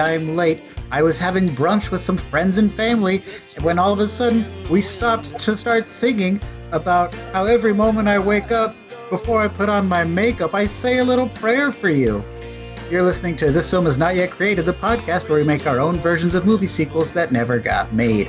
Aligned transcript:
I'm 0.00 0.36
late. 0.36 0.62
I 0.90 1.02
was 1.02 1.18
having 1.18 1.48
brunch 1.48 1.90
with 1.90 2.00
some 2.00 2.16
friends 2.16 2.58
and 2.58 2.70
family 2.70 3.22
when 3.60 3.78
all 3.78 3.92
of 3.92 3.98
a 3.98 4.08
sudden 4.08 4.44
we 4.68 4.80
stopped 4.80 5.38
to 5.40 5.56
start 5.56 5.86
singing 5.86 6.40
about 6.72 7.12
how 7.32 7.44
every 7.44 7.74
moment 7.74 8.08
I 8.08 8.18
wake 8.18 8.50
up 8.50 8.74
before 9.10 9.42
I 9.42 9.48
put 9.48 9.68
on 9.68 9.88
my 9.88 10.04
makeup, 10.04 10.54
I 10.54 10.64
say 10.64 10.98
a 10.98 11.04
little 11.04 11.28
prayer 11.28 11.70
for 11.70 11.90
you. 11.90 12.24
You're 12.90 13.02
listening 13.02 13.36
to 13.36 13.52
This 13.52 13.70
Film 13.70 13.86
Is 13.86 13.98
Not 13.98 14.16
Yet 14.16 14.30
Created, 14.30 14.66
the 14.66 14.72
podcast 14.72 15.28
where 15.28 15.38
we 15.38 15.44
make 15.44 15.66
our 15.66 15.80
own 15.80 15.98
versions 15.98 16.34
of 16.34 16.46
movie 16.46 16.66
sequels 16.66 17.12
that 17.12 17.32
never 17.32 17.58
got 17.58 17.92
made. 17.92 18.28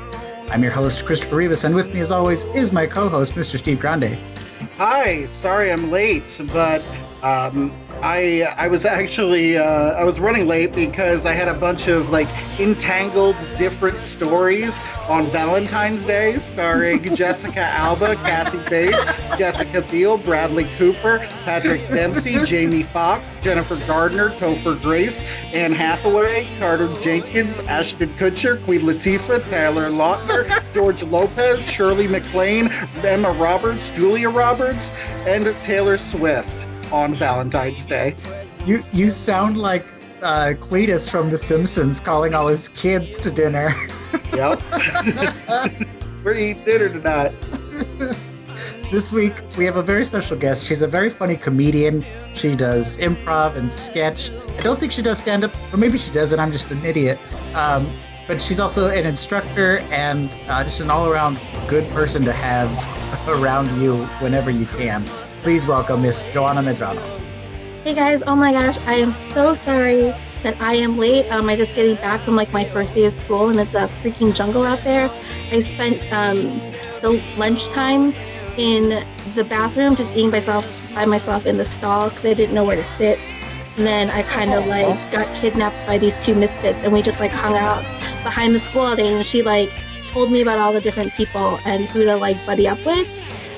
I'm 0.49 0.62
your 0.62 0.71
host, 0.71 1.05
Christopher 1.05 1.38
Rivas, 1.38 1.63
and 1.63 1.73
with 1.73 1.93
me 1.93 1.99
as 1.99 2.12
always 2.12 2.43
is 2.45 2.71
my 2.71 2.85
co-host, 2.85 3.34
Mr. 3.34 3.57
Steve 3.57 3.80
Grande. 3.80 4.18
Hi, 4.77 5.26
sorry 5.26 5.71
I'm 5.71 5.90
late, 5.90 6.40
but 6.52 6.82
um, 7.23 7.72
I 8.02 8.54
I 8.58 8.68
was 8.68 8.86
actually 8.86 9.58
uh, 9.58 9.91
I 9.94 10.04
was 10.04 10.20
running 10.20 10.45
late 10.45 10.73
because 10.73 11.26
I 11.26 11.32
had 11.32 11.48
a 11.48 11.54
bunch 11.54 11.88
of 11.88 12.09
like 12.09 12.27
entangled 12.59 13.38
different 13.58 14.04
stories 14.04 14.82
on 15.07 15.27
Valentine's 15.27 16.05
Day, 16.05 16.38
starring 16.38 17.02
Jessica 17.15 17.62
Alba, 17.62 18.15
Kathy 18.15 18.57
Bates, 18.70 19.05
Jessica 19.38 19.82
Biel, 19.90 20.18
Bradley 20.18 20.65
Cooper, 20.76 21.20
Patrick 21.46 21.88
Dempsey, 21.88 22.43
Jamie 22.43 22.84
Foxx, 22.84 23.37
Jennifer 23.41 23.77
Garner, 23.87 24.32
Topher 24.32 24.80
Grace, 24.82 25.21
Anne 25.54 25.71
Hathaway, 25.71 26.46
Carter 26.60 26.93
Jenkins, 27.02 27.62
Ashton 27.62 28.13
Kutcher, 28.15 28.62
Queen 28.65 28.82
Latifah, 28.82 29.49
Taylor 29.49 29.90
Lautner, 29.90 30.74
George 30.74 31.04
Lopez, 31.04 31.65
Shirley 31.71 32.10
MacLaine, 32.10 32.68
Emma 33.02 33.32
Roberts, 33.32 33.91
Julia 33.91 34.30
Roberts, 34.30 34.91
and 35.26 35.46
Taylor 35.63 35.98
Swift 35.98 36.68
on 36.94 37.13
Valentine's 37.16 37.86
Day. 37.86 38.16
You 38.66 38.80
you 38.94 39.10
sound 39.10 39.58
like 39.58 39.86
uh, 40.22 40.54
Cletus 40.60 41.10
from 41.10 41.30
The 41.30 41.38
Simpsons 41.38 41.99
calling 41.99 42.34
all 42.34 42.48
his 42.48 42.70
kids 42.70 43.18
to 43.20 43.32
dinner. 43.32 43.76
Yep. 44.32 44.62
We're 46.24 46.34
eating 46.36 46.64
dinner 46.64 46.90
tonight. 46.90 47.34
this 48.91 49.12
week 49.12 49.34
we 49.58 49.66
have 49.66 49.77
a 49.77 49.82
very 49.84 50.05
special 50.05 50.38
guest. 50.38 50.66
She's 50.68 50.82
a 50.84 50.88
very 50.88 51.10
funny 51.10 51.36
comedian. 51.36 52.05
She 52.36 52.55
does 52.55 52.98
improv 52.98 53.55
and 53.55 53.71
sketch. 53.71 54.32
I 54.58 54.62
don't 54.62 54.80
think 54.80 54.91
she 54.91 55.02
does 55.02 55.18
stand 55.20 55.44
up, 55.44 55.52
or 55.71 55.77
maybe 55.77 55.98
she 55.98 56.12
does, 56.12 56.32
and 56.32 56.40
I'm 56.41 56.52
just 56.52 56.70
an 56.71 56.84
idiot. 56.86 57.20
Um, 57.55 57.91
but 58.27 58.41
she's 58.41 58.60
also 58.60 58.88
an 58.88 59.05
instructor 59.05 59.80
and 59.91 60.30
uh, 60.48 60.64
just 60.64 60.80
an 60.80 60.90
all 60.90 61.08
around 61.10 61.40
good 61.68 61.90
person 61.91 62.24
to 62.26 62.34
have 62.34 62.71
around 63.27 63.70
you 63.82 64.06
whenever 64.19 64.50
you 64.52 64.66
can. 64.66 65.06
Please 65.44 65.68
welcome 65.68 66.03
Miss 66.03 66.24
Joanna 66.31 66.62
Medrano. 66.62 67.02
Hey 67.84 67.94
guys, 67.94 68.24
oh 68.24 68.34
my 68.34 68.53
gosh, 68.53 68.78
I 68.88 68.94
am 68.94 69.12
so 69.12 69.56
sorry 69.56 70.13
that 70.41 70.56
I 70.62 70.75
am 70.75 70.97
late. 70.97 71.30
Um, 71.30 71.50
I 71.50 71.58
just 71.58 71.75
getting 71.75 71.97
back 71.97 72.22
from 72.22 72.38
like 72.38 72.53
my 72.53 72.63
first 72.63 72.96
day 72.96 73.03
of 73.03 73.13
school 73.25 73.50
and 73.50 73.59
it's 73.59 73.75
a 73.75 73.90
freaking 74.02 74.34
jungle 74.34 74.64
out 74.64 74.80
there. 74.86 75.12
I 75.52 75.59
spent 75.59 76.02
um, 76.14 76.38
the 77.02 77.22
lunchtime 77.36 78.14
in 78.56 79.06
the 79.36 79.44
bathroom 79.44 79.98
just 79.98 80.14
eating 80.14 80.32
myself 80.32 80.90
by 80.96 81.03
myself 81.03 81.46
in 81.46 81.58
the 81.58 81.66
stall 81.66 82.08
because 82.08 82.24
I 82.24 82.36
didn't 82.36 82.56
know 82.56 82.64
where 82.64 82.78
to 82.78 82.86
sit. 82.86 83.20
And 83.76 83.86
then 83.86 84.12
I 84.12 84.24
kind 84.24 84.53
of 84.53 84.66
like 84.68 85.12
got 85.12 85.28
kidnapped 85.36 85.86
by 85.86 85.98
these 85.98 86.16
two 86.26 86.36
misfits 86.36 86.80
and 86.84 86.94
we 86.94 87.02
just 87.02 87.20
like 87.20 87.32
hung 87.32 87.58
out 87.58 87.84
behind 88.24 88.56
the 88.56 88.62
school 88.62 88.84
all 88.84 88.96
day 88.96 89.14
and 89.14 89.26
she 89.26 89.44
like 89.44 89.74
told 90.08 90.32
me 90.32 90.40
about 90.40 90.59
all 90.59 90.72
the 90.72 90.80
different 90.80 91.12
people 91.16 91.59
and 91.66 91.84
who 91.88 92.06
to 92.06 92.16
like 92.16 92.38
buddy 92.46 92.66
up 92.66 92.80
with. 92.86 93.09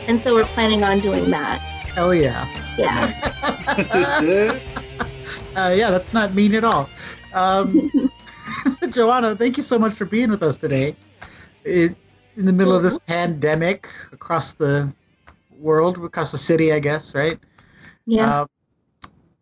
And 0.08 0.20
so 0.20 0.34
we're 0.34 0.46
planning 0.46 0.84
on 0.84 1.00
doing 1.00 1.30
that. 1.30 1.62
Hell 1.96 2.14
yeah. 2.14 2.46
Yeah. 2.78 3.14
uh, 5.56 5.74
yeah, 5.74 5.90
that's 5.90 6.12
not 6.12 6.34
mean 6.34 6.54
at 6.54 6.66
all. 6.66 6.90
Um, 7.34 7.90
Joanna, 8.90 9.34
thank 9.34 9.56
you 9.56 9.64
so 9.64 9.80
much 9.80 9.94
for 9.94 10.04
being 10.04 10.30
with 10.30 10.44
us 10.44 10.58
today. 10.58 10.98
It, 11.64 11.96
in 12.36 12.46
the 12.46 12.52
middle 12.52 12.76
of 12.76 12.84
this 12.84 13.00
pandemic 13.00 13.88
across 14.12 14.52
the 14.52 14.94
world, 15.58 15.98
across 16.04 16.34
the 16.34 16.38
city, 16.38 16.74
I 16.74 16.80
guess, 16.80 17.16
right? 17.16 17.40
Yeah. 18.06 18.42
Uh, 18.42 18.46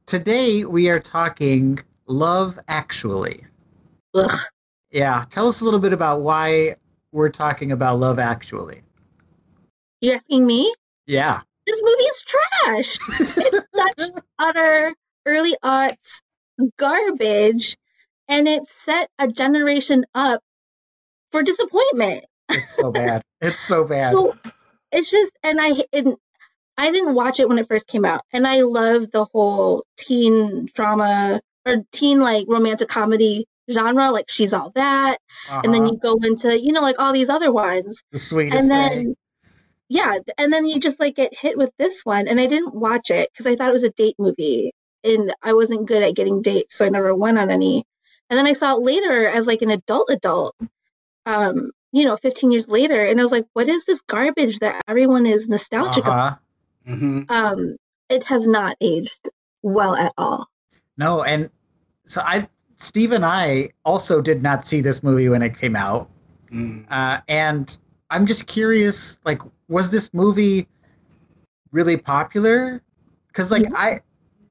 today 0.06 0.64
we 0.64 0.90
are 0.90 1.00
talking 1.00 1.80
Love 2.06 2.60
Actually. 2.68 3.44
Ugh. 4.14 4.40
Yeah, 4.92 5.26
tell 5.32 5.48
us 5.48 5.62
a 5.62 5.66
little 5.66 5.80
bit 5.80 5.92
about 5.92 6.22
why 6.22 6.76
we're 7.12 7.30
talking 7.30 7.72
about 7.72 7.98
Love 7.98 8.20
Actually. 8.20 8.84
You 10.02 10.12
asking 10.12 10.46
me? 10.46 10.72
Yeah. 11.08 11.42
This 11.66 11.82
movie 11.82 12.04
is 12.04 12.24
trash. 12.24 12.98
It's 13.46 13.62
such 13.76 14.10
utter 14.40 14.94
early 15.26 15.56
aughts 15.64 16.22
garbage, 16.78 17.78
and 18.28 18.48
it 18.48 18.66
set 18.68 19.10
a 19.20 19.28
generation 19.28 20.06
up 20.14 20.42
for 21.32 21.42
disappointment. 21.44 22.26
It's 22.50 22.76
so 22.76 22.92
bad. 22.92 23.22
It's 23.42 23.60
so 23.60 23.84
bad. 23.88 24.14
So 24.14 24.36
it's 24.92 25.10
just, 25.10 25.32
and 25.44 25.60
I 25.62 25.74
and 25.94 26.16
I 26.78 26.92
didn't 26.92 27.16
watch 27.16 27.40
it 27.40 27.48
when 27.48 27.60
it 27.60 27.68
first 27.68 27.88
came 27.88 28.06
out, 28.06 28.22
and 28.34 28.46
I 28.48 28.62
love 28.62 29.12
the 29.12 29.26
whole 29.26 29.86
teen 29.98 30.68
drama 30.74 31.42
or 31.66 31.78
teen 31.92 32.20
like 32.20 32.46
romantic 32.50 32.90
comedy 32.90 33.46
genre, 33.72 34.12
like 34.12 34.30
She's 34.30 34.54
All 34.54 34.72
That, 34.76 35.20
and 35.64 35.74
then 35.74 35.84
Uh-huh. 35.84 35.92
you 35.94 35.98
go 36.00 36.16
into 36.24 36.60
you 36.60 36.74
know 36.74 36.82
like 36.82 37.00
all 37.00 37.14
these 37.14 37.30
other 37.30 37.52
ones, 37.52 38.04
the 38.12 38.20
sweetest 38.20 38.70
and 38.72 38.92
thing. 38.92 39.16
Then 39.94 40.04
yeah, 40.04 40.34
and 40.38 40.54
then 40.54 40.66
you 40.66 40.80
just 40.80 41.00
like 41.00 41.16
get 41.16 41.38
hit 41.38 41.58
with 41.58 41.72
this 41.78 42.02
one, 42.04 42.28
and 42.28 42.40
I 42.40 42.46
didn't 42.46 42.76
watch 42.76 43.12
it 43.12 43.30
because 43.32 43.48
I 43.48 43.56
thought 43.56 43.70
it 43.70 43.74
was 43.74 43.84
a 43.84 43.90
date 43.92 44.16
movie, 44.20 44.74
and 45.04 45.34
I 45.44 45.54
wasn't 45.54 45.88
good 45.88 46.04
at 46.04 46.16
getting 46.16 46.42
dates, 46.42 46.76
so 46.76 46.86
I 46.86 46.90
never 46.90 47.14
went 47.16 47.38
on 47.38 47.50
any. 47.50 47.84
And 48.30 48.38
then 48.38 48.48
I 48.48 48.54
saw 48.54 48.76
it 48.76 48.82
later 48.82 49.28
as 49.28 49.48
like 49.48 49.62
an 49.62 49.70
adult 49.70 50.10
adult, 50.10 50.56
um, 51.26 51.72
you 51.92 52.06
know, 52.06 52.16
15 52.16 52.52
years 52.52 52.68
later, 52.68 53.06
and 53.06 53.20
I 53.20 53.24
was 53.24 53.32
like, 53.32 53.46
what 53.54 53.68
is 53.70 53.86
this 53.86 54.02
garbage 54.02 54.60
that 54.60 54.82
everyone 54.88 55.26
is 55.26 55.48
nostalgic? 55.48 56.08
Uh-huh. 56.08 56.36
hmm 56.86 57.24
Um, 57.30 57.76
it 58.10 58.24
has 58.26 58.48
not 58.48 58.76
aged 58.82 59.18
well 59.62 59.96
at 59.96 60.14
all. 60.18 60.48
No, 60.98 61.24
and 61.24 61.50
so 62.06 62.22
I, 62.26 62.48
Steve 62.78 63.12
and 63.12 63.26
I 63.26 63.70
also 63.86 64.22
did 64.22 64.42
not 64.44 64.66
see 64.66 64.82
this 64.82 65.04
movie 65.04 65.30
when 65.30 65.42
it 65.42 65.58
came 65.58 65.76
out, 65.76 66.10
Mm. 66.52 66.86
uh, 66.92 67.20
and 67.28 67.78
I'm 68.12 68.26
just 68.28 68.46
curious, 68.46 69.20
like, 69.26 69.42
was 69.74 69.90
this 69.90 70.14
movie 70.14 70.68
really 71.72 71.98
popular? 71.98 72.82
Because 73.28 73.52
like 73.52 73.66
I, 73.76 74.00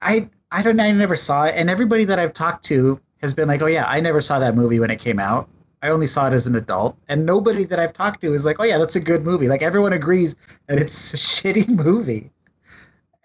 I, 0.02 0.28
I 0.50 0.62
don't, 0.62 0.78
I 0.80 0.90
never 0.90 1.16
saw 1.16 1.44
it, 1.44 1.54
and 1.56 1.70
everybody 1.70 2.04
that 2.04 2.18
I've 2.18 2.34
talked 2.34 2.64
to 2.66 3.00
has 3.22 3.32
been 3.32 3.48
like, 3.48 3.62
oh 3.62 3.66
yeah, 3.66 3.84
I 3.86 4.00
never 4.00 4.20
saw 4.20 4.38
that 4.40 4.54
movie 4.54 4.80
when 4.80 4.90
it 4.90 4.98
came 5.00 5.20
out. 5.20 5.48
I 5.80 5.88
only 5.88 6.06
saw 6.06 6.26
it 6.26 6.32
as 6.32 6.46
an 6.46 6.56
adult, 6.56 6.96
and 7.08 7.24
nobody 7.24 7.64
that 7.64 7.78
I've 7.78 7.92
talked 7.92 8.20
to 8.22 8.34
is 8.34 8.44
like, 8.44 8.56
oh 8.58 8.64
yeah, 8.64 8.78
that's 8.78 8.96
a 8.96 9.00
good 9.00 9.24
movie. 9.24 9.48
Like 9.48 9.62
everyone 9.62 9.92
agrees 9.92 10.36
that 10.66 10.78
it's 10.78 11.14
a 11.14 11.16
shitty 11.52 11.68
movie. 11.68 12.30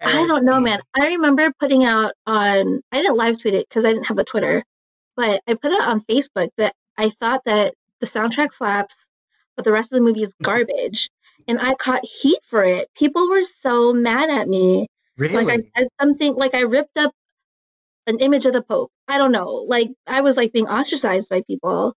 I 0.00 0.26
don't 0.26 0.44
know, 0.44 0.60
man. 0.60 0.80
I 0.94 1.06
remember 1.08 1.52
putting 1.58 1.84
out 1.84 2.12
on, 2.26 2.80
I 2.92 2.98
didn't 2.98 3.16
live 3.16 3.40
tweet 3.40 3.54
it 3.54 3.68
because 3.68 3.84
I 3.84 3.92
didn't 3.92 4.06
have 4.06 4.18
a 4.18 4.24
Twitter, 4.24 4.62
but 5.16 5.42
I 5.48 5.54
put 5.54 5.72
it 5.72 5.80
on 5.80 6.00
Facebook 6.00 6.50
that 6.56 6.74
I 6.96 7.10
thought 7.10 7.44
that 7.46 7.74
the 7.98 8.06
soundtrack 8.06 8.52
slaps, 8.52 8.94
but 9.56 9.64
the 9.64 9.72
rest 9.72 9.92
of 9.92 9.96
the 9.96 10.04
movie 10.04 10.22
is 10.22 10.32
garbage. 10.42 11.10
And 11.48 11.58
I 11.60 11.74
caught 11.74 12.04
heat 12.04 12.38
for 12.44 12.62
it. 12.62 12.88
People 12.94 13.28
were 13.28 13.42
so 13.42 13.92
mad 13.92 14.30
at 14.30 14.48
me. 14.48 14.86
Really? 15.16 15.34
Like 15.34 15.48
I 15.48 15.80
said 15.80 15.88
something, 16.00 16.34
like 16.34 16.54
I 16.54 16.60
ripped 16.60 16.96
up 16.96 17.12
an 18.06 18.18
image 18.18 18.46
of 18.46 18.52
the 18.52 18.62
Pope. 18.62 18.92
I 19.08 19.18
don't 19.18 19.32
know. 19.32 19.64
Like 19.66 19.90
I 20.06 20.20
was 20.20 20.36
like 20.36 20.52
being 20.52 20.68
ostracized 20.68 21.28
by 21.28 21.42
people. 21.42 21.94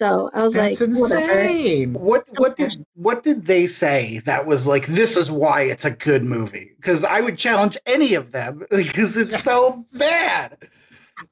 So 0.00 0.30
I 0.34 0.42
was 0.42 0.54
That's 0.54 0.80
like, 0.80 0.90
whatever. 0.98 1.98
What 1.98 2.26
what 2.36 2.56
did 2.56 2.84
what 2.94 3.22
did 3.22 3.46
they 3.46 3.68
say 3.68 4.18
that 4.24 4.46
was 4.46 4.66
like 4.66 4.86
this 4.86 5.16
is 5.16 5.30
why 5.30 5.62
it's 5.62 5.84
a 5.84 5.92
good 5.92 6.24
movie? 6.24 6.72
Because 6.76 7.04
I 7.04 7.20
would 7.20 7.38
challenge 7.38 7.76
any 7.86 8.14
of 8.14 8.32
them 8.32 8.64
because 8.70 9.16
it's 9.16 9.42
so 9.42 9.84
bad. 9.98 10.58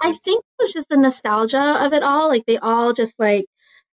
I 0.00 0.12
think 0.12 0.44
it 0.44 0.62
was 0.62 0.72
just 0.72 0.88
the 0.88 0.96
nostalgia 0.96 1.84
of 1.84 1.92
it 1.92 2.02
all. 2.02 2.28
Like 2.28 2.46
they 2.46 2.58
all 2.58 2.92
just 2.92 3.18
like 3.18 3.46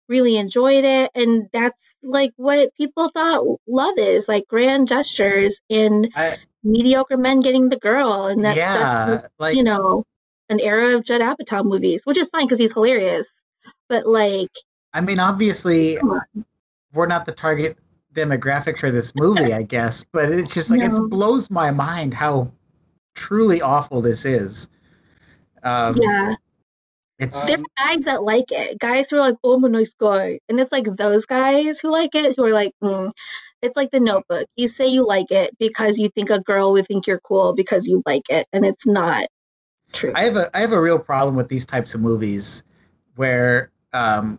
really 0.07 0.38
enjoyed 0.38 0.86
it. 0.86 1.12
And 1.15 1.50
that's 1.54 1.83
like 2.04 2.31
what 2.38 2.75
people 2.75 3.09
thought 3.09 3.44
love 3.68 3.98
is 3.98 4.27
like 4.27 4.48
grand 4.48 4.88
gestures 4.88 5.59
and 5.69 6.12
I- 6.15 6.38
mediocre 6.63 7.18
men 7.18 7.39
getting 7.39 7.69
the 7.69 7.77
girl. 7.77 8.25
And 8.27 8.44
that's, 8.44 8.57
yeah, 8.57 9.27
like 9.39 9.56
you 9.56 9.63
know, 9.63 10.06
an 10.50 10.59
era 10.59 10.95
of 10.95 11.04
Judd 11.04 11.21
Apatow 11.21 11.63
movies, 11.65 12.06
which 12.06 12.18
is 12.18 12.30
fine 12.30 12.45
because 12.45 12.59
he's 12.59 12.74
hilarious. 12.74 13.27
But 13.89 14.07
like, 14.07 14.51
I 14.94 15.01
mean, 15.01 15.19
obviously, 15.19 15.98
we're 16.94 17.07
not 17.07 17.25
the 17.25 17.31
target 17.31 17.77
demographic 18.13 18.77
for 18.77 18.89
this 18.92 19.13
movie, 19.15 19.53
I 19.53 19.62
guess, 19.62 20.03
but 20.12 20.31
it's 20.31 20.53
just 20.53 20.71
like 20.71 20.80
No. 20.80 21.06
it 21.06 21.10
blows 21.10 21.51
my 21.51 21.71
mind 21.71 22.13
how 22.13 22.51
truly 23.13 23.62
awful 23.62 24.01
this 24.01 24.25
is. 24.25 24.69
Um, 25.63 25.95
yeah. 26.01 26.36
It's 27.19 27.45
There 27.45 27.57
are 27.57 27.87
guys 27.87 28.05
that 28.05 28.23
like 28.23 28.51
it. 28.51 28.79
Guys 28.79 29.09
who 29.09 29.17
are 29.17 29.21
like, 29.21 29.35
"Oh, 29.43 29.53
I'm 29.53 29.63
a 29.63 29.69
nice 29.69 29.93
guy," 29.93 30.39
and 30.49 30.59
it's 30.59 30.71
like 30.71 30.85
those 30.95 31.25
guys 31.25 31.79
who 31.79 31.89
like 31.89 32.13
it, 32.15 32.35
who 32.37 32.45
are 32.45 32.53
like, 32.53 32.73
mm. 32.83 33.11
"It's 33.61 33.75
like 33.75 33.91
The 33.91 33.99
Notebook. 33.99 34.47
You 34.55 34.67
say 34.67 34.87
you 34.87 35.05
like 35.05 35.31
it 35.31 35.57
because 35.59 35.97
you 35.97 36.09
think 36.09 36.29
a 36.29 36.41
girl 36.41 36.73
would 36.73 36.87
think 36.87 37.07
you're 37.07 37.19
cool 37.21 37.53
because 37.53 37.87
you 37.87 38.03
like 38.05 38.29
it, 38.29 38.47
and 38.53 38.65
it's 38.65 38.85
not 38.85 39.27
True. 39.93 40.11
I 40.15 40.25
have 40.25 40.35
a 40.35 40.55
I 40.55 40.59
have 40.59 40.71
a 40.71 40.81
real 40.81 40.99
problem 40.99 41.35
with 41.35 41.47
these 41.47 41.65
types 41.65 41.95
of 41.95 42.01
movies 42.01 42.63
where 43.15 43.71
um 43.93 44.37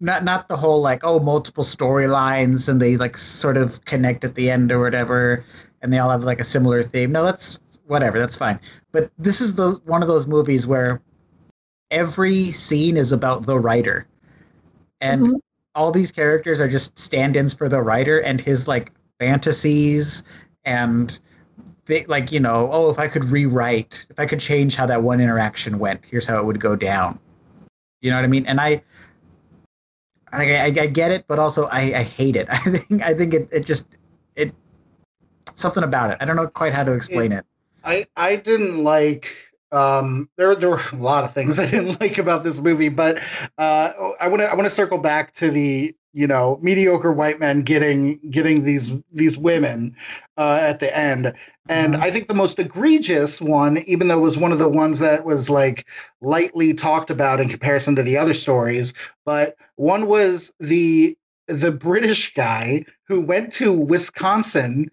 not 0.00 0.24
not 0.24 0.48
the 0.48 0.56
whole 0.56 0.80
like 0.80 1.00
oh 1.04 1.18
multiple 1.20 1.64
storylines 1.64 2.68
and 2.68 2.80
they 2.80 2.96
like 2.96 3.16
sort 3.16 3.56
of 3.56 3.84
connect 3.86 4.24
at 4.24 4.34
the 4.34 4.50
end 4.50 4.70
or 4.70 4.80
whatever 4.80 5.44
and 5.82 5.92
they 5.92 5.98
all 5.98 6.10
have 6.10 6.24
like 6.24 6.40
a 6.40 6.44
similar 6.44 6.82
theme. 6.82 7.12
No, 7.12 7.24
that's 7.24 7.58
whatever, 7.86 8.18
that's 8.18 8.36
fine. 8.36 8.60
But 8.92 9.10
this 9.18 9.40
is 9.40 9.54
the 9.54 9.80
one 9.84 10.02
of 10.02 10.08
those 10.08 10.26
movies 10.26 10.66
where 10.66 11.00
every 11.90 12.46
scene 12.46 12.96
is 12.96 13.12
about 13.12 13.46
the 13.46 13.58
writer. 13.58 14.06
And 15.00 15.28
Mhm. 15.28 15.40
all 15.74 15.92
these 15.92 16.12
characters 16.12 16.60
are 16.60 16.68
just 16.68 16.98
stand-ins 16.98 17.54
for 17.54 17.68
the 17.68 17.80
writer 17.80 18.18
and 18.20 18.40
his 18.40 18.66
like 18.66 18.90
fantasies 19.20 20.24
and 20.64 21.18
they, 21.86 22.04
like 22.06 22.30
you 22.32 22.40
know 22.40 22.68
oh 22.72 22.90
if 22.90 22.98
i 22.98 23.06
could 23.08 23.24
rewrite 23.24 24.06
if 24.10 24.18
i 24.20 24.26
could 24.26 24.40
change 24.40 24.76
how 24.76 24.86
that 24.86 25.02
one 25.02 25.20
interaction 25.20 25.78
went 25.78 26.04
here's 26.04 26.26
how 26.26 26.38
it 26.38 26.44
would 26.44 26.60
go 26.60 26.76
down. 26.76 27.18
You 28.00 28.10
know 28.10 28.16
what 28.16 28.24
i 28.24 28.28
mean? 28.28 28.46
And 28.46 28.60
i 28.60 28.82
I, 30.32 30.56
I, 30.56 30.64
I 30.66 30.86
get 30.86 31.10
it 31.10 31.24
but 31.28 31.38
also 31.38 31.66
I, 31.66 31.98
I 31.98 32.02
hate 32.02 32.36
it. 32.36 32.48
I 32.50 32.58
think 32.58 33.02
i 33.02 33.14
think 33.14 33.34
it, 33.34 33.48
it 33.52 33.64
just 33.64 33.86
it 34.36 34.52
something 35.54 35.82
about 35.82 36.10
it. 36.10 36.18
I 36.20 36.24
don't 36.24 36.36
know 36.36 36.46
quite 36.48 36.72
how 36.72 36.84
to 36.84 36.92
explain 36.92 37.32
it. 37.32 37.44
I 37.84 38.06
I 38.16 38.36
didn't 38.36 38.84
like 38.84 39.47
um 39.72 40.28
there 40.36 40.54
there 40.54 40.70
were 40.70 40.80
a 40.92 40.96
lot 40.96 41.24
of 41.24 41.32
things 41.34 41.58
I 41.58 41.66
didn't 41.66 42.00
like 42.00 42.18
about 42.18 42.44
this 42.44 42.60
movie, 42.60 42.88
but 42.88 43.18
uh 43.58 43.92
I 44.20 44.28
want 44.28 44.40
to 44.42 44.48
I 44.48 44.54
want 44.54 44.66
to 44.66 44.70
circle 44.70 44.98
back 44.98 45.32
to 45.34 45.50
the 45.50 45.94
you 46.14 46.26
know 46.26 46.58
mediocre 46.62 47.12
white 47.12 47.38
men 47.38 47.62
getting 47.62 48.18
getting 48.30 48.62
these 48.64 48.92
these 49.12 49.36
women 49.38 49.94
uh 50.36 50.58
at 50.60 50.80
the 50.80 50.96
end. 50.96 51.32
And 51.68 51.94
Mhm. 51.94 52.00
I 52.00 52.10
think 52.10 52.28
the 52.28 52.34
most 52.34 52.58
egregious 52.58 53.40
one, 53.42 53.78
even 53.86 54.08
though 54.08 54.18
it 54.18 54.22
was 54.22 54.38
one 54.38 54.52
of 54.52 54.58
the 54.58 54.68
ones 54.68 55.00
that 55.00 55.24
was 55.24 55.50
like 55.50 55.86
lightly 56.22 56.72
talked 56.72 57.10
about 57.10 57.40
in 57.40 57.48
comparison 57.48 57.94
to 57.96 58.02
the 58.02 58.16
other 58.16 58.32
stories, 58.34 58.94
but 59.24 59.56
one 59.76 60.06
was 60.06 60.52
the 60.60 61.16
the 61.46 61.72
British 61.72 62.34
guy 62.34 62.84
who 63.06 63.20
went 63.20 63.52
to 63.54 63.72
Wisconsin 63.72 64.90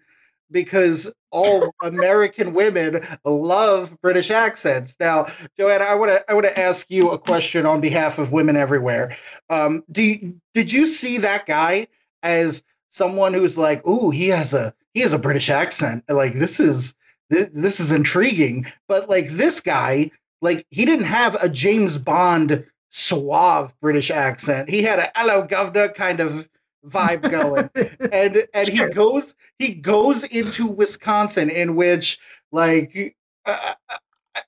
because 0.50 1.12
all 1.30 1.74
American 1.82 2.54
women 2.54 3.06
love 3.24 3.96
British 4.00 4.30
accents. 4.30 4.96
Now, 4.98 5.26
Joanna, 5.58 5.84
I 5.84 5.94
want 5.94 6.12
to 6.12 6.30
I 6.30 6.34
want 6.34 6.46
to 6.46 6.58
ask 6.58 6.90
you 6.90 7.10
a 7.10 7.18
question 7.18 7.66
on 7.66 7.80
behalf 7.80 8.18
of 8.18 8.32
women 8.32 8.56
everywhere. 8.56 9.16
Um, 9.50 9.84
do 9.90 10.02
you, 10.02 10.40
did 10.54 10.72
you 10.72 10.86
see 10.86 11.18
that 11.18 11.46
guy 11.46 11.88
as 12.22 12.62
someone 12.90 13.34
who's 13.34 13.58
like, 13.58 13.86
"Ooh, 13.86 14.10
he 14.10 14.28
has 14.28 14.54
a 14.54 14.74
he 14.94 15.00
has 15.00 15.12
a 15.12 15.18
British 15.18 15.50
accent. 15.50 16.04
Like 16.08 16.34
this 16.34 16.60
is 16.60 16.94
this, 17.30 17.50
this 17.52 17.80
is 17.80 17.92
intriguing." 17.92 18.66
But 18.88 19.08
like 19.08 19.28
this 19.30 19.60
guy, 19.60 20.10
like 20.42 20.66
he 20.70 20.84
didn't 20.84 21.06
have 21.06 21.36
a 21.42 21.48
James 21.48 21.98
Bond 21.98 22.64
suave 22.90 23.74
British 23.80 24.10
accent. 24.10 24.70
He 24.70 24.82
had 24.82 24.98
a 24.98 25.10
"Hello, 25.14 25.46
governor" 25.46 25.88
kind 25.88 26.20
of 26.20 26.48
vibe 26.88 27.30
going. 27.30 27.70
And 28.12 28.46
and 28.54 28.68
he 28.68 28.84
goes 28.88 29.34
he 29.58 29.74
goes 29.74 30.24
into 30.24 30.66
Wisconsin 30.66 31.50
in 31.50 31.76
which 31.76 32.18
like 32.52 33.16
uh, 33.44 33.72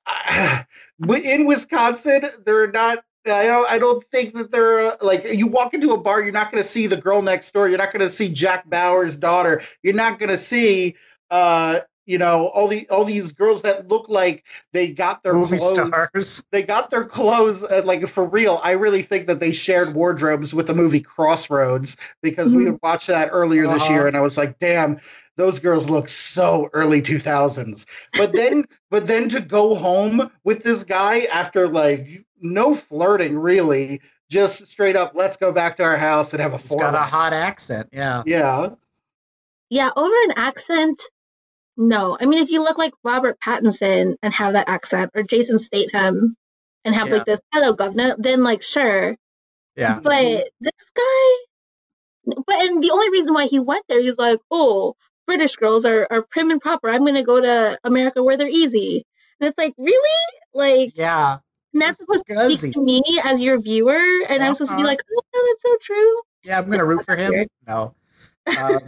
uh, 0.06 0.62
in 1.24 1.46
Wisconsin 1.46 2.28
they're 2.44 2.70
not 2.70 3.04
I 3.26 3.44
don't 3.44 3.70
I 3.70 3.78
don't 3.78 4.02
think 4.04 4.34
that 4.34 4.50
they're 4.50 4.80
uh, 4.80 4.96
like 5.02 5.24
you 5.24 5.46
walk 5.46 5.74
into 5.74 5.92
a 5.92 5.98
bar 5.98 6.22
you're 6.22 6.32
not 6.32 6.50
going 6.50 6.62
to 6.62 6.68
see 6.68 6.86
the 6.86 6.96
girl 6.96 7.22
next 7.22 7.52
door. 7.52 7.68
You're 7.68 7.78
not 7.78 7.92
going 7.92 8.04
to 8.04 8.10
see 8.10 8.28
Jack 8.28 8.68
Bauer's 8.70 9.16
daughter. 9.16 9.62
You're 9.82 9.94
not 9.94 10.18
going 10.18 10.30
to 10.30 10.38
see 10.38 10.96
uh 11.30 11.80
you 12.08 12.18
know 12.18 12.48
all 12.48 12.68
the 12.68 12.88
all 12.90 13.04
these 13.04 13.32
girls 13.32 13.62
that 13.62 13.88
look 13.88 14.08
like 14.08 14.44
they 14.72 14.92
got 14.92 15.22
their 15.22 15.36
movie 15.36 15.58
clothes 15.58 16.12
stars 16.16 16.42
they 16.52 16.62
got 16.62 16.90
their 16.90 17.04
clothes 17.04 17.64
uh, 17.64 17.82
like 17.84 18.06
for 18.08 18.26
real. 18.26 18.60
I 18.64 18.72
really 18.72 19.02
think 19.02 19.26
that 19.26 19.40
they 19.40 19.52
shared 19.52 19.94
wardrobes 19.94 20.54
with 20.54 20.66
the 20.66 20.74
movie 20.74 21.00
Crossroads 21.00 21.96
because 22.22 22.54
we 22.54 22.64
Mhm. 22.64 22.66
would 22.66 22.80
watch 22.82 23.06
that 23.06 23.28
earlier 23.32 23.68
this 23.68 23.88
Uh-huh. 23.88 23.90
year, 23.90 24.06
and 24.06 24.16
I 24.16 24.22
was 24.22 24.38
like, 24.38 24.58
damn, 24.58 24.98
those 25.36 25.60
girls 25.60 25.90
look 25.90 26.08
so 26.08 26.70
early 26.72 27.02
two 27.02 27.18
thousands. 27.18 27.86
But 28.16 28.34
then, 28.34 28.66
but 28.90 29.06
then 29.06 29.28
to 29.30 29.40
go 29.40 29.74
home 29.74 30.30
with 30.44 30.62
this 30.62 30.84
guy 30.84 31.22
after 31.32 31.68
like 31.68 32.24
no 32.40 32.74
flirting, 32.74 33.38
really, 33.38 34.00
just 34.30 34.66
straight 34.68 34.96
up, 34.96 35.12
let's 35.14 35.36
go 35.36 35.52
back 35.52 35.76
to 35.76 35.84
our 35.84 35.96
house 35.96 36.32
and 36.32 36.42
have 36.42 36.54
a 36.54 36.58
it's 36.64 36.76
got 36.76 36.94
a 36.94 36.98
hot 37.02 37.32
accent 37.32 37.88
yeah 37.92 38.24
Yeah, 38.24 38.70
Yeah, 39.70 39.90
over 39.96 40.14
an 40.24 40.32
accent, 40.36 41.00
no. 41.78 42.18
I 42.20 42.26
mean, 42.26 42.42
if 42.42 42.50
you 42.50 42.62
look 42.62 42.78
like 42.78 42.92
Robert 43.04 43.38
Pattinson 43.40 44.16
and 44.22 44.34
have 44.34 44.52
that 44.54 44.68
accent, 44.68 45.10
or 45.14 45.22
Jason 45.22 45.58
Statham 45.58 46.36
and 46.84 46.94
have 46.94 47.08
Yeah. 47.08 47.14
like 47.16 47.26
this 47.26 47.40
"Hello, 47.52 47.72
governor," 47.72 48.14
then 48.18 48.42
like 48.42 48.62
sure. 48.62 49.16
yeah 49.76 50.00
But 50.02 50.48
this 50.60 50.90
guy, 50.94 52.34
but 52.46 52.56
and 52.62 52.82
the 52.82 52.90
only 52.90 53.10
reason 53.10 53.34
why 53.34 53.46
he 53.46 53.58
went 53.58 53.84
there, 53.88 54.00
he's 54.00 54.18
like, 54.18 54.40
oh, 54.50 54.94
British 55.26 55.56
girls 55.56 55.84
are 55.86 56.06
are 56.10 56.22
prim 56.30 56.50
and 56.50 56.60
proper. 56.60 56.90
I'm 56.90 57.04
gonna 57.06 57.22
go 57.24 57.40
to 57.40 57.78
America 57.84 58.22
where 58.22 58.36
they're 58.36 58.48
easy. 58.48 59.04
And 59.40 59.48
it's 59.48 59.58
like, 59.58 59.74
really? 59.78 60.24
Like, 60.54 60.92
yeah 60.96 61.38
and 61.74 61.82
that's 61.82 61.98
supposed 61.98 62.24
to 62.28 62.56
speak 62.56 62.72
to 62.74 62.80
me 62.82 63.02
as 63.24 63.42
your 63.42 63.58
viewer, 63.60 64.00
and 64.28 64.42
I'm 64.42 64.54
supposed 64.54 64.70
to 64.70 64.76
be 64.76 64.82
Uh-huh. 64.82 64.88
like, 64.88 65.02
oh, 65.10 65.22
no, 65.34 65.40
that's 65.48 65.62
so 65.62 65.76
true. 65.82 66.22
Yeah, 66.44 66.58
I'm 66.58 66.70
gonna 66.70 66.84
root 66.84 67.04
for 67.04 67.16
him. 67.16 67.46
No. 67.66 67.94
Um, 68.56 68.80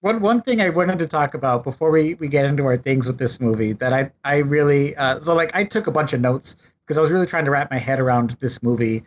one 0.00 0.20
one 0.20 0.40
thing 0.40 0.60
I 0.60 0.68
wanted 0.70 0.98
to 1.00 1.06
talk 1.06 1.34
about 1.34 1.62
before 1.64 1.90
we, 1.90 2.14
we 2.14 2.28
get 2.28 2.44
into 2.44 2.64
our 2.64 2.76
things 2.76 3.06
with 3.06 3.18
this 3.18 3.40
movie 3.40 3.72
that 3.74 3.92
I 3.92 4.10
I 4.24 4.38
really 4.38 4.96
uh, 4.96 5.20
so 5.20 5.34
like 5.34 5.54
I 5.54 5.64
took 5.64 5.86
a 5.86 5.90
bunch 5.90 6.12
of 6.12 6.20
notes 6.20 6.56
because 6.84 6.98
I 6.98 7.00
was 7.00 7.10
really 7.10 7.26
trying 7.26 7.44
to 7.44 7.50
wrap 7.50 7.70
my 7.70 7.78
head 7.78 8.00
around 8.00 8.30
this 8.40 8.62
movie. 8.62 9.04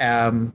Um, 0.00 0.52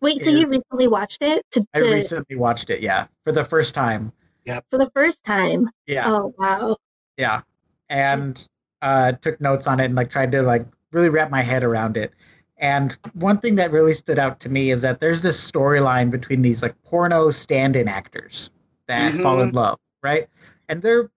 Wait, 0.00 0.20
so 0.20 0.30
Yeah. 0.30 0.38
you 0.38 0.46
recently 0.46 0.86
watched 0.86 1.22
it 1.22 1.44
to, 1.52 1.64
I 1.74 1.80
recently 1.80 2.36
watched 2.36 2.70
it, 2.70 2.80
yeah, 2.82 3.06
for 3.24 3.32
the 3.32 3.42
first 3.44 3.74
time. 3.74 4.12
Yeah. 4.44 4.60
For 4.70 4.78
the 4.78 4.90
first 4.94 5.24
time? 5.24 5.68
Yeah, 5.86 6.04
Oh 6.12 6.34
wow. 6.38 6.76
yeah, 7.16 7.42
and 7.88 8.46
uh, 8.82 9.12
took 9.12 9.40
notes 9.40 9.66
on 9.66 9.80
it 9.80 9.86
and 9.86 9.94
like 9.94 10.10
tried 10.10 10.30
to 10.32 10.42
like 10.42 10.66
really 10.92 11.08
wrap 11.08 11.30
my 11.30 11.42
head 11.42 11.64
around 11.64 11.96
it. 11.96 12.12
And 12.58 12.98
one 13.14 13.38
thing 13.38 13.54
that 13.56 13.70
really 13.70 13.94
stood 13.94 14.18
out 14.18 14.40
to 14.40 14.48
me 14.48 14.70
is 14.70 14.82
that 14.82 15.00
there's 15.00 15.22
this 15.22 15.38
storyline 15.50 16.10
between 16.10 16.42
these 16.42 16.62
like 16.62 16.74
porno 16.82 17.30
stand-in 17.30 17.88
actors 17.88 18.50
that 18.88 19.12
Mhm. 19.12 19.22
fall 19.22 19.40
in 19.40 19.52
love, 19.52 19.78
right? 20.02 20.28
And 20.68 20.82
they're 20.82 21.10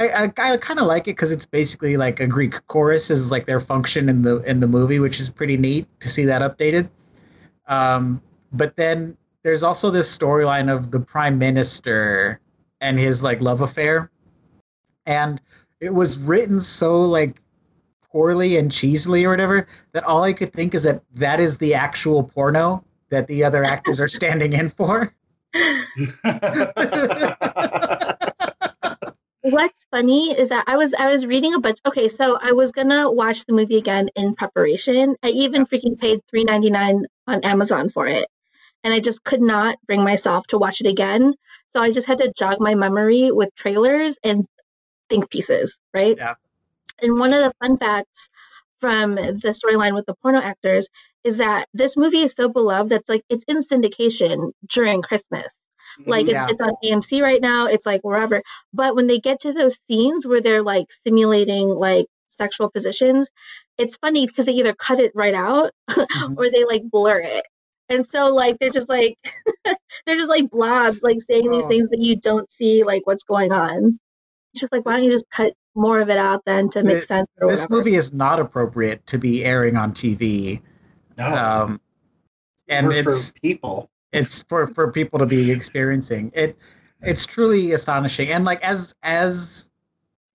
I, 0.00 0.30
I, 0.36 0.52
I 0.52 0.56
kind 0.58 0.78
of 0.78 0.86
like 0.86 1.08
it 1.08 1.16
because 1.16 1.32
it's 1.32 1.46
basically 1.46 1.96
like 1.96 2.20
a 2.20 2.26
Greek 2.26 2.64
chorus 2.68 3.10
is 3.10 3.32
like 3.32 3.46
their 3.46 3.58
function 3.58 4.08
in 4.08 4.22
the 4.22 4.38
in 4.42 4.60
the 4.60 4.68
movie, 4.68 5.00
which 5.00 5.18
is 5.18 5.28
pretty 5.28 5.56
neat 5.56 5.88
to 6.00 6.08
see 6.08 6.24
that 6.24 6.40
updated. 6.40 6.88
Um, 7.66 8.22
but 8.52 8.76
then 8.76 9.16
there's 9.42 9.62
also 9.64 9.90
this 9.90 10.16
storyline 10.16 10.72
of 10.72 10.92
the 10.92 11.00
prime 11.00 11.36
minister 11.38 12.40
and 12.80 12.98
his 12.98 13.22
like 13.24 13.40
love 13.40 13.60
affair, 13.60 14.08
and 15.06 15.40
it 15.80 15.92
was 15.94 16.18
written 16.18 16.60
so 16.60 17.02
like 17.02 17.42
poorly 18.10 18.56
and 18.56 18.72
cheesily 18.72 19.24
or 19.24 19.30
whatever 19.30 19.66
that 19.92 20.04
all 20.04 20.22
I 20.22 20.32
could 20.32 20.52
think 20.52 20.74
is 20.74 20.84
that 20.84 21.02
that 21.14 21.40
is 21.40 21.58
the 21.58 21.74
actual 21.74 22.22
porno 22.24 22.84
that 23.10 23.26
the 23.26 23.44
other 23.44 23.64
actors 23.64 24.00
are 24.00 24.08
standing 24.08 24.52
in 24.52 24.68
for. 24.68 25.14
What's 29.42 29.86
funny 29.90 30.32
is 30.32 30.50
that 30.50 30.64
I 30.66 30.76
was 30.76 30.92
I 30.94 31.10
was 31.10 31.24
reading 31.24 31.54
a 31.54 31.60
bunch. 31.60 31.78
Okay, 31.86 32.08
so 32.08 32.38
I 32.42 32.52
was 32.52 32.72
gonna 32.72 33.10
watch 33.10 33.46
the 33.46 33.54
movie 33.54 33.76
again 33.76 34.08
in 34.14 34.34
preparation. 34.34 35.16
I 35.22 35.28
even 35.28 35.64
freaking 35.64 35.98
paid 35.98 36.20
three 36.28 36.44
ninety 36.44 36.70
nine 36.70 37.06
on 37.26 37.40
Amazon 37.44 37.88
for 37.88 38.06
it, 38.06 38.26
and 38.84 38.92
I 38.92 39.00
just 39.00 39.24
could 39.24 39.40
not 39.40 39.78
bring 39.86 40.02
myself 40.02 40.46
to 40.48 40.58
watch 40.58 40.80
it 40.80 40.86
again. 40.86 41.34
So 41.72 41.80
I 41.80 41.92
just 41.92 42.06
had 42.06 42.18
to 42.18 42.32
jog 42.36 42.60
my 42.60 42.74
memory 42.74 43.30
with 43.30 43.54
trailers 43.54 44.18
and 44.22 44.44
think 45.08 45.30
pieces, 45.30 45.78
right? 45.94 46.16
Yeah. 46.16 46.34
And 47.02 47.18
one 47.18 47.32
of 47.32 47.40
the 47.42 47.52
fun 47.62 47.76
facts 47.76 48.28
from 48.80 49.12
the 49.12 49.54
storyline 49.64 49.94
with 49.94 50.06
the 50.06 50.14
porno 50.22 50.38
actors 50.40 50.88
is 51.24 51.38
that 51.38 51.66
this 51.74 51.96
movie 51.96 52.20
is 52.22 52.32
so 52.36 52.48
beloved 52.48 52.90
that's 52.90 53.08
like 53.08 53.22
it's 53.28 53.44
in 53.48 53.58
syndication 53.58 54.52
during 54.68 55.02
Christmas. 55.02 55.52
Like 56.06 56.26
Yeah. 56.28 56.44
it's, 56.44 56.52
it's 56.52 56.60
on 56.60 56.72
AMC 56.84 57.20
right 57.22 57.40
now. 57.42 57.66
It's 57.66 57.86
like 57.86 58.02
wherever. 58.02 58.42
But 58.72 58.94
when 58.94 59.08
they 59.08 59.18
get 59.18 59.40
to 59.40 59.52
those 59.52 59.78
scenes 59.88 60.26
where 60.26 60.40
they're 60.40 60.62
like 60.62 60.86
simulating 61.06 61.68
like 61.68 62.06
sexual 62.28 62.70
positions, 62.70 63.28
it's 63.78 63.96
funny 63.96 64.26
because 64.26 64.46
they 64.46 64.52
either 64.52 64.74
cut 64.74 65.00
it 65.00 65.10
right 65.14 65.34
out 65.34 65.72
Mhm. 65.90 66.36
or 66.38 66.48
they 66.50 66.64
like 66.64 66.82
blur 66.90 67.18
it. 67.20 67.44
And 67.88 68.06
so 68.06 68.32
like 68.32 68.58
they're 68.58 68.70
just 68.70 68.88
like 68.88 69.16
they're 69.64 70.16
just 70.16 70.28
like 70.28 70.50
blobs 70.50 71.02
like 71.02 71.20
saying 71.20 71.50
these 71.50 71.64
Oh. 71.64 71.68
things 71.68 71.88
that 71.88 72.00
you 72.00 72.14
don't 72.16 72.50
see 72.52 72.84
like 72.84 73.06
what's 73.06 73.24
going 73.24 73.50
on. 73.50 73.98
It's 74.54 74.60
just 74.60 74.72
like 74.72 74.84
why 74.86 74.94
don't 74.94 75.04
you 75.04 75.10
just 75.10 75.28
cut 75.30 75.52
more 75.78 76.00
of 76.00 76.10
it 76.10 76.18
out 76.18 76.44
then 76.44 76.68
to 76.70 76.82
make 76.82 76.96
Th- 76.96 77.06
sense 77.06 77.28
this 77.40 77.70
movie 77.70 77.94
is 77.94 78.12
not 78.12 78.40
appropriate 78.40 79.06
to 79.06 79.18
be 79.18 79.44
airing 79.44 79.76
on 79.76 79.92
TV. 79.92 80.60
no, 81.16 81.34
Um, 81.34 81.80
and 82.68 82.86
We're 82.86 83.02
for 83.02 83.10
it's 83.10 83.32
people. 83.32 83.90
it's 84.12 84.42
for 84.48 84.66
for 84.66 84.90
people 84.90 85.18
to 85.18 85.26
be 85.26 85.50
experiencing 85.50 86.32
it 86.34 86.56
it's 87.02 87.24
truly 87.26 87.72
astonishing 87.72 88.28
and 88.28 88.44
like 88.44 88.62
as 88.62 88.94
as 89.02 89.68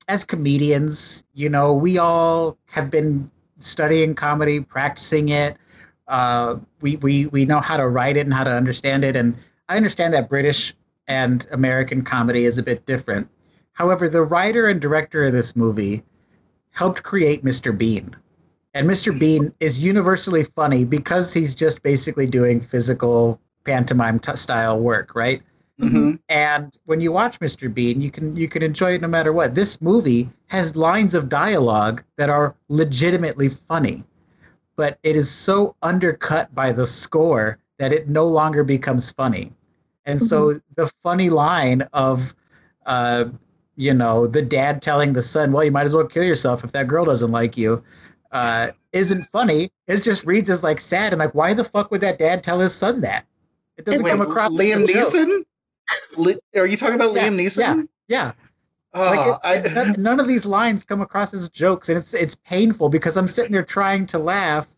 as 0.07 0.25
comedians, 0.25 1.23
you 1.33 1.49
know, 1.49 1.73
we 1.73 1.97
all 1.97 2.57
have 2.65 2.89
been 2.89 3.29
studying 3.59 4.13
comedy, 4.15 4.59
practicing 4.59 5.29
it. 5.29 5.57
Uh, 6.07 6.57
we 6.81 6.97
we 6.97 7.27
we 7.27 7.45
know 7.45 7.59
how 7.59 7.77
to 7.77 7.87
write 7.87 8.17
it 8.17 8.21
and 8.21 8.33
how 8.33 8.43
to 8.43 8.51
understand 8.51 9.03
it, 9.05 9.15
and 9.15 9.35
I 9.69 9.77
understand 9.77 10.13
that 10.13 10.29
British 10.29 10.73
and 11.07 11.47
American 11.51 12.01
comedy 12.01 12.45
is 12.45 12.57
a 12.57 12.63
bit 12.63 12.85
different. 12.85 13.29
However, 13.73 14.07
the 14.09 14.23
writer 14.23 14.67
and 14.67 14.79
director 14.79 15.25
of 15.25 15.33
this 15.33 15.55
movie 15.55 16.03
helped 16.71 17.03
create 17.03 17.43
Mr. 17.43 17.75
Bean. 17.75 18.15
And 18.73 18.89
Mr. 18.89 19.17
Bean 19.17 19.53
is 19.59 19.83
universally 19.83 20.43
funny 20.43 20.83
because 20.83 21.33
he's 21.33 21.53
just 21.53 21.83
basically 21.83 22.25
doing 22.25 22.59
physical 22.61 23.39
pantomime 23.65 24.19
t- 24.19 24.35
style 24.35 24.79
work, 24.79 25.13
right? 25.15 25.41
Mhm. 25.79 26.19
And 26.29 26.75
when 26.85 27.01
you 27.01 27.11
watch 27.11 27.39
Mr. 27.39 27.71
Bean, 27.71 28.01
you 28.01 28.09
can 28.11 28.35
you 28.35 28.47
can 28.47 28.61
enjoy 28.63 28.93
it 28.93 29.01
no 29.01 29.07
matter 29.07 29.33
what. 29.33 29.53
This 29.55 29.81
movie 29.81 30.29
has 30.47 30.75
lines 30.75 31.13
of 31.15 31.29
dialogue 31.29 32.03
that 32.17 32.29
are 32.29 32.55
legitimately 32.69 33.49
funny, 33.49 34.03
but 34.75 34.97
it 35.03 35.15
is 35.15 35.29
so 35.29 35.75
undercut 35.81 36.53
by 36.53 36.71
the 36.71 36.85
score 36.85 37.57
that 37.79 37.91
it 37.93 38.07
no 38.07 38.25
longer 38.25 38.63
becomes 38.63 39.11
funny. 39.11 39.51
And 40.05 40.21
so 40.21 40.59
the 40.75 40.91
funny 41.01 41.29
line 41.29 41.87
of 41.93 42.35
uh, 42.85 43.25
you 43.75 43.93
know, 43.93 44.27
the 44.27 44.41
dad 44.41 44.81
telling 44.81 45.13
the 45.13 45.23
son, 45.23 45.51
"Well, 45.51 45.63
you 45.63 45.71
might 45.71 45.85
as 45.85 45.93
well 45.93 46.05
kill 46.05 46.23
yourself 46.23 46.63
if 46.63 46.71
that 46.73 46.87
girl 46.87 47.05
doesn't 47.05 47.31
like 47.31 47.57
you," 47.57 47.83
uh, 48.31 48.71
isn't 48.91 49.23
funny. 49.25 49.71
It 49.87 50.03
just 50.03 50.25
reads 50.25 50.49
as 50.49 50.63
like 50.63 50.79
sad 50.79 51.13
and 51.13 51.19
like, 51.19 51.35
why 51.35 51.53
the 51.53 51.63
fuck 51.63 51.91
would 51.91 52.01
that 52.01 52.19
dad 52.19 52.43
tell 52.43 52.59
his 52.59 52.73
son 52.73 53.01
that? 53.01 53.25
It 53.77 53.85
doesn't 53.85 54.03
Wait, 54.03 54.11
come 54.11 54.21
across. 54.21 54.51
Liam. 54.51 54.85
Neeson? 54.85 55.43
Li- 56.17 56.39
are 56.55 56.65
you 56.65 56.77
talking 56.77 56.95
about 56.95 57.13
Yeah, 57.13 57.29
Liam 57.29 57.35
Neeson? 57.35 57.87
Yeah, 58.07 58.33
Oh, 58.95 59.09
like 59.09 59.39
I, 59.43 59.55
it, 59.55 59.73
none, 59.73 59.95
none 59.97 60.19
of 60.19 60.27
these 60.27 60.45
lines 60.45 60.83
come 60.83 61.01
across 61.01 61.33
as 61.33 61.49
jokes, 61.49 61.89
and 61.89 61.97
it's 61.97 62.13
it's 62.13 62.35
painful 62.35 62.89
because 62.89 63.17
I'm 63.17 63.27
sitting 63.27 63.51
there 63.51 63.63
trying 63.63 64.05
to 64.07 64.19
laugh, 64.19 64.75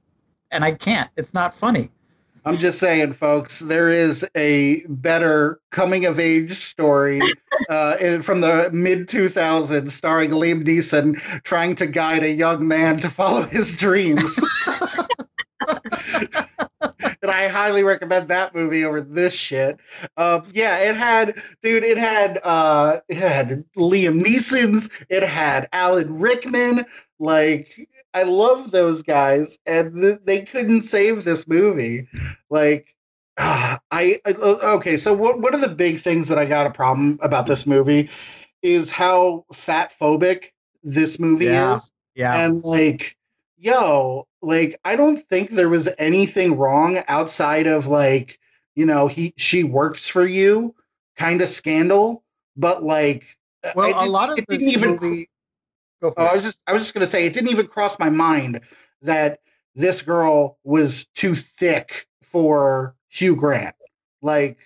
and 0.52 0.64
I 0.64 0.72
can't. 0.72 1.10
It's 1.18 1.34
not 1.34 1.54
funny. 1.54 1.92
I'm 2.46 2.58
just 2.58 2.78
saying, 2.80 3.14
folks, 3.14 3.60
there 3.60 3.90
is 3.90 4.24
a 4.36 4.84
better 4.88 5.60
coming 5.72 6.06
of 6.06 6.20
age 6.20 6.54
story 6.54 7.20
uh, 7.70 8.20
from 8.22 8.42
the 8.42 8.70
mid 8.72 9.08
2000s 9.08 9.90
starring 9.90 10.30
Liam 10.30 10.64
Neeson 10.64 11.20
trying 11.44 11.76
to 11.76 11.88
guide 11.88 12.24
a 12.24 12.32
young 12.32 12.68
man 12.68 13.00
to 13.00 13.10
follow 13.10 13.42
his 13.42 13.76
dreams. 13.76 14.40
and 15.68 17.32
I 17.32 17.48
highly 17.48 17.84
recommend 17.84 18.28
that 18.30 18.54
movie 18.54 18.86
over 18.86 19.02
this 19.02 19.34
shit. 19.34 19.80
Um, 20.18 20.44
yeah, 20.54 20.78
it 20.78 20.96
had, 20.96 21.42
dude, 21.64 21.84
it 21.84 21.98
had, 21.98 22.40
uh, 22.44 23.00
it 23.10 23.18
had 23.18 23.66
Liam 23.76 24.24
Neeson's, 24.24 24.92
it 25.10 25.24
had 25.24 25.68
Alan 25.74 26.20
Rickman. 26.20 26.86
Like, 27.18 27.90
I 28.16 28.24
love 28.24 28.72
those 28.72 29.04
guys, 29.04 29.60
and 29.66 29.94
th- 29.94 30.20
they 30.24 30.42
couldn't 30.44 30.84
save 30.84 31.26
this 31.26 31.48
movie. 31.50 32.08
Like, 32.50 32.96
ah, 33.38 33.80
I, 33.92 34.20
I 34.26 34.32
okay. 34.32 34.96
So 34.98 35.14
what? 35.14 35.42
One 35.42 35.54
of 35.54 35.62
the 35.62 35.68
big 35.68 36.00
things 36.00 36.30
that 36.30 36.40
I 36.40 36.46
got 36.46 36.66
a 36.66 36.72
problem 36.72 37.20
about 37.22 37.46
this 37.46 37.68
movie 37.68 38.10
is 38.64 38.90
how 38.90 39.46
fat 39.54 39.94
phobic 40.00 40.46
this 40.82 41.20
movie 41.20 41.46
Yeah. 41.46 41.76
is, 41.76 41.92
Yeah, 42.16 42.46
and 42.46 42.64
like, 42.64 43.18
yo, 43.58 44.28
like, 44.42 44.80
I 44.86 44.96
don't 44.96 45.18
think 45.18 45.52
there 45.52 45.70
was 45.70 45.90
anything 45.98 46.58
wrong 46.58 47.04
outside 47.10 47.68
of 47.68 47.88
like, 47.88 48.40
you 48.76 48.86
know, 48.86 49.08
he 49.08 49.34
she 49.36 49.64
works 49.66 50.08
for 50.08 50.26
you 50.26 50.74
kind 51.18 51.42
of 51.42 51.50
scandal, 51.50 52.24
but 52.56 52.84
like, 52.84 53.38
well, 53.76 53.94
a 54.06 54.08
lot 54.08 54.32
of 54.32 54.38
it 54.38 54.48
didn't 54.48 54.70
even 54.70 55.00
movie. 55.02 55.30
Go 56.06 56.12
for 56.12 56.22
Oh, 56.22 56.26
I 56.26 56.34
was 56.34 56.44
just 56.44 56.60
I 56.68 56.74
was 56.74 56.84
just 56.84 56.94
gonna 56.94 57.06
say 57.08 57.26
it 57.26 57.34
didn't 57.34 57.52
even 57.52 57.68
cross 57.68 57.98
my 57.98 58.10
mind 58.10 58.62
that 59.02 59.40
this 59.76 60.02
girl 60.02 60.60
was 60.64 61.06
too 61.16 61.36
thick 61.36 62.08
for 62.22 62.96
Hugh 63.10 63.36
Grant. 63.36 63.76
Like 64.22 64.60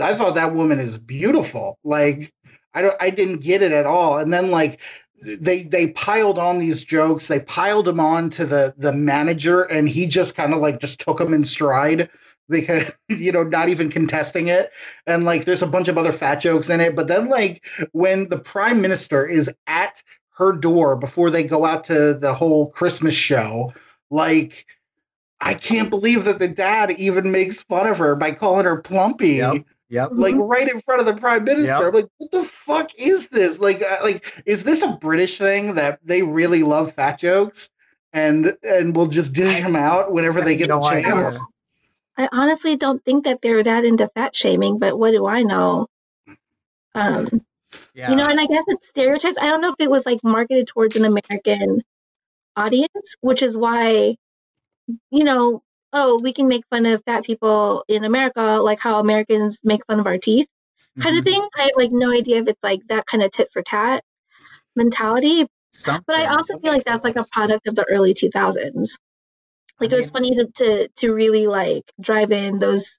I 0.00 0.14
thought 0.14 0.34
that 0.36 0.54
woman 0.54 0.78
is 0.78 0.98
beautiful. 0.98 1.78
Like 1.84 2.32
I 2.74 2.82
don't 2.82 2.96
I 3.00 3.10
didn't 3.10 3.42
get 3.42 3.62
it 3.62 3.72
at 3.72 3.86
all. 3.86 4.18
And 4.18 4.32
then 4.32 4.50
like 4.50 4.80
they 5.22 5.64
they 5.64 5.88
piled 5.88 6.38
on 6.38 6.58
these 6.58 6.84
jokes. 6.84 7.26
They 7.26 7.40
piled 7.40 7.86
them 7.86 8.00
on 8.00 8.30
to 8.30 8.46
the 8.46 8.74
the 8.76 8.92
manager, 8.92 9.62
and 9.62 9.88
he 9.88 10.06
just 10.06 10.36
kind 10.36 10.54
of 10.54 10.60
like 10.60 10.78
just 10.78 11.00
took 11.00 11.18
them 11.18 11.34
in 11.34 11.44
stride 11.44 12.08
because 12.48 12.92
you 13.08 13.32
know 13.32 13.42
not 13.42 13.68
even 13.68 13.90
contesting 13.90 14.48
it. 14.48 14.70
And 15.06 15.24
like 15.24 15.46
there's 15.46 15.62
a 15.62 15.66
bunch 15.66 15.88
of 15.88 15.98
other 15.98 16.12
fat 16.12 16.36
jokes 16.36 16.70
in 16.70 16.80
it. 16.80 16.94
But 16.94 17.08
then 17.08 17.28
like 17.28 17.64
when 17.92 18.28
the 18.28 18.38
prime 18.38 18.80
minister 18.80 19.26
is 19.26 19.50
at 19.66 20.02
her 20.36 20.52
door 20.52 20.96
before 20.96 21.30
they 21.30 21.42
go 21.42 21.64
out 21.64 21.84
to 21.84 22.14
the 22.14 22.34
whole 22.34 22.70
Christmas 22.70 23.14
show. 23.14 23.72
Like, 24.10 24.66
I 25.40 25.54
can't 25.54 25.90
believe 25.90 26.24
that 26.24 26.38
the 26.38 26.48
dad 26.48 26.92
even 26.92 27.30
makes 27.30 27.62
fun 27.62 27.86
of 27.86 27.98
her 27.98 28.14
by 28.14 28.32
calling 28.32 28.64
her 28.64 28.80
plumpy. 28.80 29.36
Yep. 29.36 29.64
Yep. 29.88 30.08
Like 30.12 30.34
right 30.36 30.68
in 30.68 30.80
front 30.80 31.00
of 31.00 31.06
the 31.06 31.14
prime 31.14 31.44
minister. 31.44 31.84
Yep. 31.84 31.88
I'm 31.88 31.94
like, 31.94 32.08
what 32.18 32.30
the 32.32 32.42
fuck 32.44 32.90
is 32.98 33.28
this? 33.28 33.60
Like, 33.60 33.82
uh, 33.82 33.98
like, 34.02 34.42
is 34.44 34.64
this 34.64 34.82
a 34.82 34.88
British 34.88 35.38
thing 35.38 35.74
that 35.74 36.00
they 36.04 36.22
really 36.22 36.62
love 36.62 36.92
fat 36.92 37.18
jokes 37.18 37.70
and 38.12 38.56
and 38.62 38.96
will 38.96 39.06
just 39.06 39.32
dish 39.32 39.62
them 39.62 39.76
out 39.76 40.12
whenever 40.12 40.40
they 40.40 40.56
get 40.56 40.68
No 40.68 40.80
the 40.80 40.86
idea. 40.86 41.12
chance? 41.12 41.38
I 42.18 42.28
honestly 42.32 42.76
don't 42.76 43.04
think 43.04 43.24
that 43.24 43.42
they're 43.42 43.62
that 43.62 43.84
into 43.84 44.08
fat 44.08 44.34
shaming, 44.34 44.78
but 44.78 44.98
what 44.98 45.12
do 45.12 45.26
I 45.26 45.42
know? 45.42 45.86
Um, 46.94 47.44
Yeah. 47.94 48.10
You 48.10 48.16
know, 48.16 48.28
and 48.28 48.38
I 48.40 48.46
guess 48.46 48.64
it's 48.68 48.88
stereotypes. 48.88 49.38
I 49.38 49.46
don't 49.50 49.60
know 49.60 49.70
if 49.70 49.76
it 49.78 49.90
was 49.90 50.06
like 50.06 50.22
marketed 50.22 50.66
towards 50.68 50.96
an 50.96 51.04
American 51.04 51.82
audience, 52.56 53.16
which 53.20 53.42
is 53.42 53.56
why, 53.56 54.16
you 55.10 55.24
know, 55.24 55.62
oh, 55.92 56.20
we 56.22 56.32
can 56.32 56.48
make 56.48 56.64
fun 56.70 56.86
of 56.86 57.02
fat 57.04 57.24
people 57.24 57.84
in 57.88 58.04
America, 58.04 58.40
like 58.62 58.78
how 58.80 58.98
Americans 59.00 59.60
make 59.64 59.84
fun 59.86 60.00
of 60.00 60.06
our 60.06 60.18
teeth, 60.18 60.46
kind 61.00 61.16
of 61.18 61.24
Mhm. 61.24 61.28
thing. 61.32 61.48
I 61.56 61.62
have 61.64 61.72
like 61.76 61.92
no 61.92 62.10
idea 62.12 62.38
if 62.38 62.48
it's 62.48 62.62
like 62.62 62.80
that 62.88 63.06
kind 63.06 63.22
of 63.22 63.30
tit 63.30 63.50
for 63.52 63.62
tat 63.62 64.04
mentality. 64.76 65.46
But 66.06 66.16
I 66.16 66.26
also 66.26 66.58
feel 66.58 66.72
like 66.72 66.84
that's 66.84 67.04
like 67.04 67.16
a 67.16 67.24
product 67.32 67.66
of 67.66 67.74
the 67.74 67.84
early 67.90 68.14
2000s. 68.14 68.98
Like 69.80 69.92
it 69.92 69.96
was 69.96 70.10
funny 70.10 70.34
to, 70.36 70.46
to 70.56 70.88
to 70.88 71.12
really 71.12 71.46
like 71.46 71.84
drive 72.00 72.32
in 72.32 72.58
those 72.58 72.98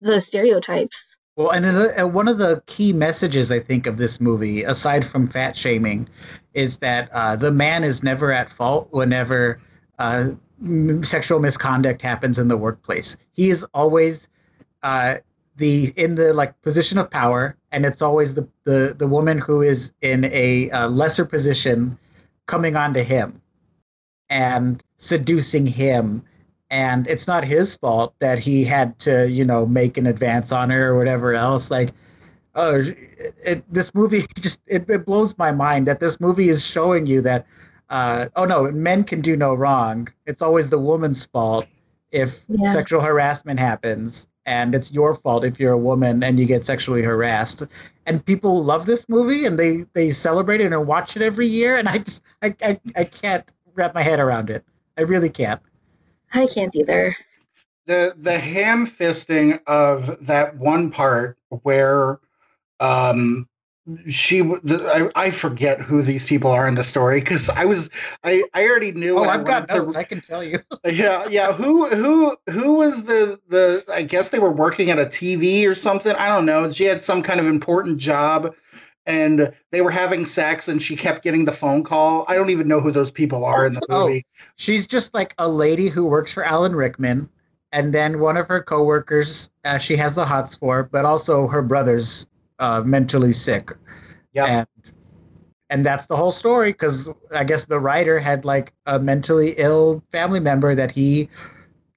the 0.00 0.20
stereotypes. 0.20 1.16
Well, 1.40 1.52
and 1.52 1.64
uh, 1.64 2.06
one 2.06 2.28
of 2.28 2.36
the 2.36 2.62
key 2.66 2.92
messages 2.92 3.50
I 3.50 3.60
think 3.60 3.86
of 3.86 3.96
this 3.96 4.20
movie, 4.20 4.62
aside 4.62 5.06
from 5.06 5.26
fat 5.26 5.56
shaming, 5.56 6.06
is 6.52 6.76
that 6.80 7.08
uh, 7.12 7.34
the 7.34 7.50
man 7.50 7.82
is 7.82 8.02
never 8.02 8.30
at 8.30 8.50
fault 8.50 8.88
whenever 8.90 9.58
uh, 9.98 10.32
m- 10.62 11.02
sexual 11.02 11.40
misconduct 11.40 12.02
happens 12.02 12.38
in 12.38 12.48
the 12.48 12.58
workplace. 12.58 13.16
He 13.32 13.48
is 13.48 13.64
always 13.72 14.28
uh, 14.82 15.14
the 15.56 15.94
in 15.96 16.16
the 16.16 16.34
like 16.34 16.60
position 16.60 16.98
of 16.98 17.10
power, 17.10 17.56
and 17.72 17.86
it's 17.86 18.02
always 18.02 18.34
the 18.34 18.46
the 18.64 18.94
the 18.98 19.06
woman 19.06 19.38
who 19.38 19.62
is 19.62 19.94
in 20.02 20.26
a 20.26 20.68
uh, 20.72 20.88
lesser 20.88 21.24
position 21.24 21.96
coming 22.48 22.76
onto 22.76 23.00
him 23.02 23.40
and 24.28 24.84
seducing 24.98 25.66
him 25.66 26.22
and 26.70 27.06
it's 27.08 27.26
not 27.26 27.44
his 27.44 27.76
fault 27.76 28.14
that 28.20 28.38
he 28.38 28.64
had 28.64 28.98
to 29.00 29.28
you 29.30 29.44
know 29.44 29.66
make 29.66 29.96
an 29.98 30.06
advance 30.06 30.52
on 30.52 30.70
her 30.70 30.88
or 30.90 30.98
whatever 30.98 31.34
else. 31.34 31.70
Like 31.70 31.92
oh 32.54 32.76
it, 32.80 33.34
it, 33.44 33.72
this 33.72 33.94
movie 33.94 34.22
just 34.40 34.60
it, 34.66 34.88
it 34.88 35.04
blows 35.06 35.36
my 35.38 35.52
mind 35.52 35.86
that 35.88 36.00
this 36.00 36.20
movie 36.20 36.48
is 36.48 36.64
showing 36.64 37.06
you 37.06 37.20
that 37.22 37.46
uh, 37.90 38.26
oh 38.36 38.44
no 38.44 38.70
men 38.70 39.04
can 39.04 39.20
do 39.20 39.36
no 39.36 39.54
wrong. 39.54 40.08
It's 40.26 40.42
always 40.42 40.70
the 40.70 40.78
woman's 40.78 41.26
fault 41.26 41.66
if 42.12 42.44
Yeah. 42.48 42.72
sexual 42.72 43.00
harassment 43.00 43.58
happens 43.60 44.28
and 44.46 44.74
it's 44.74 44.92
your 44.92 45.14
fault 45.14 45.44
if 45.44 45.60
you're 45.60 45.72
a 45.72 45.78
woman 45.78 46.22
and 46.24 46.38
you 46.40 46.46
get 46.46 46.64
sexually 46.64 47.02
harassed. 47.02 47.64
And 48.06 48.24
people 48.24 48.64
love 48.64 48.86
this 48.86 49.08
movie 49.08 49.44
and 49.46 49.58
they 49.58 49.84
they 49.94 50.10
celebrate 50.10 50.60
it 50.60 50.72
and 50.72 50.86
watch 50.86 51.16
it 51.16 51.22
every 51.22 51.46
year 51.46 51.76
and 51.76 51.88
i 51.88 51.98
just 51.98 52.22
i 52.42 52.54
i, 52.62 52.80
I 52.96 53.04
can't 53.04 53.44
wrap 53.74 53.94
my 53.94 54.02
head 54.02 54.20
around 54.20 54.50
it. 54.50 54.64
I 54.98 55.02
really 55.02 55.30
can't 55.30 55.60
I 56.32 56.46
can't 56.46 56.74
either. 56.74 57.16
the 57.86 58.14
the 58.16 58.38
ham 58.38 58.86
fisting 58.86 59.60
of 59.66 60.24
that 60.26 60.56
one 60.56 60.90
part 60.90 61.38
where 61.48 62.20
um 62.80 63.48
she 64.08 64.40
the, 64.42 65.10
I, 65.16 65.26
I 65.26 65.30
forget 65.30 65.80
who 65.80 66.02
these 66.02 66.24
people 66.24 66.50
are 66.50 66.68
in 66.68 66.74
the 66.76 66.84
story 66.84 67.18
because 67.20 67.48
I 67.50 67.64
was 67.64 67.90
I 68.22 68.44
I 68.54 68.64
already 68.68 68.92
knew 68.92 69.16
oh 69.18 69.22
when 69.22 69.30
I 69.30 69.34
i've 69.34 69.44
got 69.44 69.68
went 69.72 69.92
to- 69.92 69.98
i 69.98 70.04
can 70.04 70.20
tell 70.20 70.44
you. 70.44 70.58
Yeah 70.84 71.26
yeah. 71.28 71.52
Who 71.52 71.86
who 71.88 72.36
who 72.48 72.74
was 72.74 73.04
the 73.04 73.40
the 73.48 73.82
I 73.92 74.02
guess 74.02 74.28
they 74.28 74.38
were 74.38 74.52
working 74.52 74.90
at 74.90 74.98
a 74.98 75.06
TV 75.06 75.66
or 75.66 75.74
something. 75.74 76.14
I 76.14 76.28
don't 76.28 76.46
know. 76.46 76.70
She 76.70 76.84
had 76.84 77.02
some 77.02 77.22
kind 77.22 77.40
of 77.40 77.46
important 77.46 77.98
job 77.98 78.54
and 79.10 79.52
they 79.72 79.80
were 79.80 79.90
having 79.90 80.24
sex 80.24 80.68
and 80.68 80.80
she 80.80 80.94
kept 80.96 81.22
getting 81.22 81.44
the 81.44 81.52
phone 81.52 81.82
call 81.82 82.24
I 82.28 82.34
don't 82.34 82.50
even 82.50 82.68
know 82.68 82.80
who 82.80 82.90
those 82.92 83.10
people 83.10 83.44
are 83.44 83.66
in 83.66 83.74
the 83.74 83.80
movie. 83.88 84.00
Oh. 84.00 84.06
movie 84.08 84.26
she's 84.56 84.86
just 84.86 85.14
like 85.14 85.34
a 85.38 85.48
lady 85.48 85.88
who 85.88 86.06
works 86.06 86.32
for 86.32 86.44
alan 86.44 86.74
rickman 86.76 87.28
and 87.72 87.92
then 87.92 88.20
one 88.20 88.36
of 88.36 88.46
her 88.48 88.62
coworkers 88.62 89.50
uh, 89.64 89.78
she 89.78 89.96
has 89.96 90.14
the 90.14 90.24
hots 90.24 90.56
for 90.56 90.84
but 90.84 91.04
also 91.04 91.46
her 91.48 91.62
brother's 91.62 92.26
uh, 92.58 92.82
mentally 92.84 93.32
sick 93.32 93.72
Yep. 94.32 94.48
and 94.48 94.92
and 95.70 95.86
that's 95.86 96.06
the 96.06 96.16
whole 96.16 96.32
story 96.32 96.72
because 96.72 97.08
I 97.32 97.44
guess 97.44 97.66
the 97.66 97.78
writer 97.80 98.18
had 98.18 98.44
like 98.44 98.72
a 98.86 98.98
mentally 98.98 99.54
ill 99.56 100.02
family 100.10 100.40
member 100.40 100.74
that 100.74 100.90
he 100.90 101.28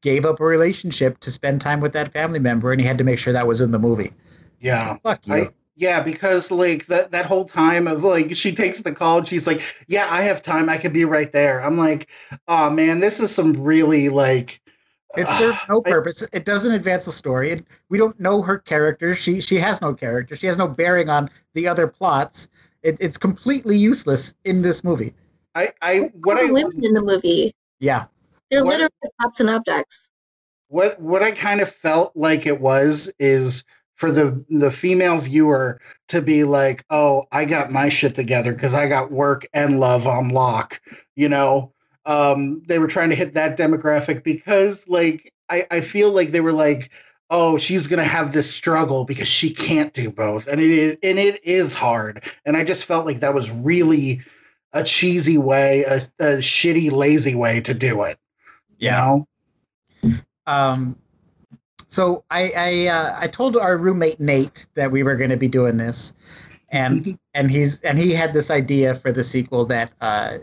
gave 0.01 0.25
up 0.25 0.39
a 0.39 0.45
relationship 0.45 1.19
to 1.21 1.31
spend 1.31 1.59
time 1.61 1.79
with 1.81 1.93
that 1.93 2.11
family 2.11 2.39
member, 2.39 2.71
and 2.71 2.79
he 2.79 2.85
had 2.85 2.97
to 2.99 3.03
make 3.03 3.17
sure 3.17 3.33
that 3.33 3.47
was 3.47 3.61
in 3.61 3.71
the 3.71 3.79
movie. 3.79 4.11
Yeah. 4.59 4.97
Fuck 5.03 5.25
you. 5.25 5.33
I, 5.33 5.49
yeah, 5.75 6.01
because 6.01 6.51
like 6.51 6.85
that 6.87 7.11
that 7.11 7.25
whole 7.25 7.45
time 7.45 7.87
of 7.87 8.03
like 8.03 8.35
she 8.35 8.53
takes 8.53 8.81
the 8.81 8.91
call 8.91 9.19
and 9.19 9.27
she's 9.27 9.47
like, 9.47 9.61
"Yeah, 9.87 10.07
I 10.09 10.21
have 10.21 10.41
time. 10.41 10.69
I 10.69 10.77
could 10.77 10.93
be 10.93 11.05
right 11.05 11.31
there." 11.31 11.63
I'm 11.63 11.77
like, 11.77 12.09
"Oh 12.47 12.69
man, 12.69 12.99
this 12.99 13.19
is 13.19 13.33
some 13.33 13.53
really 13.53 14.09
like 14.09 14.61
it 15.17 15.25
uh, 15.27 15.33
serves 15.37 15.59
no 15.69 15.81
I- 15.85 15.89
purpose. 15.89 16.27
It 16.33 16.45
doesn't 16.45 16.73
advance 16.73 17.05
the 17.05 17.11
story. 17.11 17.51
It, 17.51 17.65
we 17.89 17.97
don't 17.97 18.19
know 18.19 18.41
her 18.41 18.57
character. 18.59 19.15
She 19.15 19.41
she 19.41 19.55
has 19.57 19.81
no 19.81 19.93
character. 19.93 20.35
She 20.35 20.47
has 20.47 20.57
no 20.57 20.67
bearing 20.67 21.09
on 21.09 21.29
the 21.53 21.67
other 21.67 21.87
plots. 21.87 22.49
It, 22.83 22.97
it's 22.99 23.17
completely 23.17 23.77
useless 23.77 24.35
in 24.45 24.61
this 24.61 24.83
movie. 24.83 25.13
I 25.55 25.71
I 25.81 26.11
what 26.23 26.37
All 26.37 26.47
I 26.49 26.51
women 26.51 26.83
in 26.83 26.93
the 26.93 27.01
movie, 27.01 27.53
Yeah, 27.79 28.05
they're 28.51 28.63
What- 28.63 28.71
literally 28.73 29.11
props 29.19 29.39
and 29.39 29.49
objects. 29.49 30.07
what 30.67 30.99
what 30.99 31.23
I 31.23 31.31
kind 31.31 31.61
of 31.61 31.69
felt 31.69 32.11
like 32.15 32.45
it 32.45 32.59
was 32.59 33.11
is 33.19 33.63
for 33.95 34.11
the 34.11 34.43
the 34.49 34.71
female 34.71 35.17
viewer 35.17 35.79
to 36.09 36.21
be 36.21 36.43
like, 36.43 36.83
"Oh, 36.89 37.25
I 37.31 37.45
got 37.45 37.71
my 37.71 37.89
shit 37.89 38.15
together 38.15 38.53
because 38.53 38.73
I 38.73 38.87
got 38.87 39.11
work 39.11 39.45
and 39.53 39.79
love 39.79 40.07
on 40.07 40.29
lock." 40.29 40.81
You 41.15 41.29
know, 41.29 41.71
um, 42.05 42.61
they 42.67 42.79
were 42.79 42.87
trying 42.87 43.09
to 43.09 43.15
hit 43.15 43.33
that 43.33 43.57
demographic 43.57 44.23
because, 44.23 44.87
like, 44.87 45.31
I 45.49 45.65
I 45.71 45.81
feel 45.81 46.11
like 46.11 46.31
they 46.31 46.41
were 46.41 46.53
like, 46.53 46.91
"Oh, 47.29 47.57
she's 47.57 47.87
gonna 47.87 48.03
have 48.03 48.33
this 48.33 48.53
struggle 48.53 49.05
because 49.05 49.27
she 49.27 49.53
can't 49.53 49.93
do 49.93 50.09
both," 50.09 50.47
and 50.47 50.59
it 50.59 50.69
is 50.69 50.97
and 51.03 51.19
it 51.19 51.43
is 51.45 51.73
hard. 51.73 52.23
And 52.45 52.57
I 52.57 52.63
just 52.63 52.85
felt 52.85 53.05
like 53.05 53.19
that 53.19 53.33
was 53.33 53.51
really 53.51 54.21
a 54.73 54.83
cheesy 54.83 55.37
way, 55.37 55.83
a, 55.83 55.97
a 56.19 56.37
shitty, 56.37 56.91
lazy 56.91 57.35
way 57.35 57.61
to 57.61 57.73
do 57.73 58.03
it. 58.03 58.17
You 58.79 58.91
know? 58.91 59.27
Um, 60.47 60.97
so 61.93 62.23
I 62.31 62.51
I, 62.57 62.87
uh, 62.87 63.15
I 63.19 63.27
told 63.27 63.55
our 63.55 63.77
roommate 63.77 64.19
Nate 64.19 64.65
that 64.73 64.91
we 64.91 65.03
were 65.03 65.15
going 65.15 65.29
to 65.29 65.37
be 65.37 65.47
doing 65.47 65.77
this, 65.77 66.11
and 66.69 67.19
and 67.35 67.51
he's 67.51 67.81
and 67.81 67.99
he 67.99 68.13
had 68.13 68.33
this 68.33 68.49
idea 68.49 68.95
for 68.95 69.11
the 69.11 69.23
sequel 69.23 69.63
that 69.65 69.93
uh, 70.01 70.39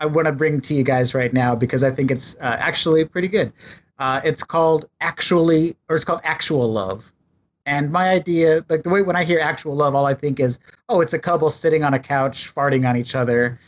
I 0.00 0.06
want 0.06 0.26
to 0.26 0.32
bring 0.32 0.60
to 0.60 0.74
you 0.74 0.84
guys 0.84 1.14
right 1.14 1.32
now 1.32 1.54
because 1.54 1.82
I 1.82 1.90
think 1.92 2.10
it's 2.10 2.36
uh, 2.42 2.56
actually 2.58 3.06
pretty 3.06 3.28
good. 3.28 3.54
Uh, 3.98 4.20
it's 4.22 4.42
called 4.42 4.84
actually, 5.00 5.76
or 5.88 5.96
it's 5.96 6.04
called 6.04 6.20
Actual 6.24 6.70
Love. 6.70 7.10
And 7.64 7.90
my 7.90 8.10
idea, 8.10 8.62
like 8.68 8.82
the 8.82 8.90
way 8.90 9.00
when 9.00 9.16
I 9.16 9.24
hear 9.24 9.40
actual 9.40 9.74
love, 9.74 9.94
all 9.94 10.04
I 10.04 10.14
think 10.14 10.40
is, 10.40 10.58
oh, 10.90 11.00
it's 11.00 11.14
a 11.14 11.18
couple 11.18 11.48
sitting 11.48 11.84
on 11.84 11.94
a 11.94 11.98
couch, 11.98 12.54
farting 12.54 12.86
on 12.86 12.98
each 12.98 13.14
other, 13.14 13.58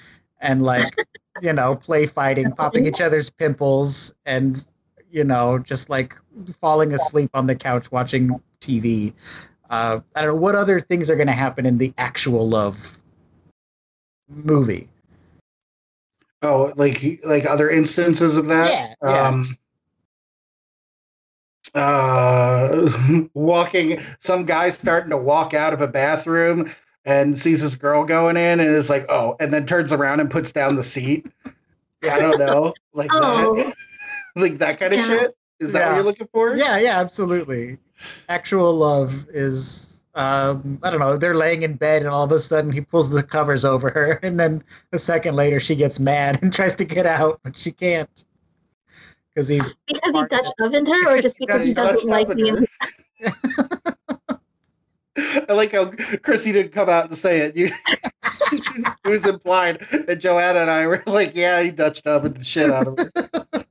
and 0.40 0.60
like, 0.60 0.94
you 1.40 1.54
know, 1.54 1.76
play 1.76 2.04
fighting, 2.04 2.52
popping 2.52 2.86
each 2.86 3.00
other's 3.00 3.30
pimples, 3.30 4.12
and 4.26 4.66
you 5.14 5.23
know, 5.23 5.59
just 5.61 5.88
like 5.88 6.16
falling 6.61 6.92
asleep 6.92 7.30
on 7.35 7.47
the 7.47 7.54
couch 7.54 7.92
watching 7.92 8.40
TV. 8.61 9.14
Uh, 9.70 10.00
I 10.16 10.22
don't 10.22 10.35
know 10.35 10.40
what 10.40 10.57
other 10.57 10.81
things 10.81 11.09
are 11.09 11.14
going 11.14 11.29
to 11.29 11.33
happen 11.33 11.64
in 11.64 11.79
the 11.79 11.94
actual 11.96 12.48
love 12.48 12.98
movie. 14.29 14.88
Oh, 16.42 16.72
like 16.74 17.20
like 17.24 17.46
other 17.46 17.70
instances 17.70 18.37
of 18.37 18.46
that. 18.46 18.70
Yeah, 18.72 18.94
yeah. 19.09 19.29
Um, 19.29 19.57
uh, 21.77 23.29
walking. 23.35 24.00
Some 24.18 24.44
guy 24.44 24.70
starting 24.70 25.11
to 25.11 25.16
walk 25.16 25.55
out 25.55 25.72
of 25.72 25.81
a 25.81 25.88
bathroom 25.88 26.74
and 27.05 27.38
sees 27.38 27.62
this 27.62 27.77
girl 27.77 28.05
going 28.05 28.37
in, 28.37 28.59
and 28.59 28.68
is 28.74 28.90
like, 28.90 29.07
"Oh," 29.09 29.37
and 29.38 29.55
then 29.55 29.64
turns 29.64 29.92
around 29.92 30.18
and 30.18 30.31
puts 30.31 30.53
down 30.53 30.74
the 30.74 30.85
seat. 30.85 31.27
I 32.11 32.18
don't 32.18 32.38
know, 32.38 32.74
like 32.92 33.11
that, 33.11 33.22
Oh, 33.22 33.72
like 34.37 34.59
that 34.59 34.79
kind 34.79 34.92
of 34.92 34.99
Yeah. 34.99 35.07
shit. 35.07 35.37
Is 35.61 35.73
that 35.73 35.79
Yeah. 35.81 35.88
what 35.88 35.94
you're 35.97 36.05
looking 36.05 36.29
for? 36.33 36.57
Yeah, 36.57 36.79
yeah, 36.79 36.99
absolutely. 36.99 37.79
Actual 38.29 38.75
love 38.75 39.27
is 39.31 39.90
um, 40.16 40.79
I 40.85 40.90
don't 40.90 41.01
know, 41.01 41.16
they're 41.16 41.35
laying 41.35 41.64
in 41.64 41.75
bed 41.75 42.03
and 42.03 42.09
all 42.09 42.23
of 42.23 42.31
a 42.31 42.38
sudden 42.38 42.70
he 42.70 42.81
pulls 42.81 43.11
the 43.11 43.20
covers 43.23 43.64
over 43.64 43.90
her 43.90 44.12
and 44.23 44.38
then 44.38 44.62
a 44.92 44.99
second 44.99 45.35
later 45.35 45.59
she 45.59 45.75
gets 45.75 45.99
mad 45.99 46.38
and 46.42 46.53
tries 46.53 46.77
to 46.77 46.85
get 46.85 47.05
out, 47.07 47.40
but 47.42 47.57
she 47.57 47.73
can't. 47.73 48.25
Because 49.35 49.49
he 49.49 49.59
because 49.88 50.14
he 50.14 50.25
Dutch 50.27 50.47
ovened 50.61 50.87
her, 50.87 51.16
or 51.16 51.20
just 51.20 51.37
because 51.40 51.66
he 51.66 51.75
doesn't 51.75 52.09
like 52.09 52.29
ovened 52.29 52.40
being. 52.40 52.66
I 55.49 55.53
like 55.53 55.73
how 55.73 55.87
Chrissy 56.23 56.53
didn't 56.53 56.70
come 56.73 56.88
out 56.88 57.07
and 57.07 57.18
say 57.18 57.40
it. 57.40 57.57
You, 57.57 57.70
it 58.53 59.09
was 59.09 59.27
implied, 59.27 59.85
and 60.09 60.20
Joanna 60.20 60.61
and 60.61 60.70
I 60.70 60.87
were 60.87 61.03
like, 61.07 61.35
"Yeah, 61.35 61.61
he 61.62 61.73
Dutched 61.73 62.07
up 62.07 62.23
and 62.25 62.37
the 62.37 62.44
shit 62.44 62.70
out 62.70 62.87
of 62.87 62.99
it." 63.01 63.63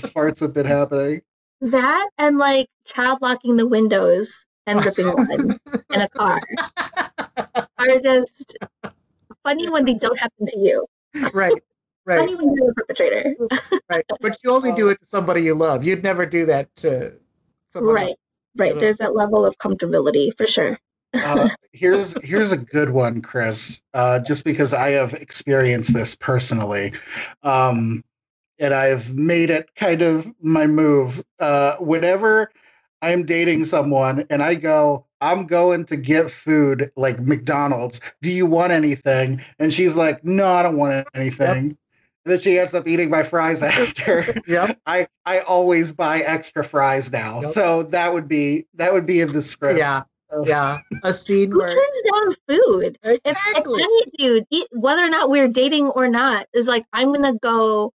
The 0.00 0.08
farts 0.08 0.40
have 0.40 0.52
been 0.52 0.66
happening. 0.66 1.22
That 1.60 2.08
and 2.18 2.38
like 2.38 2.68
child 2.84 3.18
locking 3.20 3.56
the 3.56 3.66
windows 3.66 4.46
and 4.66 4.84
ripping 4.84 5.06
one 5.12 5.58
in 5.94 6.00
a 6.00 6.08
car 6.08 6.40
are 7.78 7.98
just 8.00 8.56
funny 9.42 9.68
when 9.68 9.84
they 9.84 9.94
don't 9.94 10.18
happen 10.18 10.46
to 10.46 10.58
you. 10.58 10.86
right, 11.32 11.52
right, 12.04 12.18
Funny 12.18 12.34
when 12.34 12.54
you're 12.54 12.68
the 12.68 12.74
perpetrator. 12.74 13.34
right. 13.90 14.04
But 14.20 14.36
you 14.44 14.52
only 14.52 14.72
do 14.72 14.88
it 14.88 15.00
to 15.00 15.06
somebody 15.06 15.42
you 15.42 15.54
love. 15.54 15.84
You'd 15.84 16.02
never 16.02 16.26
do 16.26 16.44
that 16.46 16.74
to 16.76 17.14
somebody 17.68 17.94
Right, 17.94 18.16
right. 18.56 18.78
There's 18.78 18.98
that 18.98 19.14
level 19.16 19.44
of 19.44 19.56
comfortability 19.58 20.36
for 20.36 20.46
sure. 20.46 20.78
Uh, 21.14 21.48
here's 21.72 22.22
here's 22.22 22.52
a 22.52 22.56
good 22.56 22.90
one, 22.90 23.22
Chris. 23.22 23.82
Uh, 23.94 24.18
just 24.20 24.44
because 24.44 24.74
I 24.74 24.90
have 24.90 25.14
experienced 25.14 25.94
this 25.94 26.14
personally, 26.14 26.92
um, 27.42 28.04
and 28.58 28.74
I've 28.74 29.14
made 29.14 29.50
it 29.50 29.74
kind 29.74 30.02
of 30.02 30.32
my 30.40 30.66
move. 30.66 31.22
Uh, 31.38 31.76
whenever 31.76 32.50
I'm 33.02 33.24
dating 33.24 33.64
someone 33.64 34.24
and 34.30 34.42
I 34.42 34.54
go, 34.54 35.04
I'm 35.20 35.46
going 35.46 35.84
to 35.86 35.96
get 35.96 36.30
food 36.30 36.90
like 36.96 37.20
McDonald's. 37.20 38.00
Do 38.22 38.30
you 38.30 38.46
want 38.46 38.72
anything? 38.72 39.40
And 39.58 39.72
she's 39.72 39.96
like, 39.96 40.24
No, 40.24 40.46
I 40.46 40.62
don't 40.62 40.76
want 40.76 41.06
anything. 41.14 41.48
And 41.56 41.76
then 42.24 42.40
she 42.40 42.58
ends 42.58 42.74
up 42.74 42.86
eating 42.86 43.10
my 43.10 43.22
fries 43.22 43.62
after. 43.64 44.34
Yep. 44.46 44.78
I 44.86 45.08
I 45.26 45.40
always 45.40 45.92
buy 45.92 46.20
extra 46.20 46.62
fries 46.64 47.10
now, 47.12 47.40
Yep. 47.42 47.50
so 47.52 47.82
that 47.84 48.12
would 48.12 48.28
be 48.28 48.66
that 48.74 48.92
would 48.92 49.06
be 49.06 49.20
in 49.20 49.28
the 49.32 49.42
script. 49.42 49.78
Yeah. 49.78 50.02
Yeah. 50.44 50.78
A 51.04 51.12
scene 51.12 51.50
Who 51.50 51.58
where 51.58 51.68
turns 51.68 52.02
down 52.12 52.34
food? 52.46 52.98
If, 53.02 53.18
if 53.24 53.36
exactly. 53.36 53.82
any 53.82 54.02
dude, 54.18 54.46
e- 54.50 54.66
whether 54.72 55.02
or 55.02 55.08
not 55.08 55.30
we're 55.30 55.48
dating 55.48 55.86
or 55.86 56.06
not, 56.08 56.46
is 56.52 56.66
like, 56.66 56.84
I'm 56.92 57.12
gonna 57.14 57.32
go 57.34 57.94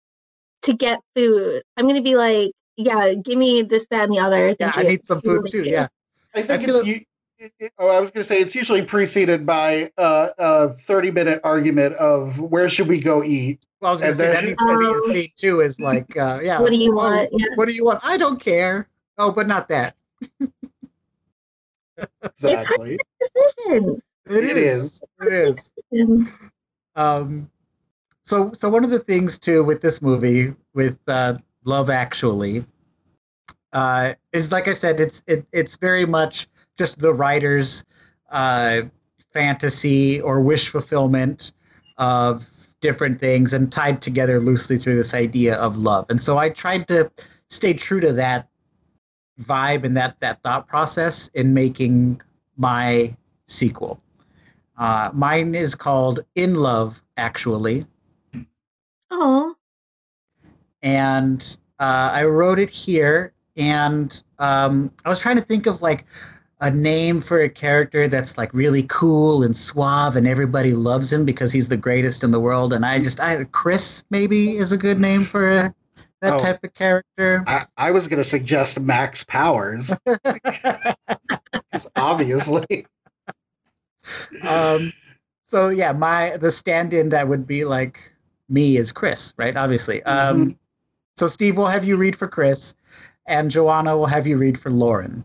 to 0.62 0.72
get 0.72 1.00
food. 1.14 1.62
I'm 1.76 1.86
gonna 1.86 2.02
be 2.02 2.16
like, 2.16 2.52
yeah, 2.76 3.14
give 3.14 3.38
me 3.38 3.62
this, 3.62 3.86
that, 3.90 4.04
and 4.04 4.12
the 4.12 4.18
other. 4.18 4.48
Yeah, 4.48 4.70
Thank 4.72 4.78
I 4.78 4.82
need 4.82 5.06
some 5.06 5.20
food 5.20 5.42
Thank 5.42 5.50
too. 5.50 5.62
you. 5.64 5.72
Yeah. 5.72 5.88
I 6.34 6.42
think 6.42 6.62
I 6.62 6.64
feel 6.64 6.76
it's 6.76 6.86
you. 6.86 7.04
It, 7.38 7.52
it- 7.58 7.72
oh, 7.78 7.88
I 7.88 7.98
was 8.00 8.10
going 8.10 8.22
to 8.22 8.28
say 8.28 8.38
it's 8.40 8.54
usually 8.54 8.82
preceded 8.82 9.46
by 9.46 9.90
uh, 9.96 10.28
a 10.38 10.68
thirty-minute 10.68 11.40
argument 11.42 11.94
of 11.96 12.38
where 12.38 12.68
should 12.68 12.86
we 12.88 13.00
go 13.00 13.24
eat. 13.24 13.64
Well, 13.80 13.88
I 13.88 13.92
was 13.92 14.00
gonna 14.00 14.10
And 14.10 14.18
say 14.18 14.26
that 14.26 14.34
then- 14.34 14.44
needs 14.44 14.62
to 14.62 14.78
be 14.78 14.84
your 14.84 15.00
scene 15.12 15.30
too. 15.36 15.60
Is 15.60 15.80
like, 15.80 16.16
uh, 16.16 16.40
yeah. 16.42 16.60
What 16.60 16.70
do 16.70 16.76
you 16.76 16.92
oh, 16.92 16.96
want? 16.96 17.28
Yeah. 17.32 17.46
What 17.54 17.68
do 17.68 17.74
you 17.74 17.84
want? 17.84 18.00
I 18.02 18.16
don't 18.16 18.38
care. 18.38 18.88
Oh, 19.18 19.30
but 19.32 19.46
not 19.46 19.68
that. 19.68 19.96
Exactly. 22.22 22.98
Decisions. 23.20 24.02
It 24.26 24.56
is. 24.56 25.02
It 25.20 25.32
is. 25.92 26.32
Um, 26.96 27.50
so, 28.30 28.52
so 28.52 28.68
one 28.68 28.84
of 28.84 28.90
the 28.90 29.00
things 29.00 29.40
too 29.40 29.64
with 29.64 29.80
this 29.80 30.00
movie, 30.00 30.54
with 30.72 31.00
uh, 31.08 31.34
Love 31.64 31.90
Actually, 31.90 32.64
uh, 33.72 34.14
is 34.32 34.52
like 34.52 34.68
I 34.68 34.72
said, 34.72 35.00
it's 35.00 35.24
it, 35.26 35.44
it's 35.52 35.76
very 35.76 36.06
much 36.06 36.46
just 36.78 37.00
the 37.00 37.12
writer's 37.12 37.84
uh, 38.30 38.82
fantasy 39.32 40.20
or 40.20 40.40
wish 40.40 40.68
fulfillment 40.68 41.52
of 41.98 42.46
different 42.80 43.18
things 43.18 43.52
and 43.52 43.72
tied 43.72 44.00
together 44.00 44.38
loosely 44.38 44.78
through 44.78 44.94
this 44.94 45.12
idea 45.12 45.56
of 45.56 45.76
love. 45.76 46.06
And 46.08 46.20
so 46.22 46.38
I 46.38 46.50
tried 46.50 46.86
to 46.86 47.10
stay 47.48 47.72
true 47.72 47.98
to 47.98 48.12
that 48.12 48.48
vibe 49.42 49.82
and 49.82 49.96
that 49.96 50.20
that 50.20 50.40
thought 50.44 50.68
process 50.68 51.26
in 51.34 51.52
making 51.52 52.20
my 52.56 53.16
sequel. 53.46 54.00
Uh, 54.78 55.10
mine 55.12 55.56
is 55.56 55.74
called 55.74 56.20
In 56.36 56.54
Love, 56.54 57.02
actually, 57.16 57.86
Oh, 59.10 59.54
and 60.82 61.56
uh, 61.78 62.10
I 62.12 62.24
wrote 62.24 62.58
it 62.58 62.70
here. 62.70 63.32
And 63.56 64.22
um, 64.38 64.90
I 65.04 65.08
was 65.08 65.18
trying 65.20 65.36
to 65.36 65.42
think 65.42 65.66
of 65.66 65.82
like 65.82 66.06
a 66.60 66.70
name 66.70 67.20
for 67.20 67.40
a 67.40 67.48
character 67.48 68.06
that's 68.08 68.38
like 68.38 68.52
really 68.54 68.84
cool 68.84 69.42
and 69.42 69.56
suave, 69.56 70.16
and 70.16 70.26
everybody 70.26 70.72
loves 70.72 71.12
him 71.12 71.24
because 71.24 71.52
he's 71.52 71.68
the 71.68 71.76
greatest 71.76 72.22
in 72.24 72.30
the 72.30 72.40
world. 72.40 72.72
And 72.72 72.86
I 72.86 72.98
just, 72.98 73.20
I 73.20 73.44
Chris 73.44 74.04
maybe 74.10 74.56
is 74.56 74.72
a 74.72 74.76
good 74.78 75.00
name 75.00 75.24
for 75.24 75.50
a, 75.50 75.74
that 76.22 76.34
Oh. 76.34 76.38
type 76.38 76.62
of 76.64 76.72
character. 76.74 77.42
I, 77.46 77.64
I 77.76 77.90
was 77.90 78.08
going 78.08 78.18
to 78.22 78.28
suggest 78.28 78.78
Max 78.78 79.24
Powers, 79.24 79.92
obviously. 81.96 82.86
um, 84.46 84.92
so 85.44 85.68
yeah, 85.68 85.92
my 85.92 86.36
the 86.38 86.50
stand-in 86.50 87.08
that 87.10 87.26
would 87.28 87.46
be 87.46 87.64
like 87.64 88.12
me 88.50 88.76
is 88.76 88.92
Chris, 88.92 89.32
right? 89.36 89.56
Obviously. 89.56 90.02
Um, 90.02 90.58
so 91.16 91.26
Steve 91.28 91.56
will 91.56 91.66
have 91.66 91.84
you 91.84 91.96
read 91.96 92.16
for 92.16 92.28
Chris, 92.28 92.74
and 93.26 93.50
Joanna 93.50 93.96
will 93.96 94.06
have 94.06 94.26
you 94.26 94.36
read 94.36 94.58
for 94.58 94.70
Lauren. 94.70 95.24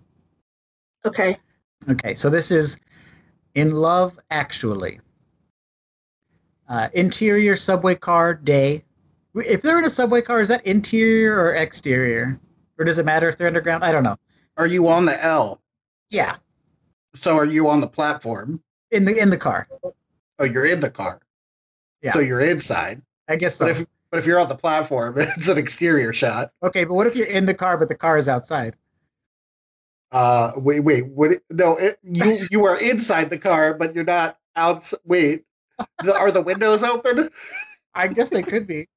Okay. 1.05 1.37
Okay, 1.89 2.15
so 2.15 2.29
this 2.29 2.51
is 2.51 2.79
in 3.53 3.71
love 3.71 4.17
actually. 4.31 4.99
Uh, 6.67 6.89
interior 6.93 7.55
subway 7.55 7.95
car 7.95 8.33
day. 8.33 8.83
If 9.35 9.61
they're 9.61 9.77
in 9.77 9.85
a 9.85 9.89
subway 9.89 10.21
car, 10.21 10.41
is 10.41 10.47
that 10.47 10.65
interior 10.65 11.39
or 11.39 11.53
exterior, 11.55 12.39
or 12.79 12.85
does 12.85 12.97
it 12.99 13.05
matter 13.05 13.29
if 13.29 13.37
they're 13.37 13.47
underground? 13.47 13.83
I 13.83 13.91
don't 13.91 14.03
know. 14.03 14.17
Are 14.57 14.65
you 14.65 14.87
on 14.87 15.05
the 15.05 15.21
L? 15.23 15.61
Yeah, 16.09 16.37
So 17.15 17.35
are 17.35 17.45
you 17.45 17.67
on 17.69 17.81
the 17.81 17.87
platform? 17.87 18.61
in 18.91 19.03
the 19.05 19.17
in 19.21 19.29
the 19.29 19.37
car. 19.37 19.67
Oh, 20.39 20.43
you're 20.45 20.65
in 20.65 20.79
the 20.79 20.89
car. 20.89 21.19
Yeah. 22.01 22.13
So 22.13 22.19
you're 22.19 22.39
inside. 22.41 23.01
I 23.27 23.35
guess 23.35 23.55
so. 23.55 23.65
But 23.65 23.71
if 23.71 23.85
but 24.11 24.17
if 24.19 24.25
you're 24.25 24.39
on 24.39 24.47
the 24.49 24.55
platform, 24.55 25.15
it's 25.19 25.47
an 25.47 25.57
exterior 25.57 26.13
shot. 26.13 26.51
okay, 26.63 26.83
but 26.83 26.93
what 26.93 27.07
if 27.07 27.15
you're 27.15 27.27
in 27.27 27.45
the 27.45 27.53
car 27.53 27.77
but 27.77 27.89
the 27.89 27.95
car 27.95 28.17
is 28.17 28.27
outside? 28.29 28.75
Uh, 30.11 30.51
wait, 30.55 30.81
wait, 30.81 31.07
what? 31.07 31.31
No, 31.51 31.75
it, 31.77 31.97
you 32.03 32.45
you 32.51 32.65
are 32.65 32.79
inside 32.79 33.29
the 33.29 33.37
car, 33.37 33.73
but 33.73 33.93
you're 33.95 34.03
not 34.05 34.37
out. 34.55 34.91
Wait, 35.03 35.43
the, 35.99 36.15
are 36.15 36.31
the 36.31 36.41
windows 36.41 36.83
open? 36.83 37.29
I 37.95 38.07
guess 38.07 38.29
they 38.29 38.43
could 38.43 38.67
be. 38.67 38.87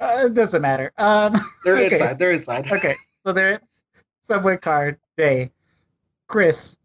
Uh, 0.00 0.24
it 0.26 0.34
doesn't 0.34 0.62
matter. 0.62 0.92
Um, 0.98 1.34
They're 1.64 1.76
Okay. 1.76 1.94
inside. 1.94 2.18
They're 2.18 2.32
inside. 2.32 2.70
okay, 2.70 2.96
so 3.26 3.32
they're 3.32 3.60
subway 4.22 4.56
car 4.56 4.98
day. 5.16 5.50
Chris, 6.28 6.76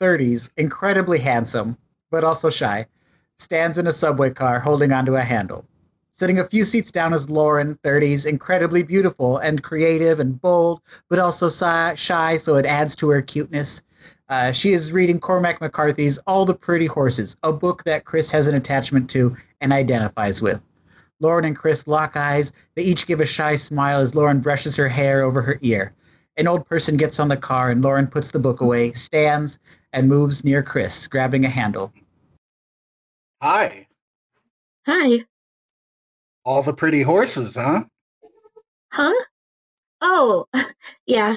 30s, 0.00 0.50
incredibly 0.56 1.18
handsome, 1.18 1.76
but 2.10 2.24
also 2.24 2.50
shy, 2.50 2.86
stands 3.38 3.78
in 3.78 3.86
a 3.86 3.92
subway 3.92 4.30
car 4.30 4.58
holding 4.60 4.92
onto 4.92 5.14
a 5.16 5.22
handle. 5.22 5.64
Sitting 6.20 6.38
a 6.38 6.44
few 6.44 6.66
seats 6.66 6.92
down 6.92 7.14
is 7.14 7.30
Lauren, 7.30 7.78
30s, 7.82 8.26
incredibly 8.26 8.82
beautiful 8.82 9.38
and 9.38 9.62
creative 9.62 10.20
and 10.20 10.38
bold, 10.38 10.82
but 11.08 11.18
also 11.18 11.48
shy, 11.94 12.36
so 12.36 12.56
it 12.56 12.66
adds 12.66 12.94
to 12.96 13.08
her 13.08 13.22
cuteness. 13.22 13.80
Uh, 14.28 14.52
she 14.52 14.74
is 14.74 14.92
reading 14.92 15.18
Cormac 15.18 15.62
McCarthy's 15.62 16.18
All 16.26 16.44
the 16.44 16.52
Pretty 16.52 16.84
Horses, 16.84 17.38
a 17.42 17.54
book 17.54 17.84
that 17.84 18.04
Chris 18.04 18.30
has 18.32 18.48
an 18.48 18.54
attachment 18.54 19.08
to 19.08 19.34
and 19.62 19.72
identifies 19.72 20.42
with. 20.42 20.62
Lauren 21.20 21.46
and 21.46 21.56
Chris 21.56 21.86
lock 21.86 22.18
eyes. 22.18 22.52
They 22.74 22.82
each 22.82 23.06
give 23.06 23.22
a 23.22 23.24
shy 23.24 23.56
smile 23.56 24.00
as 24.00 24.14
Lauren 24.14 24.40
brushes 24.40 24.76
her 24.76 24.90
hair 24.90 25.22
over 25.22 25.40
her 25.40 25.58
ear. 25.62 25.94
An 26.36 26.46
old 26.46 26.66
person 26.66 26.98
gets 26.98 27.18
on 27.18 27.28
the 27.28 27.36
car 27.38 27.70
and 27.70 27.82
Lauren 27.82 28.06
puts 28.06 28.30
the 28.30 28.38
book 28.38 28.60
away, 28.60 28.92
stands, 28.92 29.58
and 29.94 30.06
moves 30.06 30.44
near 30.44 30.62
Chris, 30.62 31.06
grabbing 31.06 31.46
a 31.46 31.48
handle. 31.48 31.94
Hi, 33.40 33.86
Hi. 34.86 35.24
All 36.44 36.62
the 36.62 36.72
pretty 36.72 37.02
horses, 37.02 37.54
huh? 37.56 37.84
Huh? 38.92 39.24
Oh, 40.00 40.46
yeah. 41.06 41.36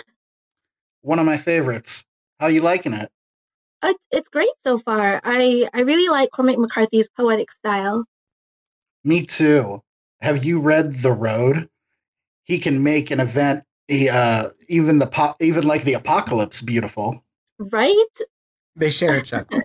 One 1.02 1.20
of 1.20 1.26
my 1.26 1.38
favorites. 1.38 2.06
How 2.40 2.48
you 2.48 2.62
liking 2.62 2.94
it? 2.94 3.10
Uh, 3.82 3.94
it's 4.12 4.30
great 4.30 4.50
so 4.64 4.78
far. 4.78 5.20
I 5.24 5.68
I 5.74 5.82
really 5.82 6.10
like 6.10 6.32
Cormac 6.32 6.58
McCarthy's 6.58 7.10
poetic 7.10 7.52
style. 7.52 8.06
Me 9.04 9.26
too. 9.26 9.82
Have 10.22 10.46
you 10.46 10.60
read 10.60 10.94
The 10.96 11.12
Road? 11.12 11.68
He 12.46 12.60
can 12.60 12.84
make 12.84 13.12
an 13.12 13.20
event, 13.20 13.64
he, 13.88 14.10
uh, 14.10 14.50
even 14.70 15.00
the 15.00 15.08
po- 15.08 15.36
even 15.40 15.66
like 15.66 15.84
the 15.84 15.94
apocalypse, 15.94 16.62
beautiful. 16.62 17.24
Right? 17.60 17.94
They 18.76 18.90
share 18.90 19.18
a 19.18 19.22
chuckle. 19.22 19.62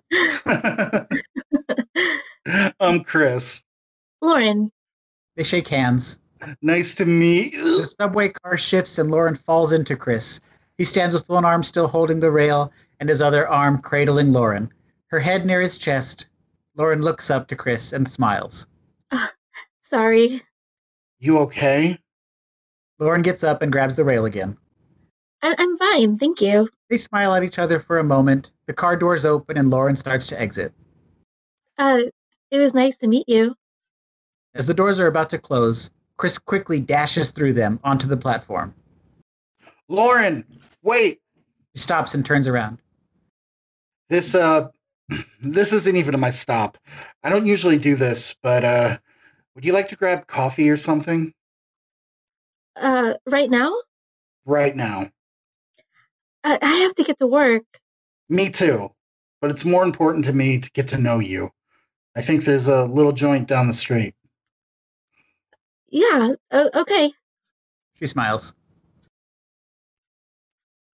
I'm 2.81 3.03
Chris. 3.05 3.62
Lauren. 4.20 4.72
They 5.38 5.44
shake 5.44 5.68
hands. 5.68 6.18
Nice 6.62 6.96
to 6.96 7.05
meet. 7.05 7.55
You. 7.55 7.79
The 7.81 7.87
subway 7.87 8.31
car 8.31 8.59
shifts 8.59 8.98
and 8.98 9.09
Lauren 9.09 9.37
falls 9.37 9.72
into 9.72 9.94
Chris. 9.96 10.40
He 10.79 10.85
stands 10.85 11.14
with 11.14 11.29
one 11.29 11.44
arm 11.44 11.62
still 11.62 11.87
holding 11.87 12.18
the 12.18 12.33
rail 12.33 12.72
and 12.98 13.09
his 13.09 13.22
other 13.22 13.48
arm 13.48 13.81
cradling 13.81 14.33
Lauren. 14.33 14.72
Her 15.07 15.20
head 15.20 15.46
near 15.46 15.61
his 15.61 15.79
chest. 15.79 16.27
Lauren 16.77 17.03
looks 17.03 17.31
up 17.31 17.46
to 17.48 17.57
Chris 17.57 17.92
and 17.92 18.07
smiles. 18.09 18.66
Sorry. 19.83 20.42
You 21.20 21.38
okay? 21.38 22.01
Lauren 22.98 23.22
gets 23.22 23.44
up 23.44 23.62
and 23.62 23.70
grabs 23.70 23.94
the 23.94 24.05
rail 24.05 24.24
again. 24.24 24.57
I- 25.42 25.55
I'm 25.57 25.79
fine, 25.79 26.18
thank 26.18 26.40
you. 26.40 26.68
They 26.90 26.96
smile 26.96 27.33
at 27.37 27.44
each 27.44 27.61
other 27.61 27.79
for 27.79 27.98
a 27.98 28.05
moment. 28.05 28.51
The 28.66 28.72
car 28.74 28.96
doors 28.96 29.24
open 29.24 29.57
and 29.57 29.70
Lauren 29.70 29.94
starts 29.96 30.27
to 30.29 30.40
exit. 30.40 30.72
Uh, 31.79 32.01
it 32.51 32.59
was 32.59 32.74
nice 32.74 32.96
to 32.98 33.07
meet 33.07 33.29
you. 33.29 33.55
As 34.58 34.66
the 34.66 34.74
doors 34.74 34.98
are 34.98 35.06
about 35.06 35.30
to 35.30 35.38
close, 35.38 35.90
Chris 36.16 36.36
quickly 36.36 36.80
dashes 36.80 37.30
through 37.30 37.52
them 37.52 37.78
onto 37.84 38.08
the 38.08 38.16
platform. 38.16 38.74
Lauren, 39.88 40.44
wait. 40.82 41.20
He 41.74 41.80
stops 41.80 42.14
and 42.14 42.26
turns 42.26 42.48
around. 42.48 42.78
This 44.10 44.34
uh 44.34 44.68
this 45.40 45.72
isn't 45.72 45.96
even 45.96 46.18
my 46.18 46.30
stop. 46.30 46.76
I 47.22 47.30
don't 47.30 47.46
usually 47.46 47.76
do 47.78 47.94
this, 47.94 48.34
but 48.42 48.64
uh 48.64 48.98
would 49.54 49.64
you 49.64 49.72
like 49.72 49.88
to 49.88 49.96
grab 49.96 50.26
coffee 50.26 50.68
or 50.68 50.76
something 50.76 51.32
Uh, 52.76 53.14
right 53.26 53.50
now? 53.50 53.72
right 54.44 54.74
now? 54.74 55.10
I, 56.44 56.58
I 56.62 56.74
have 56.78 56.94
to 56.96 57.04
get 57.04 57.18
to 57.20 57.26
work. 57.26 57.64
Me 58.28 58.50
too. 58.50 58.90
But 59.40 59.50
it's 59.52 59.64
more 59.64 59.84
important 59.84 60.24
to 60.24 60.32
me 60.32 60.58
to 60.58 60.70
get 60.72 60.88
to 60.88 60.98
know 60.98 61.20
you. 61.20 61.50
I 62.16 62.22
think 62.22 62.44
there's 62.44 62.66
a 62.68 62.84
little 62.86 63.12
joint 63.12 63.46
down 63.46 63.68
the 63.68 63.72
street. 63.72 64.14
Yeah, 65.90 66.33
okay. 66.53 67.12
She 67.98 68.07
smiles. 68.07 68.55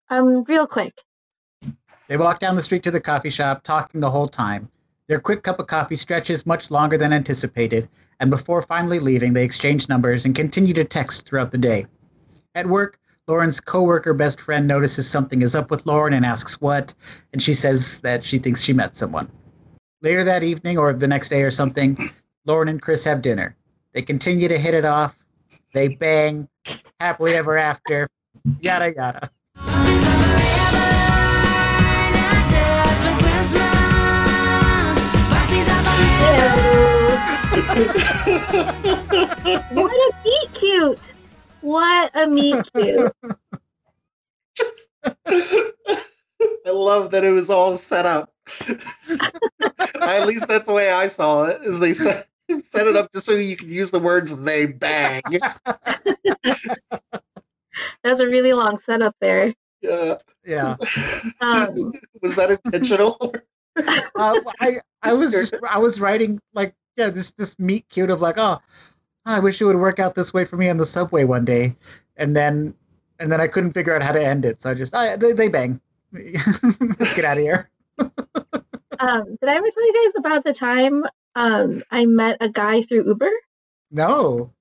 Um, 0.10 0.44
real 0.44 0.68
quick. 0.68 1.02
They 2.08 2.18
walk 2.18 2.40
down 2.40 2.56
the 2.56 2.62
street 2.64 2.84
to 2.84 2.92
the 2.92 3.02
coffee 3.02 3.30
shop, 3.30 3.64
talking 3.64 4.02
the 4.02 4.12
whole 4.12 4.28
time. 4.28 4.70
Their 5.08 5.20
quick 5.20 5.44
cup 5.44 5.60
of 5.60 5.68
coffee 5.68 5.96
stretches 5.96 6.46
much 6.46 6.70
longer 6.70 6.98
than 6.98 7.12
anticipated, 7.12 7.90
and 8.20 8.30
before 8.30 8.62
finally 8.62 9.00
leaving, 9.00 9.34
they 9.34 9.44
exchange 9.44 9.90
numbers 9.90 10.26
and 10.26 10.36
continue 10.36 10.74
to 10.76 10.84
text 10.84 11.26
throughout 11.26 11.52
the 11.52 11.58
day. 11.58 11.88
At 12.56 12.68
work, 12.68 13.00
Lauren's 13.28 13.60
coworker 13.60 14.14
best 14.14 14.40
friend 14.40 14.68
notices 14.68 15.10
something 15.10 15.42
is 15.42 15.56
up 15.56 15.72
with 15.72 15.86
Lauren 15.86 16.14
and 16.14 16.26
asks 16.26 16.62
what, 16.62 16.94
and 17.32 17.42
she 17.42 17.54
says 17.54 18.00
that 18.02 18.24
she 18.24 18.38
thinks 18.38 18.62
she 18.62 18.74
met 18.74 18.96
someone. 18.96 19.32
Later 20.02 20.24
that 20.24 20.44
evening, 20.44 20.78
or 20.78 20.94
the 20.94 21.08
next 21.08 21.30
day 21.30 21.44
or 21.44 21.52
something, 21.52 21.98
Lauren 22.46 22.68
and 22.68 22.82
Chris 22.82 23.04
have 23.06 23.22
dinner. 23.22 23.56
They 23.94 24.02
continue 24.02 24.48
to 24.48 24.58
hit 24.58 24.74
it 24.74 24.86
off. 24.86 25.24
They 25.74 25.90
bang, 25.90 26.48
happily 27.00 27.36
ever 27.36 27.58
after, 27.58 28.08
yada 28.60 28.94
yada. 28.96 29.30
what 39.74 39.92
a 39.92 40.12
meet 40.24 40.54
cute. 40.54 41.14
What 41.62 42.12
a 42.16 42.28
meet 42.28 42.72
cute. 42.74 43.12
I 46.66 46.70
love 46.72 47.12
that 47.12 47.24
it 47.24 47.32
was 47.32 47.50
all 47.50 47.78
set 47.78 48.06
up. 48.06 48.34
At 50.02 50.28
least 50.28 50.48
that's 50.48 50.68
the 50.68 50.74
way 50.74 50.92
I 50.92 51.08
saw 51.08 51.46
it. 51.46 51.62
Is 51.62 51.80
they 51.80 51.94
set 51.94 52.28
set 52.60 52.88
it 52.88 52.96
up 52.96 53.12
just 53.12 53.26
so 53.26 53.34
you 53.34 53.56
can 53.58 53.70
use 53.70 53.92
the 53.92 54.00
words 54.00 54.38
"they 54.40 54.66
bang." 54.66 55.22
That's 58.04 58.20
a 58.20 58.28
really 58.28 58.54
long 58.54 58.78
setup 58.78 59.16
there. 59.20 59.54
Yeah. 59.82 60.18
Yeah. 60.46 60.76
Um, 61.42 61.94
Was 62.22 62.36
that 62.36 62.52
intentional? 62.64 63.34
uh, 63.78 64.40
I 64.60 64.78
I 65.02 65.14
was 65.14 65.32
just 65.32 65.56
I 65.68 65.78
was 65.80 66.00
writing 66.00 66.40
like 66.54 66.76
yeah 66.96 67.10
this 67.10 67.32
this 67.32 67.58
meet 67.60 67.88
cute 67.90 68.10
of 68.10 68.22
like 68.22 68.36
oh 68.38 68.60
I 69.26 69.40
wish 69.40 69.62
it 69.62 69.66
would 69.66 69.78
work 69.78 70.00
out 70.00 70.16
this 70.16 70.34
way 70.34 70.46
for 70.46 70.58
me 70.58 70.70
on 70.70 70.78
the 70.78 70.86
subway 70.86 71.24
one 71.24 71.46
day, 71.46 71.76
and 72.18 72.36
then 72.36 72.74
and 73.20 73.32
then 73.32 73.40
I 73.40 73.48
couldn't 73.48 73.72
figure 73.72 73.96
out 73.96 74.04
how 74.04 74.12
to 74.12 74.26
end 74.26 74.46
it, 74.46 74.62
so 74.62 74.72
I 74.72 74.74
just 74.74 74.96
I, 74.96 75.16
they 75.16 75.32
they 75.34 75.48
bang. 75.48 75.80
Let's 76.12 77.14
get 77.14 77.26
out 77.26 77.38
of 77.38 77.44
here. 77.44 77.70
um, 79.00 79.38
did 79.40 79.50
I 79.50 79.56
ever 79.56 79.70
tell 79.70 79.86
you 79.86 79.94
guys 80.06 80.14
about 80.18 80.44
the 80.44 80.54
time 80.54 81.04
um, 81.36 81.84
I 81.92 82.06
met 82.06 82.38
a 82.42 82.50
guy 82.50 82.82
through 82.82 83.08
Uber? 83.08 83.32
No, 83.92 84.54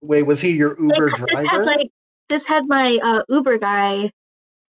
Wait, 0.00 0.24
was 0.24 0.40
he 0.40 0.50
your 0.52 0.80
Uber 0.80 1.10
Like, 1.10 1.20
this 1.28 1.38
had 1.38 1.48
driver? 1.48 1.64
like 1.64 1.90
this 2.28 2.46
had 2.46 2.66
my 2.66 2.98
uh, 3.02 3.22
Uber 3.28 3.58
guy 3.58 4.10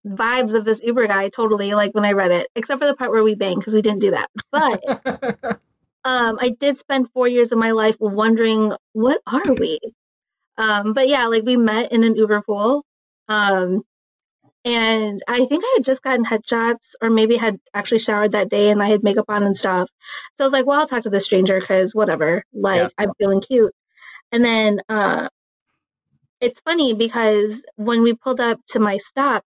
vibes 0.06 0.54
of 0.54 0.66
this 0.66 0.82
Uber 0.84 1.08
guy 1.08 1.30
totally 1.30 1.74
like 1.74 1.94
when 1.94 2.06
I 2.06 2.12
read 2.12 2.32
it, 2.32 2.48
except 2.56 2.80
for 2.80 2.88
the 2.88 2.96
part 2.96 3.12
where 3.12 3.24
we 3.24 3.36
bang 3.36 3.58
because 3.60 3.74
we 3.74 3.82
didn't 3.82 4.00
do 4.00 4.12
that. 4.12 4.30
But 4.52 4.84
um, 6.04 6.38
I 6.40 6.50
did 6.60 6.78
spend 6.78 7.10
four 7.12 7.28
years 7.28 7.52
of 7.52 7.58
my 7.60 7.72
life 7.72 7.98
wondering 8.00 8.74
what 8.94 9.22
are 9.28 9.54
we. 9.54 9.80
Um, 10.58 10.94
but 10.94 11.08
yeah, 11.08 11.28
like 11.28 11.44
we 11.44 11.58
met 11.58 11.92
in 11.92 12.04
an 12.04 12.16
Uber 12.16 12.42
pool. 12.42 12.84
Um, 13.28 13.84
And 14.64 15.20
I 15.28 15.46
think 15.46 15.64
I 15.64 15.74
had 15.78 15.86
just 15.86 16.04
gotten 16.04 16.24
headshots 16.26 16.94
or 17.02 17.10
maybe 17.10 17.36
had 17.36 17.60
actually 17.74 18.00
showered 18.00 18.32
that 18.34 18.50
day 18.50 18.70
and 18.70 18.82
I 18.82 18.90
had 18.90 19.04
makeup 19.04 19.26
on 19.30 19.44
and 19.44 19.58
stuff. 19.58 19.90
So 20.38 20.44
I 20.44 20.46
was 20.46 20.54
like, 20.54 20.66
well, 20.68 20.80
I'll 20.80 20.88
talk 20.88 21.04
to 21.04 21.10
the 21.10 21.20
stranger 21.20 21.60
because 21.60 21.96
whatever. 21.96 22.44
Like, 22.54 22.82
Yeah. 22.82 22.90
I'm 23.00 23.12
feeling 23.20 23.42
cute. 23.42 23.74
And 24.32 24.46
then 24.46 24.80
uh, 24.88 25.30
it's 26.40 26.60
funny 26.62 26.94
because 26.94 27.66
when 27.76 28.04
we 28.04 28.14
pulled 28.14 28.40
up 28.40 28.60
to 28.70 28.80
my 28.80 28.98
stop, 28.98 29.44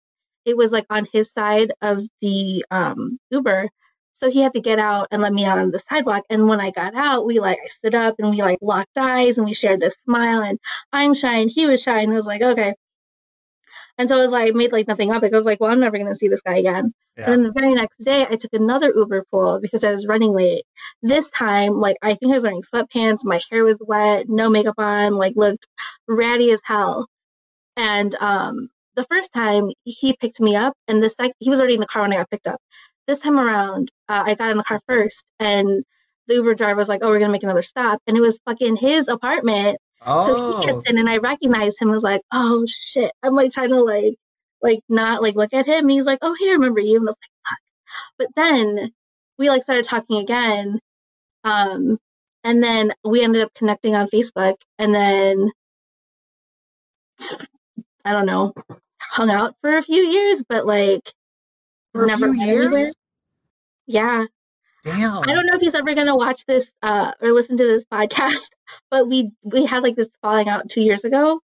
it 0.45 0.57
was 0.57 0.71
like 0.71 0.85
on 0.89 1.07
his 1.13 1.31
side 1.31 1.71
of 1.81 2.01
the 2.21 2.65
um, 2.71 3.19
Uber. 3.31 3.69
So 4.15 4.29
he 4.29 4.41
had 4.41 4.53
to 4.53 4.61
get 4.61 4.79
out 4.79 5.07
and 5.11 5.21
let 5.21 5.33
me 5.33 5.45
out 5.45 5.57
on 5.59 5.71
the 5.71 5.79
sidewalk. 5.89 6.23
And 6.29 6.47
when 6.47 6.59
I 6.61 6.71
got 6.71 6.95
out, 6.95 7.25
we 7.25 7.39
like, 7.39 7.59
I 7.63 7.67
stood 7.67 7.95
up 7.95 8.15
and 8.19 8.29
we 8.29 8.37
like 8.41 8.59
locked 8.61 8.97
eyes 8.97 9.37
and 9.37 9.45
we 9.45 9.53
shared 9.53 9.79
this 9.79 9.95
smile. 10.05 10.41
And 10.41 10.59
I'm 10.91 11.13
shy 11.13 11.37
and 11.37 11.51
he 11.51 11.65
was 11.67 11.81
shy. 11.81 11.99
And 12.01 12.11
I 12.11 12.15
was 12.15 12.27
like, 12.27 12.41
okay. 12.41 12.73
And 13.97 14.09
so 14.09 14.17
I 14.17 14.21
was 14.21 14.31
like, 14.31 14.53
made 14.55 14.71
like 14.71 14.87
nothing 14.87 15.13
of 15.13 15.23
it. 15.23 15.33
I 15.33 15.37
was 15.37 15.45
like, 15.45 15.59
well, 15.59 15.71
I'm 15.71 15.79
never 15.79 15.97
going 15.97 16.11
to 16.11 16.15
see 16.15 16.27
this 16.27 16.41
guy 16.41 16.57
again. 16.57 16.93
Yeah. 17.17 17.25
And 17.25 17.33
then 17.33 17.43
the 17.43 17.51
very 17.51 17.75
next 17.75 17.97
day, 17.97 18.25
I 18.27 18.35
took 18.35 18.53
another 18.53 18.91
Uber 18.95 19.25
pool 19.29 19.59
because 19.61 19.83
I 19.83 19.91
was 19.91 20.07
running 20.07 20.33
late. 20.33 20.63
This 21.03 21.29
time, 21.29 21.79
like, 21.79 21.97
I 22.01 22.15
think 22.15 22.31
I 22.31 22.35
was 22.35 22.43
wearing 22.43 22.63
sweatpants. 22.63 23.19
My 23.23 23.39
hair 23.51 23.63
was 23.63 23.77
wet, 23.81 24.27
no 24.29 24.49
makeup 24.49 24.75
on, 24.79 25.13
like, 25.15 25.33
looked 25.35 25.67
ratty 26.07 26.51
as 26.51 26.61
hell. 26.65 27.07
And 27.77 28.15
um, 28.19 28.69
the 28.95 29.03
first 29.03 29.31
time 29.33 29.69
he 29.83 30.13
picked 30.13 30.39
me 30.39 30.55
up, 30.55 30.73
and 30.87 31.01
the 31.01 31.09
sec- 31.09 31.35
he 31.39 31.49
was 31.49 31.59
already 31.59 31.75
in 31.75 31.79
the 31.79 31.87
car 31.87 32.01
when 32.01 32.13
I 32.13 32.17
got 32.17 32.29
picked 32.29 32.47
up. 32.47 32.59
This 33.07 33.19
time 33.19 33.39
around, 33.39 33.91
uh, 34.09 34.23
I 34.25 34.35
got 34.35 34.51
in 34.51 34.57
the 34.57 34.63
car 34.63 34.79
first, 34.87 35.25
and 35.39 35.83
the 36.27 36.35
Uber 36.35 36.55
driver 36.55 36.77
was 36.77 36.89
like, 36.89 37.01
"Oh, 37.03 37.09
we're 37.09 37.19
gonna 37.19 37.31
make 37.31 37.43
another 37.43 37.63
stop," 37.63 37.99
and 38.07 38.15
it 38.15 38.21
was 38.21 38.39
fucking 38.45 38.77
his 38.77 39.07
apartment. 39.07 39.77
So 40.05 40.35
Oh, 40.35 40.61
he 40.61 40.67
gets 40.67 40.89
in, 40.89 40.97
and 40.97 41.09
I 41.09 41.17
recognized 41.17 41.81
him. 41.81 41.89
I 41.89 41.93
was 41.93 42.03
like, 42.03 42.21
"Oh 42.31 42.65
shit!" 42.67 43.11
I'm 43.23 43.35
like 43.35 43.53
trying 43.53 43.69
to 43.69 43.81
like, 43.81 44.15
like 44.61 44.79
not 44.89 45.21
like 45.21 45.35
look 45.35 45.53
at 45.53 45.65
him. 45.65 45.81
And 45.85 45.91
he's 45.91 46.05
like, 46.05 46.19
"Oh, 46.21 46.35
hey, 46.39 46.49
I 46.49 46.53
remember 46.53 46.81
you." 46.81 46.97
And 46.97 47.03
I 47.03 47.07
was 47.07 47.17
like, 47.21 47.31
"Fuck!" 47.47 47.59
But 48.17 48.27
then 48.35 48.91
we 49.37 49.49
like 49.49 49.63
started 49.63 49.85
talking 49.85 50.17
again, 50.21 50.79
um, 51.43 51.97
and 52.43 52.63
then 52.63 52.93
we 53.03 53.23
ended 53.23 53.43
up 53.43 53.53
connecting 53.53 53.95
on 53.95 54.07
Facebook, 54.07 54.55
and 54.79 54.93
then 54.93 55.51
I 58.05 58.11
don't 58.11 58.25
know, 58.25 58.53
hung 59.01 59.29
out 59.29 59.55
for 59.61 59.77
a 59.77 59.83
few 59.83 60.01
years, 60.03 60.43
but 60.47 60.65
like 60.65 61.13
for 61.93 62.05
a 62.05 62.07
never 62.07 62.27
anywhere. 62.27 62.79
years. 62.79 62.95
Yeah, 63.87 64.25
Damn. 64.83 65.23
I 65.29 65.33
don't 65.33 65.45
know 65.45 65.53
if 65.55 65.61
he's 65.61 65.73
ever 65.75 65.93
gonna 65.95 66.15
watch 66.15 66.45
this 66.45 66.71
uh, 66.81 67.13
or 67.21 67.31
listen 67.31 67.57
to 67.57 67.63
this 67.65 67.85
podcast, 67.91 68.49
but 68.91 69.07
we 69.07 69.31
we 69.43 69.65
had 69.65 69.83
like 69.83 69.95
this 69.95 70.09
falling 70.21 70.49
out 70.49 70.69
two 70.69 70.81
years 70.81 71.03
ago, 71.03 71.39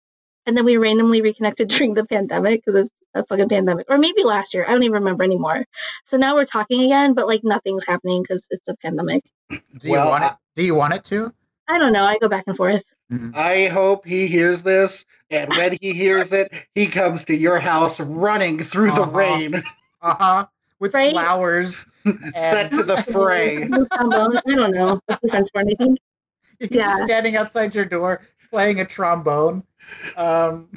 and 0.45 0.57
then 0.57 0.65
we 0.65 0.77
randomly 0.77 1.21
reconnected 1.21 1.67
during 1.69 1.93
the 1.93 2.05
pandemic 2.05 2.61
because 2.65 2.75
it's 2.75 2.89
a 3.13 3.23
fucking 3.23 3.49
pandemic, 3.49 3.85
or 3.89 3.97
maybe 3.97 4.23
last 4.23 4.53
year. 4.53 4.65
I 4.67 4.71
don't 4.71 4.83
even 4.83 4.93
remember 4.93 5.23
anymore. 5.23 5.65
So 6.05 6.17
now 6.17 6.35
we're 6.35 6.45
talking 6.45 6.81
again, 6.83 7.13
but 7.13 7.27
like 7.27 7.43
nothing's 7.43 7.85
happening 7.85 8.21
because 8.23 8.47
it's 8.49 8.67
a 8.67 8.75
pandemic. 8.77 9.23
Do 9.49 9.59
you 9.83 9.91
Well, 9.91 10.09
want 10.09 10.23
it? 10.25 10.31
Do 10.55 10.63
you 10.63 10.75
want 10.75 10.93
it 10.95 11.03
to? 11.05 11.33
I 11.67 11.77
don't 11.79 11.93
know. 11.93 12.03
I 12.03 12.17
go 12.17 12.27
back 12.29 12.45
and 12.47 12.55
forth. 12.57 12.83
I 13.35 13.67
hope 13.67 14.05
he 14.05 14.27
hears 14.27 14.63
this, 14.63 15.05
and 15.29 15.49
when 15.55 15.77
he 15.81 15.93
hears 16.03 16.33
it, 16.33 16.51
he 16.75 16.87
comes 16.87 17.23
to 17.25 17.35
your 17.35 17.59
house 17.59 17.99
running 17.99 18.59
through 18.59 18.91
the 18.91 19.03
Uh-huh. 19.03 19.11
rain, 19.11 19.55
Uh 20.01 20.13
huh. 20.15 20.45
With 20.79 20.93
Right? 20.93 21.11
flowers. 21.11 21.85
set 22.35 22.71
to 22.71 22.83
the 22.83 22.97
fray. 23.11 23.67
Trombone. 23.67 24.37
I 24.47 24.55
don't 24.55 24.71
know. 24.71 24.99
That's 25.07 25.21
the 25.21 25.29
French 25.29 25.49
for 25.51 25.61
anything. 25.61 25.97
He's 26.59 26.69
Yeah. 26.71 26.95
standing 27.05 27.35
outside 27.35 27.73
your 27.75 27.85
door 27.85 28.21
playing 28.51 28.79
a 28.79 28.85
trombone. 28.85 29.63
Um, 30.15 30.69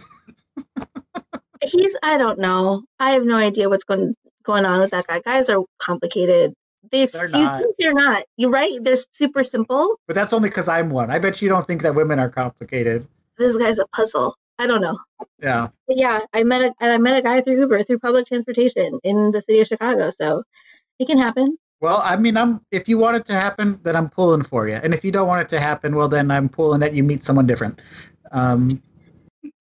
He's. 1.63 1.95
I 2.03 2.17
don't 2.17 2.39
know. 2.39 2.85
I 2.99 3.11
have 3.11 3.25
no 3.25 3.37
idea 3.37 3.69
what's 3.69 3.85
going 3.85 4.15
going 4.43 4.65
on 4.65 4.81
with 4.81 4.91
that 4.93 5.07
guy. 5.07 5.21
Guys 5.21 5.51
are 5.51 5.63
complicated. 5.79 6.55
They 6.91 7.05
They're 7.07 7.27
you 7.27 7.33
not. 7.33 7.61
think 7.63 7.77
they're 7.79 7.93
not. 7.95 8.25
You're 8.39 8.51
right. 8.51 8.83
They're 8.83 8.97
super 9.13 9.43
simple. 9.45 9.97
but 10.07 10.15
that's 10.17 10.33
only 10.33 10.49
because 10.49 10.69
I'm 10.69 10.89
one. 10.91 11.11
I 11.11 11.19
bet 11.19 11.43
you 11.43 11.49
don't 11.51 11.67
think 11.67 11.83
that 11.83 11.95
women 11.95 12.19
are 12.19 12.31
complicated. 12.31 13.07
This 13.37 13.57
guy's 13.59 13.79
a 13.79 13.87
puzzle. 13.89 14.35
I 14.61 14.67
don't 14.67 14.83
know. 14.83 14.99
Yeah. 15.43 15.69
But 15.89 15.97
yeah, 15.97 16.21
I 16.35 16.43
met 16.43 16.63
a 16.63 16.75
I 16.81 16.99
met 16.99 17.17
a 17.17 17.23
guy 17.23 17.41
through 17.41 17.59
Uber 17.61 17.83
through 17.85 17.99
public 18.01 18.27
transportation 18.27 19.01
in 19.05 19.31
the 19.33 19.41
city 19.41 19.61
of 19.61 19.67
Chicago. 19.67 20.11
So 20.11 20.43
it 20.99 21.07
can 21.09 21.17
happen. 21.17 21.57
Well, 21.81 22.03
I 22.05 22.17
mean, 22.17 22.37
I'm. 22.37 22.61
If 22.71 22.87
you 22.91 22.99
want 22.99 23.17
it 23.17 23.25
to 23.27 23.33
happen, 23.35 23.81
then 23.85 23.97
I'm 23.97 24.11
pulling 24.11 24.43
for 24.43 24.69
you. 24.69 24.75
And 24.75 24.93
if 24.93 25.03
you 25.03 25.11
don't 25.11 25.27
want 25.27 25.41
it 25.41 25.49
to 25.49 25.61
happen, 25.61 25.97
well, 25.97 26.09
then 26.09 26.31
I'm 26.31 26.51
pulling 26.51 26.79
that 26.81 26.93
you 26.93 27.03
meet 27.03 27.25
someone 27.25 27.47
different. 27.47 27.81
Um, 28.33 28.69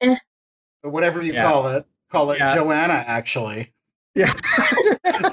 But 0.01 0.91
whatever 0.91 1.21
you 1.21 1.31
Yeah. 1.33 1.49
call 1.49 1.67
it, 1.67 1.85
call 2.11 2.31
it 2.31 2.39
Yeah. 2.39 2.55
Joanna. 2.55 3.03
Actually, 3.07 3.71
yeah. 4.15 4.31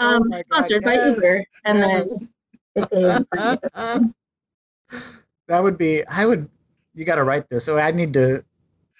Oh 0.00 0.16
Um, 0.16 0.22
my 0.28 0.42
God, 0.50 0.68
sponsored 0.68 0.84
by 0.84 0.94
yes, 0.94 1.08
Uber, 1.14 1.44
and 1.64 1.78
yes. 1.78 2.32
then 2.74 3.24
that 5.48 5.62
would 5.62 5.78
be. 5.78 6.04
I 6.06 6.26
would. 6.26 6.48
You 6.94 7.04
got 7.04 7.16
to 7.16 7.24
write 7.24 7.48
this. 7.50 7.64
So 7.64 7.78
I 7.78 7.90
need 7.90 8.12
to. 8.14 8.44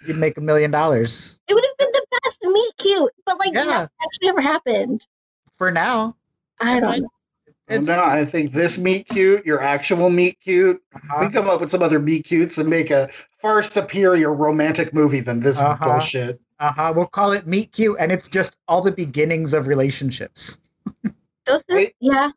You'd 0.07 0.17
make 0.17 0.37
a 0.37 0.41
million 0.41 0.73
dollars 0.73 1.39
it 1.47 1.55
would 1.55 1.65
have 1.65 1.79
been 1.79 1.93
the 1.93 2.05
best 2.25 2.39
meet 2.43 2.73
cute, 2.79 3.13
but 3.25 3.39
like 3.39 3.53
Yeah. 3.55 3.65
that 3.67 3.91
actually 4.03 4.27
never 4.29 4.41
happened. 4.41 5.07
for 5.57 5.71
now. 5.71 6.17
I 6.61 6.81
don't 6.81 6.91
might- 6.91 7.03
know. 7.03 7.09
Well, 7.69 7.83
no, 7.83 8.03
I 8.05 8.25
think 8.25 8.51
this 8.53 8.79
meet 8.79 9.07
cute, 9.09 9.47
your 9.47 9.63
actual 9.63 10.11
meet 10.11 10.39
cute. 10.41 10.83
uh-huh. 10.95 11.19
We 11.21 11.29
come 11.29 11.49
up 11.49 11.61
with 11.61 11.71
some 11.71 11.83
other 11.85 12.01
meet 12.01 12.25
cutes 12.25 12.59
and 12.59 12.69
make 12.69 12.91
a 12.91 13.09
far 13.41 13.63
superior 13.63 14.35
romantic 14.35 14.93
movie 14.93 15.21
than 15.21 15.39
this 15.41 15.61
Uh-huh. 15.61 15.77
bullshit. 15.85 16.41
Uh-huh. 16.59 16.93
We'll 16.97 17.07
call 17.07 17.31
it 17.33 17.47
Meet 17.47 17.71
Cute, 17.73 17.97
and 18.01 18.11
it's 18.13 18.29
just 18.29 18.57
all 18.69 18.83
the 18.83 18.91
beginnings 18.93 19.55
of 19.55 19.67
relationships. 19.69 20.59
Those 21.45 21.63
things, 21.63 21.91
yeah. 22.01 22.31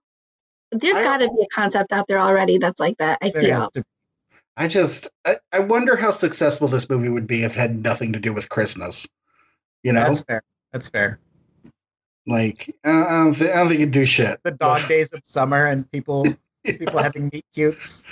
There's 0.71 0.97
got 0.97 1.17
to 1.17 1.27
be 1.29 1.41
a 1.43 1.47
concept 1.53 1.91
out 1.93 2.07
there 2.07 2.19
already 2.19 2.57
that's 2.59 2.79
like 2.79 2.97
that. 2.99 3.17
I 3.23 3.29
There 3.31 3.41
feel. 3.41 3.59
has 3.61 3.71
to- 3.71 3.85
I 4.57 4.67
just, 4.67 5.09
I, 5.25 5.35
I 5.51 5.59
wonder 5.59 5.95
how 5.95 6.11
successful 6.11 6.67
this 6.67 6.89
movie 6.89 7.09
would 7.09 7.27
be 7.27 7.43
if 7.43 7.53
it 7.53 7.59
had 7.59 7.81
nothing 7.83 8.13
to 8.13 8.19
do 8.19 8.33
with 8.33 8.49
Christmas. 8.49 9.07
You 9.83 9.93
know, 9.93 10.01
That's 10.03 10.21
fair. 10.21 10.43
That's 10.71 10.89
fair. 10.89 11.19
like 12.25 12.73
I 12.83 12.91
don't, 12.91 13.33
thi- 13.33 13.51
I 13.51 13.55
don't 13.57 13.67
think 13.67 13.79
it'd 13.81 13.91
do 13.91 14.03
shit. 14.05 14.39
The 14.43 14.51
dog 14.51 14.81
days 14.87 15.11
of 15.13 15.21
summer 15.25 15.65
and 15.65 15.89
people 15.91 16.35
people 16.63 16.99
having 16.99 17.29
meet 17.33 17.45
cutes. 17.53 18.03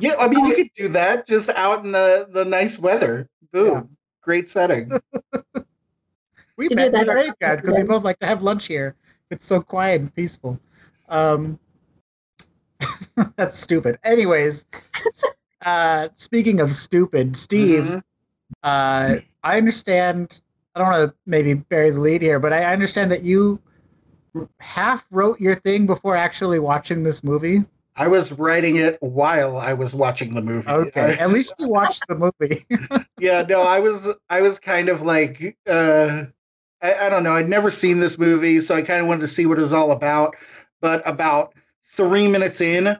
Yeah, 0.00 0.14
I 0.18 0.28
mean, 0.28 0.44
you 0.46 0.54
could 0.54 0.70
do 0.74 0.88
that 0.88 1.26
just 1.26 1.50
out 1.50 1.84
in 1.84 1.92
the 1.92 2.26
the 2.30 2.44
nice 2.44 2.78
weather. 2.78 3.28
Boom, 3.52 3.68
Yeah. 3.74 3.82
great 4.22 4.48
setting. 4.48 4.90
We 6.56 6.64
You 6.64 6.70
do 6.70 6.74
met 6.74 6.90
that 6.90 7.06
in 7.06 7.12
great 7.14 7.32
guys 7.40 7.60
because 7.60 7.76
we 7.78 7.84
both 7.84 8.02
like 8.02 8.18
to 8.18 8.26
have 8.26 8.42
lunch 8.42 8.66
here. 8.66 8.96
It's 9.30 9.44
so 9.46 9.62
quiet 9.62 10.00
and 10.00 10.12
peaceful. 10.12 10.58
Um, 11.08 11.56
that's 13.36 13.56
stupid. 13.56 13.96
Anyways, 14.02 14.66
uh, 15.68 16.08
speaking 16.14 16.60
of 16.60 16.74
stupid, 16.74 17.36
Steve, 17.36 17.84
Mhm. 17.84 18.02
uh, 18.62 19.16
I 19.44 19.56
understand. 19.58 20.40
I 20.74 20.80
don't 20.80 20.90
want 20.90 21.10
to 21.10 21.16
maybe 21.26 21.54
bury 21.54 21.90
the 21.90 22.00
lead 22.00 22.22
here, 22.22 22.38
but 22.38 22.52
I 22.52 22.64
understand 22.72 23.10
that 23.12 23.22
you 23.22 23.60
half 24.60 25.06
wrote 25.10 25.40
your 25.40 25.56
thing 25.56 25.86
before 25.86 26.16
actually 26.16 26.58
watching 26.58 27.02
this 27.02 27.22
movie. 27.24 27.64
I 27.96 28.06
was 28.06 28.30
writing 28.32 28.76
it 28.76 28.96
while 29.02 29.58
I 29.58 29.72
was 29.72 29.92
watching 29.94 30.34
the 30.34 30.42
movie. 30.42 30.70
Okay, 30.70 31.16
at 31.18 31.30
least 31.30 31.52
you 31.58 31.68
watched 31.68 32.04
the 32.08 32.14
movie. 32.14 32.64
yeah, 33.18 33.42
no, 33.42 33.62
I 33.62 33.80
was 33.80 34.14
I 34.30 34.40
was 34.40 34.58
kind 34.58 34.88
of 34.88 35.02
like 35.02 35.56
uh 35.68 36.26
I, 36.80 36.94
I 36.94 37.08
don't 37.08 37.24
know, 37.24 37.32
I'd 37.32 37.48
never 37.48 37.70
seen 37.72 37.98
this 37.98 38.18
movie, 38.18 38.60
so 38.60 38.74
I 38.76 38.82
kind 38.82 39.00
of 39.00 39.08
wanted 39.08 39.22
to 39.22 39.28
see 39.28 39.46
what 39.46 39.58
it 39.58 39.62
was 39.62 39.72
all 39.72 39.90
about. 39.90 40.36
But 40.80 41.02
about 41.04 41.54
three 41.82 42.28
minutes 42.28 42.60
in, 42.60 42.96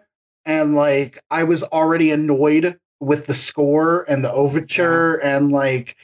and 0.49 0.75
like 0.75 1.23
I 1.31 1.45
was 1.45 1.63
already 1.63 2.11
annoyed 2.11 2.77
with 2.99 3.27
the 3.27 3.35
score 3.35 4.05
and 4.11 4.25
the 4.25 4.33
overture 4.33 5.23
and 5.23 5.53
like 5.53 5.95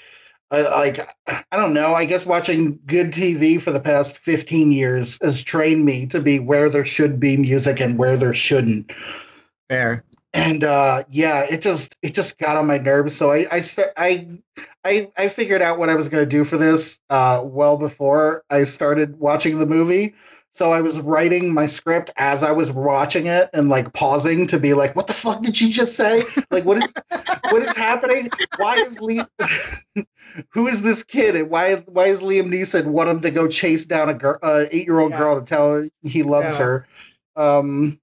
I, 0.50 0.62
like 0.62 1.00
I 1.26 1.56
don't 1.56 1.74
know. 1.74 1.94
I 1.94 2.04
guess 2.04 2.26
watching 2.26 2.78
good 2.86 3.10
TV 3.10 3.60
for 3.60 3.72
the 3.72 3.80
past 3.80 4.18
fifteen 4.18 4.70
years 4.70 5.18
has 5.22 5.42
trained 5.42 5.84
me 5.84 6.06
to 6.06 6.20
be 6.20 6.38
where 6.38 6.68
there 6.70 6.84
should 6.84 7.18
be 7.18 7.36
music 7.36 7.80
and 7.80 7.98
where 7.98 8.16
there 8.16 8.34
shouldn't 8.34 8.92
Fair. 9.70 10.04
and 10.34 10.62
uh 10.62 11.02
yeah 11.08 11.46
it 11.50 11.62
just 11.62 11.96
it 12.02 12.14
just 12.14 12.38
got 12.38 12.56
on 12.56 12.66
my 12.66 12.76
nerves 12.76 13.16
so 13.16 13.32
i 13.32 13.46
i 13.50 13.60
start 13.60 13.92
i 13.96 14.28
i 14.84 15.08
i 15.16 15.26
figured 15.26 15.62
out 15.62 15.78
what 15.78 15.88
i 15.88 15.94
was 15.94 16.08
going 16.08 16.22
to 16.22 16.28
do 16.28 16.44
for 16.44 16.58
this 16.58 17.00
uh 17.08 17.40
well 17.42 17.76
before 17.78 18.44
i 18.50 18.62
started 18.62 19.18
watching 19.18 19.58
the 19.58 19.66
movie 19.66 20.14
so 20.54 20.72
i 20.72 20.80
was 20.80 21.00
writing 21.00 21.52
my 21.52 21.66
script 21.66 22.10
as 22.16 22.42
i 22.42 22.50
was 22.50 22.72
watching 22.72 23.26
it 23.26 23.50
and 23.52 23.68
like 23.68 23.92
pausing 23.92 24.46
to 24.46 24.58
be 24.58 24.72
like 24.72 24.96
what 24.96 25.06
the 25.06 25.12
fuck 25.12 25.42
did 25.42 25.60
you 25.60 25.68
just 25.70 25.96
say 25.96 26.24
like 26.50 26.64
what 26.64 26.78
is 26.78 26.94
what 27.48 27.62
is 27.62 27.74
happening 27.74 28.32
why 28.56 28.76
is 28.78 28.98
liam 29.00 29.28
who 30.50 30.66
is 30.66 30.82
this 30.82 31.02
kid 31.02 31.36
and 31.36 31.50
why 31.50 31.76
why 31.86 32.06
is 32.06 32.22
liam 32.22 32.46
neeson 32.46 32.86
want 32.86 33.08
him 33.08 33.20
to 33.20 33.30
go 33.30 33.46
chase 33.46 33.84
down 33.84 34.08
a 34.08 34.14
girl 34.14 34.38
uh, 34.42 34.64
eight 34.70 34.86
year 34.86 34.98
old 35.00 35.12
Yeah. 35.12 35.18
girl 35.18 35.40
to 35.40 35.46
tell 35.46 35.72
her 35.72 35.84
he 36.02 36.22
loves 36.22 36.56
Yeah. 36.56 36.64
her 36.64 36.86
um 37.36 38.00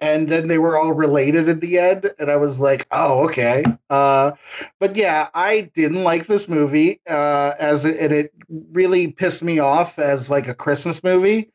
and 0.00 0.28
then 0.28 0.48
they 0.48 0.58
were 0.58 0.78
all 0.78 0.92
related 0.92 1.48
at 1.48 1.60
the 1.60 1.78
end, 1.78 2.12
and 2.18 2.30
I 2.30 2.36
was 2.36 2.60
like, 2.60 2.86
oh, 2.90 3.24
okay. 3.24 3.64
Uh, 3.90 4.32
but 4.78 4.96
yeah, 4.96 5.28
I 5.34 5.70
didn't 5.74 6.04
like 6.04 6.26
this 6.26 6.48
movie, 6.48 7.00
uh, 7.08 7.54
as 7.58 7.84
it, 7.84 7.98
and 7.98 8.12
it 8.12 8.32
really 8.72 9.08
pissed 9.08 9.42
me 9.42 9.58
off 9.58 9.98
as 9.98 10.30
like 10.30 10.46
a 10.46 10.54
Christmas 10.54 11.02
movie. 11.02 11.50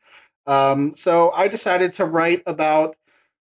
Um, 0.46 0.94
so 0.94 1.30
I 1.32 1.48
decided 1.48 1.92
to 1.94 2.04
write 2.04 2.42
about 2.46 2.96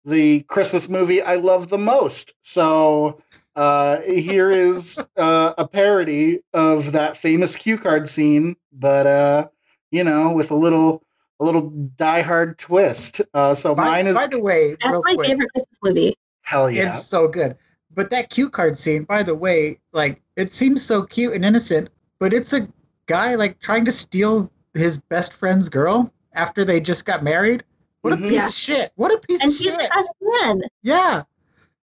the 0.04 0.40
Christmas 0.42 0.88
movie 0.88 1.22
I 1.22 1.36
love 1.36 1.68
the 1.68 1.78
most. 1.78 2.34
So 2.42 3.22
uh, 3.56 4.00
here 4.00 4.50
is 4.50 5.04
uh, 5.16 5.54
a 5.56 5.66
parody 5.66 6.40
of 6.52 6.92
that 6.92 7.16
famous 7.16 7.56
cue 7.56 7.78
card 7.78 8.08
scene, 8.08 8.56
but 8.72 9.06
uh, 9.06 9.48
you 9.90 10.04
know, 10.04 10.32
with 10.32 10.50
a 10.50 10.56
little 10.56 11.02
a 11.42 11.44
little 11.44 11.70
die-hard 11.96 12.56
twist. 12.58 13.20
Uh, 13.34 13.52
so 13.54 13.74
by, 13.74 13.84
mine 13.84 14.06
is. 14.06 14.16
By 14.16 14.28
the 14.28 14.40
way, 14.40 14.76
That's 14.80 14.96
my 15.04 15.14
quick, 15.14 15.26
favorite 15.28 15.50
Christmas 15.52 15.78
movie. 15.82 16.14
Hell 16.42 16.70
yeah! 16.70 16.88
It's 16.88 17.04
so 17.04 17.28
good. 17.28 17.56
But 17.94 18.10
that 18.10 18.30
cue 18.30 18.48
card 18.48 18.78
scene, 18.78 19.04
by 19.04 19.22
the 19.22 19.34
way, 19.34 19.78
like 19.92 20.22
it 20.36 20.52
seems 20.52 20.82
so 20.82 21.02
cute 21.02 21.34
and 21.34 21.44
innocent, 21.44 21.88
but 22.18 22.32
it's 22.32 22.52
a 22.52 22.66
guy 23.06 23.34
like 23.34 23.58
trying 23.60 23.84
to 23.84 23.92
steal 23.92 24.50
his 24.74 24.96
best 24.98 25.32
friend's 25.34 25.68
girl 25.68 26.10
after 26.34 26.64
they 26.64 26.80
just 26.80 27.04
got 27.04 27.22
married. 27.22 27.64
What 28.02 28.14
Mhm. 28.14 28.18
a 28.18 28.28
piece 28.28 28.32
Yeah. 28.32 28.46
of 28.46 28.52
shit! 28.52 28.92
What 28.96 29.12
a 29.12 29.18
piece 29.18 29.40
And 29.42 29.50
of 29.52 29.56
he's 29.58 29.66
shit! 29.66 29.78
the 29.78 29.90
best 29.94 30.12
man. 30.20 30.62
Yeah, 30.82 31.22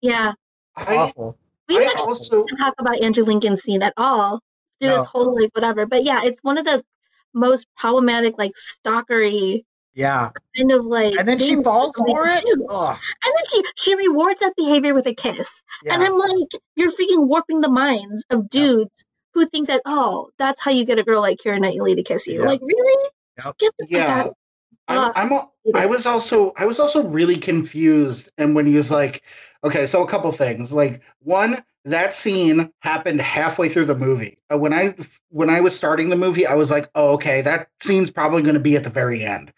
Yeah. 0.02 0.34
I, 0.76 0.96
awful. 0.96 1.38
We 1.68 1.78
I 1.78 1.84
haven't 1.84 2.08
also 2.08 2.46
talk 2.46 2.74
about 2.80 3.00
Andrew 3.02 3.24
Lincoln's 3.24 3.62
scene 3.62 3.84
at 3.84 3.94
all 3.98 4.42
through 4.80 4.90
No. 4.90 4.98
this 4.98 5.06
whole 5.06 5.40
like 5.40 5.52
whatever. 5.54 5.86
But 5.86 6.04
yeah, 6.04 6.22
it's 6.24 6.40
one 6.44 6.58
of 6.58 6.66
the 6.66 6.84
most 7.34 7.68
problematic, 7.78 8.38
like 8.38 8.52
stalkery 8.54 9.64
Yeah, 9.94 10.32
kind 10.56 10.72
of 10.72 10.86
like. 10.86 11.16
and 11.18 11.28
then 11.28 11.40
she 11.40 11.62
falls 11.62 11.96
for 11.96 12.26
it. 12.26 12.44
And 12.46 12.68
then 12.70 13.46
she 13.52 13.64
she 13.78 13.96
rewards 13.96 14.40
that 14.40 14.56
behavior 14.56 14.94
with 14.94 15.08
a 15.08 15.14
kiss. 15.14 15.50
And 15.90 16.04
I'm 16.04 16.18
like, 16.18 16.52
you're 16.76 16.92
freaking 16.92 17.28
warping 17.28 17.62
the 17.62 17.70
minds 17.70 18.24
of 18.30 18.50
dudes 18.50 19.06
who 19.34 19.46
think 19.48 19.68
that 19.68 19.82
oh, 19.86 20.30
that's 20.38 20.62
how 20.62 20.72
you 20.72 20.86
get 20.86 21.00
a 21.00 21.04
girl 21.04 21.22
like 21.22 21.40
Keira 21.40 21.60
Knightley 21.60 21.96
to 21.96 22.04
kiss 22.04 22.28
you. 22.28 22.42
Yeah. 22.42 22.48
Like 22.48 22.62
really? 22.62 23.10
Yep. 23.44 23.58
Get 23.58 23.74
the 23.80 23.88
yeah. 23.90 24.24
out. 24.24 24.36
I'm, 24.90 25.12
I'm 25.16 25.32
al- 25.32 25.54
I 25.76 25.86
was 25.86 26.06
also 26.06 26.54
I 26.58 26.66
was 26.66 26.80
also 26.80 27.08
really 27.08 27.38
confused 27.38 28.30
and 28.38 28.56
when 28.56 28.66
he 28.66 28.76
was 28.76 28.90
like 28.90 29.24
okay 29.64 29.86
so 29.86 30.04
a 30.04 30.08
couple 30.08 30.32
things 30.32 30.74
like 30.74 31.02
one 31.20 31.64
that 31.90 32.14
scene 32.14 32.72
happened 32.82 33.22
halfway 33.22 33.70
through 33.70 33.86
the 33.86 33.96
movie 33.96 34.38
Uh, 34.52 34.58
when 34.58 34.74
I 34.74 34.96
when 35.30 35.50
I 35.50 35.62
was 35.62 35.76
starting 35.76 36.10
the 36.10 36.16
movie 36.16 36.46
I 36.46 36.56
was 36.56 36.72
like 36.72 36.90
oh 36.96 37.12
okay 37.14 37.42
that 37.42 37.70
scene's 37.82 38.12
probably 38.12 38.42
going 38.42 38.56
to 38.56 38.60
be 38.60 38.76
at 38.76 38.84
the 38.84 38.90
very 38.90 39.24
end 39.24 39.52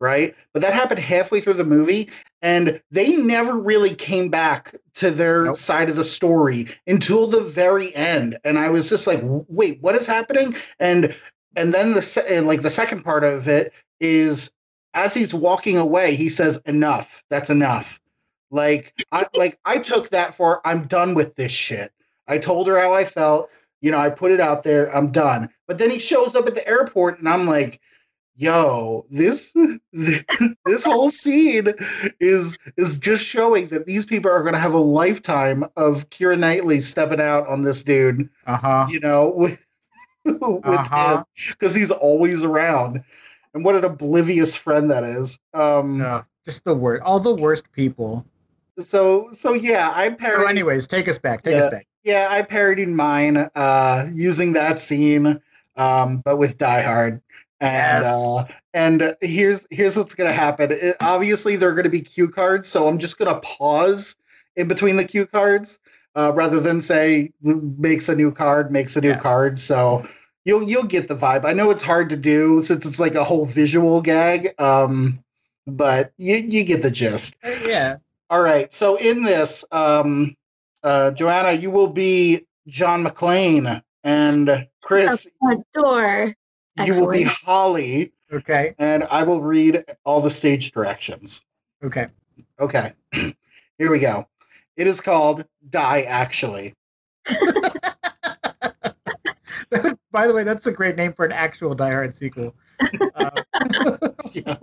right 0.00 0.34
but 0.52 0.62
that 0.62 0.74
happened 0.74 1.00
halfway 1.00 1.40
through 1.40 1.54
the 1.54 1.64
movie 1.64 2.10
and 2.40 2.80
they 2.90 3.16
never 3.16 3.56
really 3.56 3.94
came 3.94 4.28
back 4.28 4.74
to 4.94 5.10
their 5.10 5.44
Nope. 5.44 5.56
side 5.56 5.88
of 5.90 5.96
the 5.96 6.04
story 6.04 6.66
until 6.86 7.26
the 7.26 7.40
very 7.40 7.94
end 7.94 8.36
and 8.44 8.58
I 8.58 8.68
was 8.70 8.88
just 8.88 9.06
like 9.06 9.20
wait 9.22 9.80
what 9.80 9.94
is 9.94 10.06
happening 10.06 10.54
and 10.80 11.14
and 11.56 11.74
then 11.74 11.92
the 11.92 12.02
se- 12.02 12.26
and, 12.36 12.46
like 12.46 12.62
the 12.62 12.70
second 12.70 13.02
part 13.02 13.24
of 13.24 13.46
it 13.48 13.72
is 14.00 14.50
as 14.94 15.14
he's 15.14 15.32
walking 15.32 15.76
away, 15.78 16.14
he 16.14 16.28
says, 16.28 16.60
"Enough. 16.66 17.22
That's 17.30 17.50
enough." 17.50 18.00
Like 18.52 18.94
I 19.10 19.26
like 19.34 19.58
I 19.64 19.78
took 19.78 20.10
that 20.10 20.34
for 20.34 20.60
I'm 20.66 20.86
done 20.86 21.14
with 21.14 21.34
this 21.34 21.50
shit. 21.50 21.90
I 22.28 22.38
told 22.38 22.68
her 22.68 22.78
how 22.78 22.92
I 22.94 23.04
felt. 23.04 23.50
You 23.80 23.90
know, 23.90 23.98
I 23.98 24.10
put 24.10 24.30
it 24.30 24.38
out 24.40 24.62
there. 24.62 24.94
I'm 24.94 25.10
done. 25.10 25.48
But 25.66 25.78
then 25.78 25.90
he 25.90 25.98
shows 25.98 26.36
up 26.36 26.46
at 26.46 26.54
the 26.54 26.68
airport, 26.68 27.18
and 27.18 27.28
I'm 27.28 27.46
like, 27.48 27.80
"Yo, 28.36 29.06
this 29.10 29.52
this 29.92 30.84
whole 30.84 31.10
scene 31.10 31.72
is 32.20 32.58
is 32.76 32.98
just 32.98 33.24
showing 33.24 33.68
that 33.68 33.86
these 33.86 34.04
people 34.04 34.30
are 34.30 34.42
going 34.42 34.52
to 34.54 34.60
have 34.60 34.74
a 34.74 34.78
lifetime 34.78 35.64
of 35.76 36.08
Keira 36.10 36.38
Knightley 36.38 36.80
stepping 36.80 37.20
out 37.20 37.46
on 37.48 37.62
this 37.62 37.82
dude. 37.82 38.28
Uh 38.46 38.56
huh. 38.58 38.86
You 38.90 39.00
know, 39.00 39.30
with 39.36 39.64
with 40.24 40.64
Uh-huh. 40.64 41.16
him 41.18 41.24
because 41.48 41.74
he's 41.74 41.90
always 41.90 42.44
around." 42.44 43.02
And 43.54 43.64
what 43.66 43.74
an 43.74 43.84
oblivious 43.84 44.54
friend 44.56 44.90
that 44.90 45.04
is. 45.04 45.38
Um, 45.52 45.98
No, 45.98 46.22
just 46.46 46.64
the 46.64 46.74
worst. 46.74 47.02
All 47.02 47.20
the 47.20 47.34
worst 47.34 47.70
people. 47.72 48.24
So 48.78 49.28
so 49.32 49.54
yeah, 49.54 49.92
I 49.94 50.10
parodied. 50.10 50.42
So, 50.42 50.46
anyways, 50.46 50.86
take 50.86 51.08
us 51.08 51.18
back. 51.18 51.42
Take 51.42 51.54
Yeah. 51.54 51.64
us 51.64 51.70
back. 51.70 51.86
yeah, 52.04 52.28
I 52.30 52.42
parodied 52.42 52.88
mine 52.88 53.36
uh, 53.54 54.08
using 54.12 54.52
that 54.54 54.78
scene, 54.80 55.40
um, 55.76 56.18
but 56.24 56.36
with 56.36 56.58
Die 56.58 56.82
Hard. 56.82 57.20
And 57.60 58.02
Yes. 58.04 58.06
uh, 58.48 58.52
and 58.74 59.16
here's 59.20 59.66
here's 59.70 59.96
what's 59.96 60.14
gonna 60.14 60.32
happen. 60.32 60.72
It- 60.72 60.96
obviously, 61.00 61.56
there 61.56 61.68
are 61.68 61.74
gonna 61.74 61.88
be 61.90 62.00
cue 62.00 62.28
cards, 62.28 62.68
so 62.68 62.88
I'm 62.88 62.98
just 62.98 63.18
gonna 63.18 63.38
pause 63.40 64.16
in 64.56 64.66
between 64.68 64.96
the 64.96 65.04
cue 65.04 65.26
cards 65.26 65.78
uh, 66.16 66.32
rather 66.34 66.58
than 66.60 66.80
say 66.80 67.30
makes 67.42 68.08
a 68.08 68.14
new 68.16 68.32
card, 68.32 68.70
makes 68.72 68.96
a 68.96 69.00
new 69.00 69.10
Yeah. 69.10 69.18
card. 69.18 69.60
So 69.60 70.04
you'll 70.44 70.64
you'll 70.64 70.82
get 70.84 71.06
the 71.08 71.14
vibe. 71.14 71.44
I 71.44 71.52
know 71.52 71.70
it's 71.70 71.82
hard 71.82 72.08
to 72.10 72.16
do 72.16 72.62
since 72.62 72.84
it's 72.84 72.98
like 72.98 73.14
a 73.14 73.22
whole 73.24 73.46
visual 73.46 74.00
gag, 74.00 74.54
um, 74.58 75.22
but 75.68 76.12
you 76.18 76.34
you 76.36 76.64
get 76.64 76.82
the 76.82 76.90
gist. 76.90 77.36
Uh, 77.44 77.50
yeah. 77.64 77.96
All 78.32 78.40
right. 78.40 78.72
So 78.72 78.96
in 78.96 79.22
this, 79.22 79.62
um, 79.72 80.34
uh, 80.82 81.10
Joanna, 81.10 81.52
you 81.52 81.70
will 81.70 81.86
be 81.88 82.46
John 82.66 83.04
McClane, 83.04 83.82
and 84.04 84.66
Chris, 84.82 85.26
Adore. 85.46 86.34
you 86.82 86.98
will 86.98 87.12
be 87.12 87.24
Holly, 87.24 88.10
Okay. 88.32 88.74
and 88.78 89.04
I 89.10 89.22
will 89.22 89.42
read 89.42 89.84
all 90.06 90.22
the 90.22 90.30
stage 90.30 90.72
directions. 90.72 91.44
Okay. 91.84 92.06
Okay. 92.58 92.94
Here 93.12 93.90
we 93.90 93.98
go. 93.98 94.26
It 94.78 94.86
is 94.86 95.02
called 95.02 95.44
Die 95.68 96.00
Actually. 96.00 96.72
By 100.10 100.26
the 100.26 100.32
way, 100.32 100.42
that's 100.42 100.66
a 100.66 100.72
great 100.72 100.96
name 100.96 101.12
for 101.12 101.26
an 101.26 101.32
actual 101.32 101.74
Die 101.74 101.90
Hard 101.92 102.14
sequel. 102.14 102.54
Uh, 103.14 103.42
Yeah. 104.32 104.56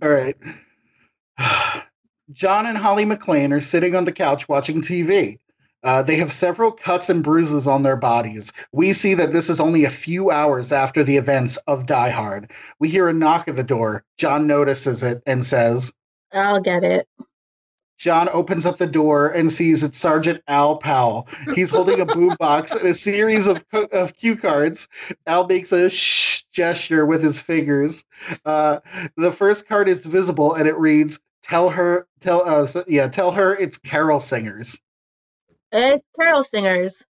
All 0.00 0.08
right. 0.08 0.36
John 2.32 2.66
and 2.66 2.76
Holly 2.76 3.04
McClane 3.04 3.52
are 3.52 3.60
sitting 3.60 3.94
on 3.94 4.04
the 4.04 4.12
couch 4.12 4.48
watching 4.48 4.80
TV. 4.80 5.38
Uh, 5.84 6.02
they 6.02 6.16
have 6.16 6.32
several 6.32 6.72
cuts 6.72 7.08
and 7.08 7.22
bruises 7.22 7.66
on 7.66 7.82
their 7.82 7.96
bodies. 7.96 8.52
We 8.72 8.92
see 8.92 9.14
that 9.14 9.32
this 9.32 9.48
is 9.48 9.60
only 9.60 9.84
a 9.84 9.90
few 9.90 10.30
hours 10.30 10.72
after 10.72 11.04
the 11.04 11.16
events 11.16 11.56
of 11.68 11.86
Die 11.86 12.10
Hard. 12.10 12.50
We 12.80 12.88
hear 12.88 13.08
a 13.08 13.12
knock 13.12 13.48
at 13.48 13.56
the 13.56 13.62
door. 13.62 14.04
John 14.16 14.46
notices 14.46 15.02
it 15.02 15.22
and 15.24 15.46
says, 15.46 15.92
I'll 16.32 16.60
get 16.60 16.84
it. 16.84 17.08
John 17.96 18.28
opens 18.28 18.64
up 18.64 18.76
the 18.76 18.86
door 18.86 19.28
and 19.28 19.50
sees 19.50 19.82
it's 19.82 19.98
Sergeant 19.98 20.40
Al 20.46 20.76
Powell. 20.76 21.26
He's 21.54 21.70
holding 21.70 22.00
a 22.00 22.06
boombox 22.06 22.76
and 22.80 22.88
a 22.88 22.94
series 22.94 23.48
of, 23.48 23.64
of 23.72 24.16
cue 24.16 24.36
cards. 24.36 24.88
Al 25.26 25.46
makes 25.46 25.72
a 25.72 25.90
shh 25.90 26.44
gesture 26.52 27.06
with 27.06 27.22
his 27.22 27.40
fingers. 27.40 28.04
Uh, 28.44 28.78
the 29.16 29.32
first 29.32 29.68
card 29.68 29.88
is 29.88 30.04
visible 30.04 30.54
and 30.54 30.68
it 30.68 30.76
reads, 30.76 31.18
"Tell 31.48 31.70
her, 31.70 32.06
tell 32.20 32.46
us, 32.48 32.76
yeah, 32.86 33.08
tell 33.08 33.32
her 33.32 33.56
it's 33.56 33.78
Carol 33.78 34.20
Singers." 34.20 34.80
It's 35.72 36.04
Carol 36.18 36.44
Singers. 36.44 37.04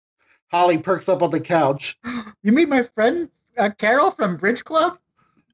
Holly 0.52 0.78
perks 0.78 1.10
up 1.10 1.22
on 1.22 1.32
the 1.32 1.40
couch. 1.40 1.98
you 2.44 2.52
mean 2.52 2.70
my 2.70 2.84
friend 2.84 3.30
uh, 3.58 3.70
Carol 3.78 4.12
from 4.12 4.38
Bridge 4.38 4.64
Club? 4.64 4.98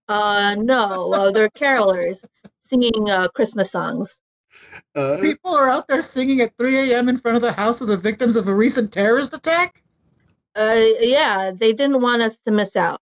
Uh, 0.08 0.56
no, 0.60 1.14
uh, 1.14 1.32
they're 1.32 1.50
carolers 1.50 2.26
singing 2.62 3.10
uh, 3.10 3.28
Christmas 3.30 3.72
songs. 3.72 4.22
Uh, 4.96 5.18
People 5.22 5.56
are 5.56 5.70
out 5.70 5.88
there 5.88 6.02
singing 6.02 6.42
at 6.42 6.58
3 6.58 6.92
a.m. 6.92 7.10
in 7.10 7.18
front 7.18 7.36
of 7.36 7.42
the 7.42 7.52
house 7.52 7.82
of 7.82 7.88
the 7.88 7.98
victims 7.98 8.36
of 8.36 8.48
a 8.48 8.54
recent 8.54 8.92
terrorist 8.92 9.34
attack? 9.34 9.84
Uh, 10.56 10.84
yeah, 11.00 11.52
they 11.56 11.72
didn't 11.72 12.02
want 12.02 12.22
us 12.22 12.38
to 12.46 12.52
miss 12.52 12.76
out. 12.76 13.02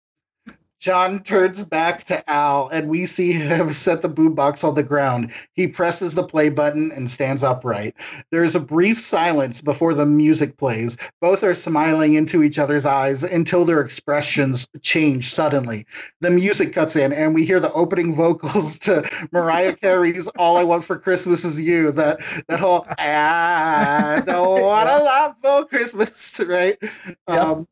John 0.79 1.23
turns 1.23 1.65
back 1.65 2.05
to 2.05 2.29
Al, 2.29 2.69
and 2.69 2.87
we 2.87 3.05
see 3.05 3.33
him 3.33 3.73
set 3.73 4.01
the 4.01 4.09
boombox 4.09 4.63
on 4.63 4.75
the 4.75 4.83
ground. 4.83 5.33
He 5.53 5.67
presses 5.67 6.15
the 6.15 6.23
play 6.23 6.47
button 6.47 6.91
and 6.93 7.11
stands 7.11 7.43
upright. 7.43 7.95
There 8.31 8.45
is 8.45 8.55
a 8.55 8.61
brief 8.61 9.01
silence 9.01 9.59
before 9.61 9.93
the 9.93 10.05
music 10.05 10.57
plays. 10.57 10.97
Both 11.19 11.43
are 11.43 11.53
smiling 11.53 12.13
into 12.13 12.43
each 12.43 12.57
other's 12.57 12.85
eyes 12.85 13.25
until 13.25 13.65
their 13.65 13.81
expressions 13.81 14.67
change 14.81 15.33
suddenly. 15.33 15.85
The 16.21 16.29
music 16.29 16.71
cuts 16.71 16.95
in, 16.95 17.11
and 17.11 17.35
we 17.35 17.45
hear 17.45 17.59
the 17.59 17.73
opening 17.73 18.15
vocals 18.19 18.79
to 18.79 19.07
Mariah 19.33 19.75
Carey's 19.75 20.29
"All 20.37 20.55
I 20.55 20.63
Want 20.63 20.85
for 20.85 20.97
Christmas 20.97 21.43
Is 21.43 21.59
You." 21.59 21.91
That 21.91 22.19
that 22.47 22.59
whole 22.61 22.85
"I 22.97 24.21
don't 24.25 24.61
want 24.61 24.89
a 24.89 24.97
lot 25.03 25.35
for 25.41 25.65
Christmas," 25.65 26.39
right? 26.39 26.77
Um, 27.27 27.67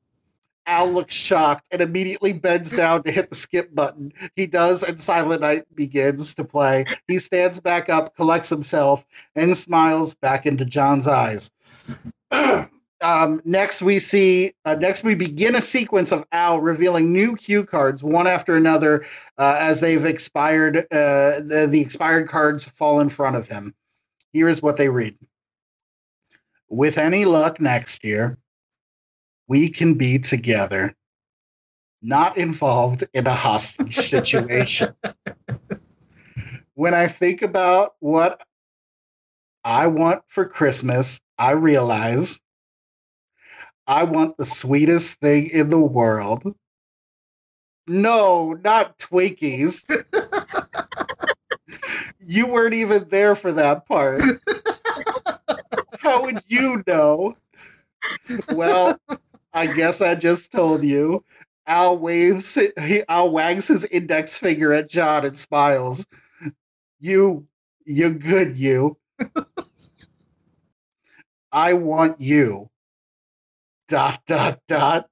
Al 0.67 0.91
looks 0.91 1.13
shocked 1.13 1.67
and 1.71 1.81
immediately 1.81 2.33
bends 2.33 2.71
down 2.71 3.01
to 3.03 3.11
hit 3.11 3.29
the 3.29 3.35
skip 3.35 3.73
button. 3.73 4.13
He 4.35 4.45
does, 4.45 4.83
and 4.83 4.99
Silent 4.99 5.41
Night 5.41 5.63
begins 5.75 6.35
to 6.35 6.43
play. 6.43 6.85
He 7.07 7.17
stands 7.17 7.59
back 7.59 7.89
up, 7.89 8.15
collects 8.15 8.49
himself, 8.49 9.05
and 9.35 9.55
smiles 9.57 10.13
back 10.13 10.45
into 10.45 10.65
John's 10.65 11.07
eyes. 11.07 11.49
um, 13.01 13.41
next 13.45 13.81
we 13.81 13.99
see 13.99 14.53
uh, 14.65 14.75
next 14.75 15.03
we 15.03 15.15
begin 15.15 15.55
a 15.55 15.61
sequence 15.61 16.11
of 16.11 16.25
Al 16.31 16.59
revealing 16.59 17.13
new 17.13 17.35
cue 17.35 17.63
cards 17.63 18.03
one 18.03 18.27
after 18.27 18.55
another 18.55 19.05
uh, 19.37 19.55
as 19.59 19.79
they've 19.79 20.05
expired. 20.05 20.79
Uh, 20.91 21.39
the, 21.39 21.67
the 21.69 21.79
expired 21.79 22.27
cards 22.27 22.65
fall 22.65 22.99
in 22.99 23.09
front 23.09 23.35
of 23.35 23.47
him. 23.47 23.73
Here 24.33 24.49
is 24.49 24.61
what 24.61 24.77
they 24.77 24.89
read: 24.89 25.15
With 26.69 26.97
any 26.97 27.23
luck 27.23 27.61
next 27.61 28.03
year, 28.03 28.37
we 29.47 29.69
can 29.69 29.93
be 29.95 30.19
together, 30.19 30.95
not 32.01 32.37
involved 32.37 33.03
in 33.13 33.27
a 33.27 33.33
hostage 33.33 33.95
situation. 33.97 34.89
when 36.73 36.93
I 36.93 37.07
think 37.07 37.41
about 37.41 37.95
what 37.99 38.43
I 39.63 39.87
want 39.87 40.23
for 40.27 40.45
Christmas, 40.45 41.19
I 41.37 41.51
realize 41.51 42.39
I 43.87 44.03
want 44.03 44.37
the 44.37 44.45
sweetest 44.45 45.19
thing 45.19 45.49
in 45.51 45.69
the 45.69 45.79
world. 45.79 46.55
No, 47.87 48.57
not 48.63 48.99
Twinkies. 48.99 49.85
you 52.19 52.47
weren't 52.47 52.73
even 52.73 53.07
there 53.09 53.33
for 53.33 53.53
that 53.53 53.87
part. 53.87 54.21
How 55.99 56.23
would 56.23 56.43
you 56.47 56.83
know? 56.85 57.37
Well, 58.51 58.99
I 59.53 59.67
guess 59.67 60.01
I 60.01 60.15
just 60.15 60.51
told 60.51 60.83
you. 60.83 61.23
Al 61.67 61.97
waves, 61.97 62.57
he, 62.79 63.03
Al 63.09 63.29
wags 63.31 63.67
his 63.67 63.85
index 63.85 64.37
finger 64.37 64.73
at 64.73 64.89
John 64.89 65.25
and 65.25 65.37
smiles. 65.37 66.05
You, 66.99 67.45
you 67.85 68.11
good, 68.11 68.55
you. 68.57 68.97
I 71.51 71.73
want 71.73 72.21
you 72.21 72.69
dot 73.87 74.21
dot 74.27 74.59
dot 74.67 75.09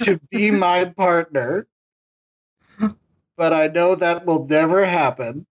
to 0.00 0.20
be 0.30 0.50
my 0.50 0.84
partner. 0.84 1.66
But 3.36 3.52
I 3.52 3.68
know 3.68 3.94
that 3.94 4.26
will 4.26 4.46
never 4.46 4.84
happen 4.84 5.46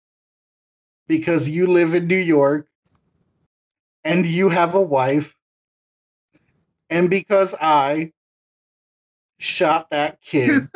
because 1.07 1.49
you 1.49 1.67
live 1.67 1.95
in 1.95 2.07
New 2.07 2.17
York 2.17 2.69
and 4.05 4.27
you 4.27 4.49
have 4.49 4.75
a 4.75 4.81
wife 4.81 5.35
and 6.95 7.11
because 7.11 7.55
I 7.61 8.13
shot 9.41 9.91
that 9.91 10.23
kid. 10.23 10.69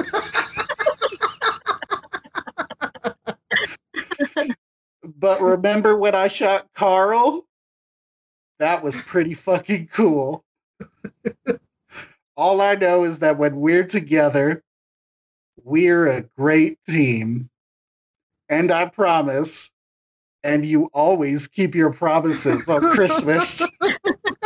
but 5.04 5.40
remember 5.40 5.96
when 5.96 6.16
I 6.16 6.26
shot 6.26 6.66
Carl? 6.74 7.46
That 8.58 8.82
was 8.82 9.00
pretty 9.02 9.34
fucking 9.34 9.90
cool. 9.92 10.44
All 12.36 12.60
I 12.60 12.74
know 12.74 13.04
is 13.04 13.20
that 13.20 13.38
when 13.38 13.60
we're 13.60 13.86
together, 13.86 14.64
we're 15.62 16.08
a 16.08 16.22
great 16.36 16.78
team. 16.88 17.48
And 18.48 18.72
I 18.72 18.86
promise, 18.86 19.70
and 20.42 20.66
you 20.66 20.90
always 20.92 21.46
keep 21.46 21.76
your 21.76 21.92
promises 21.92 22.68
on 22.68 22.80
Christmas, 22.80 23.62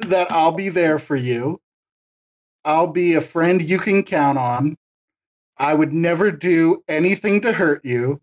that 0.00 0.30
I'll 0.30 0.52
be 0.52 0.68
there 0.68 0.98
for 0.98 1.16
you. 1.16 1.60
I'll 2.64 2.88
be 2.88 3.14
a 3.14 3.20
friend 3.20 3.62
you 3.62 3.78
can 3.78 4.02
count 4.02 4.38
on. 4.38 4.76
I 5.58 5.74
would 5.74 5.92
never 5.92 6.30
do 6.30 6.82
anything 6.88 7.40
to 7.42 7.52
hurt 7.52 7.84
you, 7.84 8.20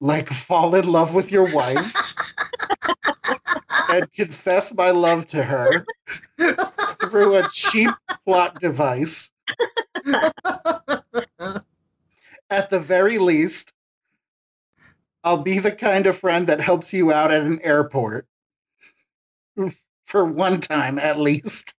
like 0.00 0.28
fall 0.28 0.74
in 0.74 0.86
love 0.86 1.14
with 1.14 1.32
your 1.32 1.52
wife 1.54 1.92
and 3.90 4.12
confess 4.12 4.72
my 4.74 4.90
love 4.90 5.26
to 5.28 5.42
her 5.42 5.84
through 7.00 7.36
a 7.36 7.48
cheap 7.50 7.90
plot 8.24 8.60
device. 8.60 9.32
At 12.50 12.70
the 12.70 12.78
very 12.78 13.18
least, 13.18 13.72
I'll 15.24 15.42
be 15.42 15.58
the 15.58 15.72
kind 15.72 16.06
of 16.06 16.16
friend 16.16 16.46
that 16.46 16.60
helps 16.60 16.92
you 16.92 17.10
out 17.12 17.32
at 17.32 17.42
an 17.42 17.60
airport. 17.62 18.28
For 20.06 20.24
one 20.24 20.60
time, 20.60 20.98
at 20.98 21.18
least. 21.18 21.74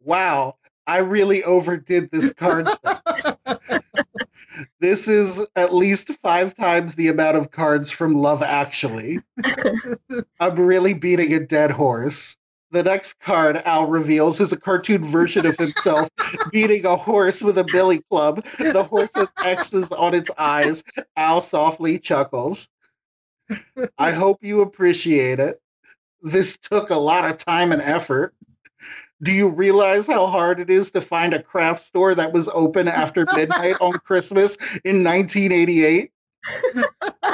wow, 0.00 0.56
I 0.86 0.98
really 0.98 1.44
overdid 1.44 2.10
this 2.10 2.32
card. 2.32 2.68
this 4.80 5.06
is 5.06 5.46
at 5.54 5.74
least 5.74 6.12
five 6.14 6.54
times 6.54 6.94
the 6.94 7.08
amount 7.08 7.36
of 7.36 7.52
cards 7.52 7.90
from 7.90 8.14
Love 8.14 8.42
Actually. 8.42 9.20
I'm 10.40 10.56
really 10.56 10.94
beating 10.94 11.32
a 11.32 11.40
dead 11.40 11.70
horse. 11.70 12.36
The 12.70 12.82
next 12.82 13.20
card 13.20 13.56
Al 13.64 13.86
reveals 13.86 14.40
is 14.40 14.52
a 14.52 14.56
cartoon 14.56 15.02
version 15.04 15.46
of 15.46 15.56
himself 15.56 16.08
beating 16.52 16.84
a 16.84 16.96
horse 16.96 17.42
with 17.42 17.56
a 17.56 17.64
billy 17.64 18.02
club. 18.10 18.44
The 18.58 18.84
horse 18.84 19.10
has 19.14 19.28
X's 19.42 19.90
on 19.92 20.14
its 20.14 20.30
eyes. 20.36 20.82
Al 21.16 21.40
softly 21.40 21.98
chuckles. 21.98 22.68
I 23.96 24.10
hope 24.10 24.42
you 24.42 24.60
appreciate 24.60 25.38
it. 25.38 25.60
This 26.22 26.56
took 26.56 26.90
a 26.90 26.96
lot 26.96 27.30
of 27.30 27.36
time 27.36 27.72
and 27.72 27.82
effort. 27.82 28.34
Do 29.22 29.32
you 29.32 29.48
realize 29.48 30.06
how 30.06 30.26
hard 30.26 30.60
it 30.60 30.70
is 30.70 30.90
to 30.92 31.00
find 31.00 31.34
a 31.34 31.42
craft 31.42 31.82
store 31.82 32.14
that 32.14 32.32
was 32.32 32.48
open 32.48 32.86
after 32.86 33.26
midnight 33.34 33.76
on 33.80 33.92
Christmas 34.04 34.56
in 34.84 35.02
1988? 35.02 36.12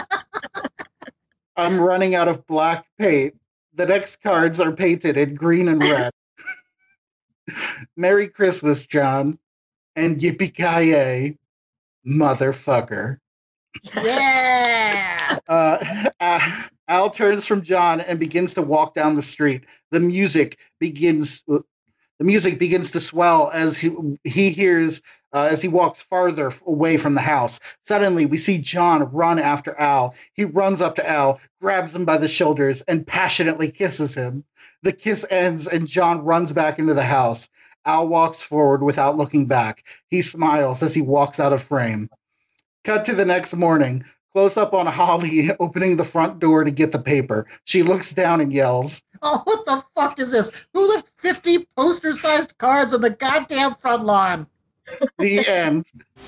I'm 1.57 1.81
running 1.81 2.15
out 2.15 2.29
of 2.29 2.47
black 2.47 2.87
paint. 2.99 3.35
The 3.75 3.87
next 3.87 4.23
cards 4.23 4.61
are 4.61 4.73
painted 4.73 5.17
in 5.17 5.35
green 5.35 5.69
and 5.69 5.83
red. 5.83 6.13
Merry 7.97 8.29
Christmas, 8.29 8.87
John, 8.87 9.39
and 9.95 10.19
yippee 10.19 10.55
ki 10.55 11.37
motherfucker. 12.07 13.19
Yeah. 13.95 15.39
Uh, 15.49 16.63
Al 16.89 17.11
turns 17.11 17.47
from 17.47 17.63
John 17.63 18.01
and 18.01 18.19
begins 18.19 18.55
to 18.55 18.63
walk 18.63 18.95
down 18.95 19.17
the 19.17 19.23
street. 19.23 19.65
The 19.91 20.01
music 20.01 20.59
begins 20.81 21.43
the 21.47 22.25
music 22.25 22.59
begins 22.59 22.91
to 22.93 23.01
swell 23.01 23.51
as 23.53 23.79
he 23.79 23.91
he 24.25 24.51
hears 24.51 25.03
uh, 25.33 25.49
as 25.51 25.61
he 25.61 25.69
walks 25.69 26.03
farther 26.03 26.53
away 26.67 26.97
from 26.97 27.15
the 27.15 27.21
house. 27.21 27.59
Suddenly, 27.83 28.27
we 28.27 28.37
see 28.37 28.57
John 28.59 29.11
run 29.13 29.39
after 29.39 29.79
Al. 29.81 30.15
He 30.35 30.45
runs 30.45 30.81
up 30.81 30.95
to 30.97 31.11
Al, 31.11 31.41
grabs 31.61 31.95
him 31.95 32.05
by 32.05 32.19
the 32.19 32.29
shoulders, 32.29 32.83
and 32.83 33.07
passionately 33.07 33.71
kisses 33.71 34.15
him. 34.15 34.45
The 34.83 34.93
kiss 34.93 35.27
ends, 35.31 35.67
and 35.67 35.89
John 35.89 36.25
runs 36.25 36.53
back 36.53 36.79
into 36.79 36.95
the 36.95 37.03
house. 37.03 37.49
Al 37.85 38.07
walks 38.07 38.43
forward 38.43 38.83
without 38.83 39.17
looking 39.17 39.47
back. 39.47 39.85
He 40.09 40.23
smiles 40.23 40.83
as 40.83 40.95
he 40.95 41.03
walks 41.03 41.41
out 41.41 41.53
of 41.53 41.63
frame. 41.63 42.09
Cut 42.85 43.05
to 43.07 43.15
the 43.15 43.25
next 43.25 43.55
morning. 43.55 44.05
Close 44.35 44.57
up 44.57 44.75
on 44.75 44.87
Holly 44.87 45.51
opening 45.61 45.97
the 45.97 46.03
front 46.03 46.41
door 46.41 46.65
to 46.65 46.71
get 46.73 46.91
the 46.91 46.99
paper. 46.99 47.47
She 47.67 47.85
looks 47.85 48.13
down 48.13 48.41
and 48.41 48.53
yells, 48.53 49.05
Oh, 49.23 49.41
what 49.45 49.65
the 49.65 49.81
fuck 49.95 50.19
is 50.19 50.33
this? 50.33 50.67
Who 50.75 50.89
left 50.89 51.09
50 51.19 51.69
poster 51.77 52.11
sized 52.11 52.59
cards 52.59 52.93
on 52.93 53.01
the 53.01 53.11
goddamn 53.11 53.77
front 53.77 54.05
lawn? 54.05 54.49
The 55.19 55.47
end. 55.47 55.87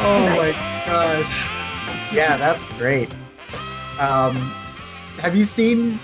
oh 0.00 0.34
my 0.36 0.77
gosh. 0.88 2.14
Yeah, 2.14 2.38
that's 2.38 2.66
great. 2.78 3.12
Um, 4.00 4.34
have 5.20 5.36
you 5.36 5.44
seen 5.44 5.98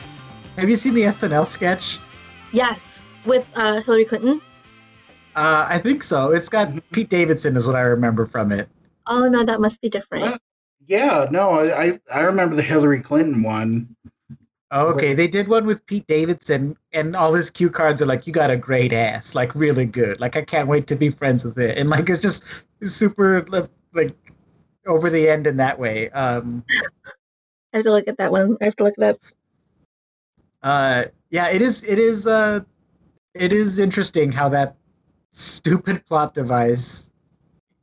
have 0.58 0.68
you 0.68 0.76
seen 0.76 0.94
the 0.94 1.02
SNL 1.02 1.46
sketch? 1.46 1.98
Yes, 2.52 3.02
with 3.24 3.48
uh, 3.54 3.80
Hillary 3.80 4.04
Clinton. 4.04 4.40
Uh, 5.34 5.66
I 5.68 5.78
think 5.78 6.02
so. 6.02 6.30
It's 6.30 6.48
got 6.48 6.68
Pete 6.92 7.08
Davidson, 7.08 7.56
is 7.56 7.66
what 7.66 7.76
I 7.76 7.80
remember 7.80 8.26
from 8.26 8.52
it. 8.52 8.68
Oh 9.06 9.28
no, 9.28 9.42
that 9.42 9.60
must 9.60 9.80
be 9.80 9.88
different. 9.88 10.24
Uh, 10.24 10.38
yeah, 10.86 11.26
no, 11.30 11.60
I 11.60 11.98
I 12.12 12.20
remember 12.20 12.54
the 12.54 12.62
Hillary 12.62 13.00
Clinton 13.00 13.42
one. 13.42 13.96
Oh, 14.70 14.88
okay, 14.92 15.14
they 15.14 15.28
did 15.28 15.48
one 15.48 15.66
with 15.66 15.86
Pete 15.86 16.06
Davidson, 16.08 16.76
and 16.92 17.16
all 17.16 17.32
his 17.32 17.48
cue 17.48 17.70
cards 17.70 18.02
are 18.02 18.06
like, 18.06 18.26
"You 18.26 18.32
got 18.32 18.50
a 18.50 18.56
great 18.56 18.92
ass, 18.92 19.34
like 19.34 19.54
really 19.54 19.86
good. 19.86 20.20
Like 20.20 20.36
I 20.36 20.42
can't 20.42 20.68
wait 20.68 20.86
to 20.88 20.94
be 20.94 21.08
friends 21.08 21.44
with 21.44 21.58
it." 21.58 21.78
And 21.78 21.88
like 21.88 22.10
it's 22.10 22.20
just 22.20 22.44
super 22.82 23.46
like 23.94 24.12
over 24.86 25.10
the 25.10 25.28
end 25.28 25.46
in 25.46 25.56
that 25.58 25.78
way. 25.78 26.10
Um, 26.10 26.64
I 27.72 27.78
have 27.78 27.84
to 27.84 27.90
look 27.90 28.08
at 28.08 28.18
that 28.18 28.30
one. 28.32 28.56
I 28.60 28.64
have 28.64 28.76
to 28.76 28.84
look 28.84 28.94
it 28.98 29.02
up. 29.04 29.16
Uh, 30.62 31.04
yeah, 31.30 31.48
it 31.48 31.60
is. 31.62 31.84
It 31.84 31.98
is. 31.98 32.26
Uh, 32.26 32.60
it 33.34 33.52
is 33.52 33.78
interesting 33.78 34.30
how 34.30 34.48
that 34.50 34.76
stupid 35.32 36.04
plot 36.06 36.34
device 36.34 37.10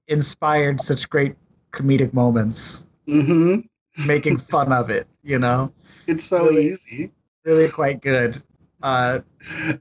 inspired 0.08 0.80
such 0.80 1.10
great 1.10 1.36
comedic 1.72 2.14
moments. 2.14 2.88
Mm-hmm. 3.08 4.08
making 4.08 4.38
fun 4.38 4.72
of 4.72 4.90
it. 4.90 5.06
You 5.24 5.38
know, 5.40 5.74
It's 6.08 6.24
so 6.24 6.46
Really? 6.46 6.68
easy. 6.70 7.12
really 7.44 7.68
quite 7.70 8.02
good. 8.02 8.42
Uh, 8.84 9.20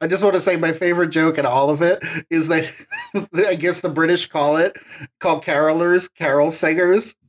I 0.00 0.06
just 0.06 0.22
want 0.22 0.34
to 0.34 0.40
say 0.40 0.56
my 0.56 0.72
favorite 0.72 1.10
joke 1.10 1.38
in 1.38 1.46
all 1.46 1.70
of 1.70 1.82
it 1.82 2.02
is 2.30 2.48
that 2.48 2.70
I 3.46 3.54
guess 3.54 3.80
the 3.80 3.88
British 3.88 4.26
call 4.28 4.56
it 4.56 4.76
call 5.18 5.40
carolers 5.40 6.12
carol 6.12 6.50
singers. 6.50 7.14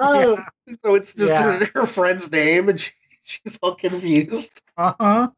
Oh, 0.00 0.40
So 0.84 0.94
it's 0.94 1.12
just 1.12 1.32
Yeah. 1.32 1.58
her, 1.58 1.70
her 1.74 1.86
friend's 1.86 2.30
name, 2.30 2.68
and 2.68 2.78
she, 2.80 2.92
she's 3.22 3.58
all 3.60 3.74
confused. 3.74 4.60
uh 4.76 4.92
huh. 5.00 5.28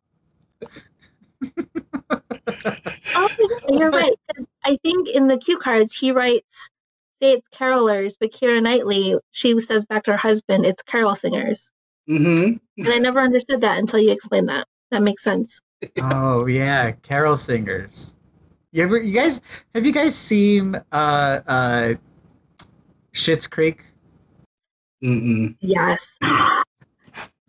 oh, 3.14 3.28
you're 3.70 3.90
right. 3.90 4.12
'cause 4.36 4.44
I 4.66 4.76
think 4.84 5.08
in 5.08 5.28
the 5.28 5.38
cue 5.38 5.56
cards 5.56 5.94
he 5.94 6.12
writes, 6.12 6.68
say 7.22 7.32
it's 7.32 7.48
carolers, 7.48 8.16
but 8.20 8.32
Keira 8.32 8.62
Knightley, 8.62 9.16
she 9.30 9.58
says 9.61 9.86
back 9.86 10.02
to 10.04 10.12
her 10.12 10.18
husband, 10.18 10.66
it's 10.66 10.82
carol 10.82 11.14
singers. 11.14 11.70
Hmm 12.07 12.55
And 12.78 12.88
I 12.88 12.98
never 12.98 13.20
understood 13.20 13.61
that 13.61 13.78
until 13.78 14.01
you 14.01 14.11
explained 14.12 14.48
that. 14.48 14.66
That 14.90 15.03
makes 15.03 15.22
sense. 15.22 15.61
Oh 15.98 16.46
yeah, 16.46 16.92
carol 16.92 17.38
singers. 17.38 18.18
You 18.72 18.82
ever? 18.82 18.98
You 18.98 19.14
guys? 19.14 19.40
Have 19.74 19.86
you 19.86 19.92
guys 19.92 20.14
seen 20.14 20.74
uh 20.92 21.40
uh 21.46 21.94
Schitt's 23.14 23.46
Creek? 23.46 23.82
Mm-mm. 25.03 25.57
Yes. 25.61 26.18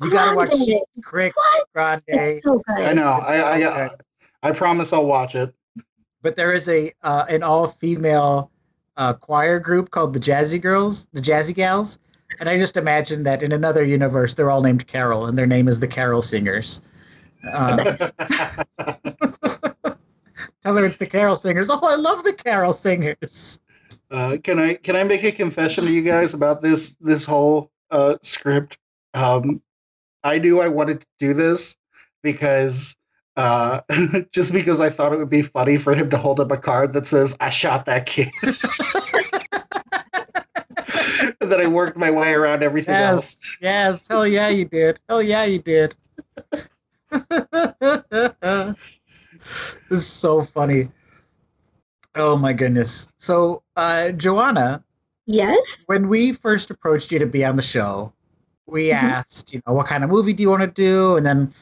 You 0.02 0.10
gotta 0.10 0.36
watch 0.36 0.50
Grande. 0.50 0.66
Schitt's 0.66 1.04
Creek, 1.04 1.34
What? 1.36 1.68
Grande. 1.74 2.42
So. 2.42 2.62
I 2.70 2.94
know. 2.94 3.20
I, 3.22 3.36
I 3.42 3.84
Okay. 3.86 3.96
I 4.44 4.52
promise 4.52 4.94
I'll 4.94 5.06
watch 5.06 5.36
it. 5.36 5.54
But 6.22 6.36
there 6.36 6.54
is 6.54 6.70
a 6.70 6.92
uh, 7.04 7.26
an 7.30 7.44
all 7.44 7.68
female 7.68 8.50
uh, 8.98 9.14
choir 9.14 9.60
group 9.60 9.92
called 9.92 10.14
the 10.14 10.20
Jazzy 10.20 10.62
Girls, 10.62 11.08
the 11.14 11.22
Jazzy 11.22 11.54
Gals, 11.54 12.00
and 12.40 12.50
I 12.50 12.58
just 12.58 12.78
imagine 12.78 13.24
that 13.24 13.44
in 13.44 13.52
another 13.52 13.84
universe 13.84 14.34
they're 14.34 14.52
all 14.52 14.62
named 14.62 14.88
Carol, 14.88 15.26
and 15.26 15.38
their 15.38 15.48
name 15.48 15.68
is 15.68 15.80
the 15.80 15.88
Carol 15.88 16.22
Singers. 16.22 16.82
Uh, 17.52 17.78
tell 20.64 20.76
her 20.76 20.86
it's 20.86 20.98
the 20.98 21.08
Carol 21.08 21.36
Singers. 21.36 21.70
Oh, 21.70 21.80
I 21.82 21.96
love 21.96 22.24
the 22.24 22.34
Carol 22.34 22.74
Singers. 22.74 23.60
Uh, 24.10 24.38
can 24.44 24.60
I 24.60 24.76
can 24.76 24.96
I 24.96 25.04
make 25.04 25.24
a 25.24 25.32
confession 25.32 25.86
to 25.86 25.92
you 25.92 26.02
guys 26.02 26.34
about 26.34 26.62
this 26.62 26.96
this 27.02 27.26
whole 27.26 27.72
uh, 27.92 28.16
script? 28.22 28.78
Um, 29.14 29.62
I 30.24 30.38
knew 30.38 30.62
I 30.62 30.68
wanted 30.68 31.02
to 31.02 31.08
do 31.20 31.34
this 31.34 31.78
because 32.22 32.96
uh, 33.38 33.82
just 34.32 34.54
because 34.54 34.80
I 34.80 34.90
thought 34.90 35.14
it 35.14 35.20
would 35.20 35.30
be 35.30 35.42
funny 35.42 35.78
for 35.78 35.96
him 35.96 36.10
to 36.10 36.18
hold 36.18 36.40
up 36.40 36.52
a 36.52 36.58
card 36.58 36.94
that 36.94 37.06
says 37.06 37.36
"I 37.40 37.50
shot 37.50 37.86
that 37.86 38.06
kid," 38.06 38.30
and 41.52 41.60
then 41.60 41.66
I 41.68 41.70
worked 41.70 41.98
my 41.98 42.10
way 42.10 42.34
around 42.34 42.64
everything 42.64 42.96
else. 42.96 43.38
Yes, 43.42 43.58
yes, 43.62 44.08
hell 44.08 44.26
yeah, 44.26 44.48
you 44.50 44.66
did. 44.66 45.00
Hell 45.10 45.22
yeah, 45.22 45.44
you 45.44 45.60
did. 45.60 45.96
this 47.12 48.76
is 49.90 50.08
so 50.08 50.42
funny. 50.42 50.90
Oh 52.16 52.38
my 52.38 52.54
goodness. 52.54 53.12
So, 53.18 53.64
uh, 53.76 54.12
Joanna, 54.12 54.84
Yes. 55.26 55.84
when 55.88 56.08
we 56.10 56.34
first 56.34 56.70
approached 56.72 57.12
you 57.12 57.20
to 57.20 57.26
be 57.26 57.44
on 57.46 57.56
the 57.56 57.62
show, 57.62 58.12
we 58.66 58.90
Mhm. 58.90 58.94
asked, 59.04 59.54
you 59.54 59.62
know, 59.68 59.74
what 59.74 59.88
kind 59.88 60.04
of 60.04 60.10
movie 60.10 60.34
do 60.34 60.44
you 60.44 60.50
want 60.50 60.62
to 60.62 60.68
do? 60.68 61.18
And 61.18 61.26
then, 61.26 61.54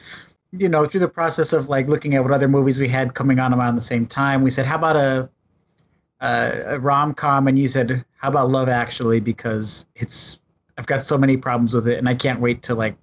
you 0.52 0.68
know, 0.68 0.84
through 0.86 1.00
the 1.00 1.08
process 1.08 1.52
of 1.52 1.68
like 1.68 1.88
looking 1.88 2.14
at 2.14 2.22
what 2.22 2.32
other 2.32 2.48
movies 2.48 2.78
we 2.80 2.88
had 2.88 3.14
coming 3.14 3.38
on 3.38 3.52
around 3.54 3.74
the 3.76 3.80
same 3.80 4.06
time, 4.06 4.42
we 4.42 4.50
said, 4.50 4.66
how 4.66 4.76
about 4.76 4.96
a 4.96 5.28
a, 6.20 6.74
a 6.74 6.78
rom 6.78 7.14
com? 7.14 7.48
And 7.48 7.58
you 7.58 7.68
said, 7.68 8.04
how 8.18 8.28
about 8.28 8.50
Love 8.50 8.68
Actually? 8.68 9.20
Because 9.20 9.86
it's 9.94 10.40
I've 10.78 10.86
got 10.86 11.04
so 11.04 11.18
many 11.18 11.36
problems 11.36 11.74
with 11.74 11.86
it, 11.88 11.98
and 11.98 12.08
I 12.08 12.14
can't 12.14 12.40
wait 12.40 12.62
to 12.64 12.74
like 12.74 12.96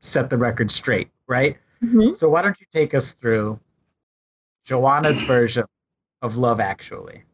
set 0.00 0.30
the 0.30 0.38
record 0.38 0.70
straight, 0.70 1.08
right? 1.26 1.56
Mhm. 1.82 2.14
So 2.14 2.28
why 2.28 2.42
don't 2.42 2.58
you 2.60 2.66
take 2.72 2.94
us 2.94 3.12
through 3.12 3.58
Joanna's 4.64 5.22
version 5.26 5.64
of 6.22 6.36
Love 6.36 6.60
Actually? 6.60 7.24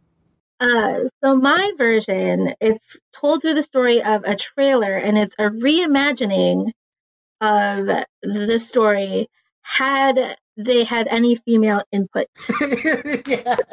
Uh, 0.61 1.01
so 1.23 1.37
my 1.37 1.73
version, 1.77 2.55
it's 2.61 2.97
told 3.13 3.43
through 3.43 3.55
the 3.55 3.63
story 3.63 4.03
of 4.03 4.23
a 4.25 4.37
trailer, 4.37 4.95
and 4.95 5.19
it's 5.19 5.35
a 5.39 5.51
reimagining 5.51 6.71
of 7.41 8.05
the 8.23 8.59
story 8.59 9.29
had 9.63 10.37
they 10.57 10.85
had 10.85 11.09
any 11.09 11.37
female 11.37 11.83
input. 11.93 12.27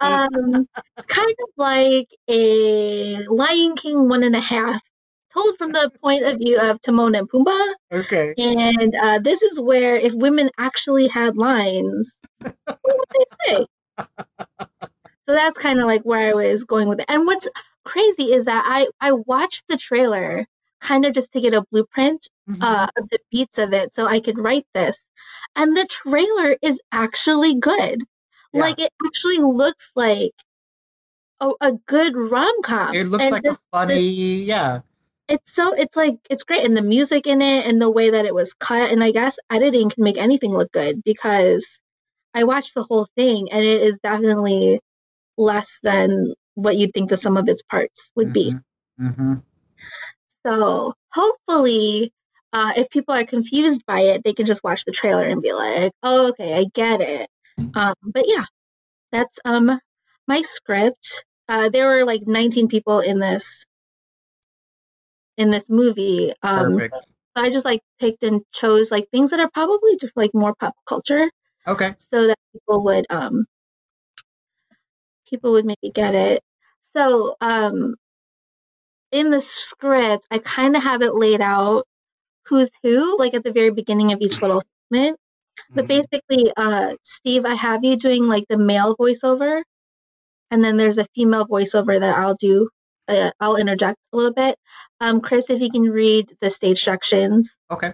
Um, 0.00 0.66
it's 0.96 1.06
kind 1.08 1.30
of 1.30 1.48
like 1.56 2.08
a 2.28 3.16
Lion 3.26 3.76
King 3.76 4.08
one 4.08 4.22
and 4.22 4.34
a 4.34 4.40
half, 4.40 4.82
told 5.32 5.56
from 5.58 5.72
the 5.72 5.90
point 6.02 6.24
of 6.24 6.38
view 6.38 6.58
of 6.58 6.80
Timon 6.80 7.14
and 7.14 7.28
Pumbaa. 7.28 7.74
okay. 7.92 8.34
And 8.38 8.94
uh, 8.96 9.18
this 9.18 9.42
is 9.42 9.60
where, 9.60 9.96
if 9.96 10.14
women 10.14 10.50
actually 10.58 11.06
had 11.08 11.36
lines, 11.36 12.18
what 12.40 12.58
would 12.84 13.08
they 13.12 13.24
say? 13.46 13.66
so 15.26 15.34
that's 15.34 15.58
kind 15.58 15.80
of 15.80 15.86
like 15.86 16.02
where 16.02 16.30
I 16.30 16.32
was 16.32 16.64
going 16.64 16.88
with 16.88 17.00
it. 17.00 17.06
And 17.08 17.26
what's 17.26 17.48
crazy 17.84 18.32
is 18.32 18.44
that 18.44 18.64
I 18.66 18.88
I 19.00 19.12
watched 19.12 19.68
the 19.68 19.76
trailer 19.76 20.46
kind 20.80 21.04
of 21.06 21.12
just 21.12 21.32
to 21.32 21.40
get 21.40 21.54
a 21.54 21.64
blueprint 21.70 22.26
Mm-hmm. 22.50 22.62
uh, 22.62 22.88
of 22.98 23.08
the 23.10 23.20
beats 23.30 23.58
of 23.58 23.72
it, 23.72 23.94
so 23.94 24.06
I 24.08 24.18
could 24.18 24.36
write 24.36 24.66
this. 24.74 24.98
And 25.54 25.76
the 25.76 25.86
trailer 25.86 26.56
is 26.62 26.80
actually 26.90 27.54
good. 27.54 28.02
Yeah. 28.52 28.60
Like 28.62 28.80
it 28.80 28.90
actually 29.06 29.38
looks 29.38 29.92
like 29.94 30.32
a, 31.38 31.50
a 31.60 31.72
good 31.86 32.16
rom 32.16 32.52
com. 32.64 32.92
it 32.94 33.06
looks 33.06 33.30
like 33.30 33.44
a 33.44 33.56
funny, 33.70 34.00
yeah. 34.00 34.80
it's 35.28 35.54
so 35.54 35.72
it's 35.74 35.94
like 35.94 36.18
it's 36.28 36.42
great 36.42 36.64
and 36.66 36.76
the 36.76 36.82
music 36.82 37.28
in 37.28 37.40
it 37.40 37.66
and 37.66 37.80
the 37.80 37.88
way 37.90 38.10
that 38.10 38.24
it 38.26 38.34
was 38.34 38.52
cut 38.54 38.90
and 38.90 39.04
i 39.04 39.12
guess 39.12 39.38
editing 39.48 39.88
can 39.88 40.02
make 40.02 40.18
anything 40.18 40.50
look 40.52 40.72
good 40.72 41.02
because 41.04 41.78
i 42.34 42.42
watched 42.42 42.74
the 42.74 42.82
whole 42.82 43.06
thing 43.16 43.48
and 43.52 43.64
it 43.64 43.80
is 43.80 43.96
definitely 44.02 44.80
less 45.38 45.78
than 45.84 46.34
what 46.56 46.76
you'd 46.76 46.92
think 46.92 47.08
the 47.10 47.16
sum 47.16 47.36
of 47.36 47.48
its 47.48 47.62
parts 47.62 48.10
would 48.16 48.32
be 48.32 48.54
hmm 48.98 49.34
so 50.46 50.94
hopefully 51.12 52.12
uh, 52.52 52.72
if 52.76 52.88
people 52.90 53.14
are 53.14 53.24
confused 53.24 53.84
by 53.86 54.00
it 54.00 54.22
they 54.24 54.32
can 54.32 54.46
just 54.46 54.64
watch 54.64 54.84
the 54.84 54.92
trailer 54.92 55.26
and 55.26 55.42
be 55.42 55.52
like 55.52 55.92
oh 56.02 56.28
okay 56.28 56.54
i 56.54 56.64
get 56.74 57.00
it 57.00 57.28
um, 57.74 57.94
but 58.02 58.24
yeah 58.26 58.44
that's 59.12 59.38
um 59.44 59.78
my 60.26 60.40
script 60.42 61.24
uh, 61.48 61.68
there 61.68 61.88
were 61.88 62.04
like 62.04 62.22
19 62.26 62.68
people 62.68 63.00
in 63.00 63.18
this 63.18 63.64
in 65.36 65.50
this 65.50 65.68
movie 65.70 66.32
um 66.42 66.74
Perfect. 66.76 66.94
so 67.36 67.42
i 67.42 67.48
just 67.50 67.64
like 67.64 67.80
picked 67.98 68.22
and 68.24 68.42
chose 68.52 68.90
like 68.90 69.08
things 69.10 69.30
that 69.30 69.40
are 69.40 69.50
probably 69.52 69.96
just 69.96 70.16
like 70.16 70.30
more 70.34 70.54
pop 70.54 70.74
culture 70.86 71.30
Okay. 71.66 71.94
so 71.98 72.26
that 72.26 72.38
people 72.52 72.84
would 72.84 73.06
um 73.10 73.44
people 75.28 75.52
would 75.52 75.64
maybe 75.64 75.90
get 75.94 76.14
it 76.14 76.42
so 76.94 77.36
um 77.40 77.94
in 79.12 79.30
the 79.30 79.40
script 79.40 80.26
i 80.30 80.38
kind 80.38 80.76
of 80.76 80.82
have 80.82 81.02
it 81.02 81.14
laid 81.14 81.40
out 81.40 81.84
who's 82.46 82.70
who 82.82 83.18
like 83.18 83.34
at 83.34 83.44
the 83.44 83.52
very 83.52 83.70
beginning 83.70 84.12
of 84.12 84.20
each 84.20 84.40
little 84.42 84.62
segment 84.92 85.18
but 85.74 85.84
Mhm. 85.84 85.88
basically 85.88 86.52
uh 86.56 86.94
steve 87.02 87.44
i 87.44 87.54
have 87.54 87.84
you 87.84 87.96
doing 87.96 88.26
like 88.26 88.44
the 88.48 88.58
male 88.58 88.96
voiceover 88.96 89.62
and 90.50 90.64
then 90.64 90.76
there's 90.76 90.98
a 90.98 91.06
female 91.14 91.46
voiceover 91.46 91.98
that 92.00 92.16
i'll 92.18 92.34
do 92.36 92.68
uh, 93.08 93.30
i'll 93.40 93.56
interject 93.56 93.98
a 94.12 94.16
little 94.16 94.32
bit 94.32 94.56
um 95.00 95.20
chris 95.20 95.50
if 95.50 95.60
you 95.60 95.70
can 95.70 95.82
read 95.90 96.36
the 96.40 96.50
stage 96.50 96.84
directions 96.84 97.50
Okay. 97.70 97.92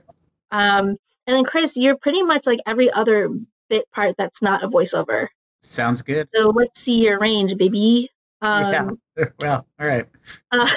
um 0.50 0.88
and 1.26 1.36
then 1.36 1.44
chris 1.44 1.76
you're 1.76 1.96
pretty 1.96 2.22
much 2.22 2.46
like 2.46 2.60
every 2.66 2.90
other 2.92 3.30
bit 3.68 3.84
part 3.92 4.14
that's 4.16 4.42
not 4.42 4.62
a 4.62 4.68
voiceover 4.68 5.28
Sounds 5.62 6.02
good. 6.02 6.28
so 6.34 6.50
let's 6.50 6.80
see 6.80 7.04
your 7.04 7.18
range 7.18 7.56
baby 7.56 8.08
um 8.46 8.98
Yeah. 9.16 9.24
Well, 9.40 9.66
all 9.80 9.86
right. 9.86 10.06
uh, 10.52 10.68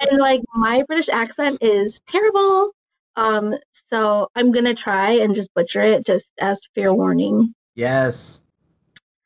and 0.00 0.18
like 0.20 0.40
my 0.54 0.82
british 0.86 1.08
accent 1.08 1.58
is 1.60 2.00
terrible 2.06 2.70
um 3.16 3.54
so 3.72 4.28
i'm 4.36 4.52
gonna 4.52 4.74
try 4.74 5.10
and 5.10 5.34
just 5.34 5.52
butcher 5.54 5.82
it 5.82 6.06
just 6.06 6.30
as 6.38 6.60
fair 6.74 6.94
warning 6.94 7.54
yes. 7.74 8.44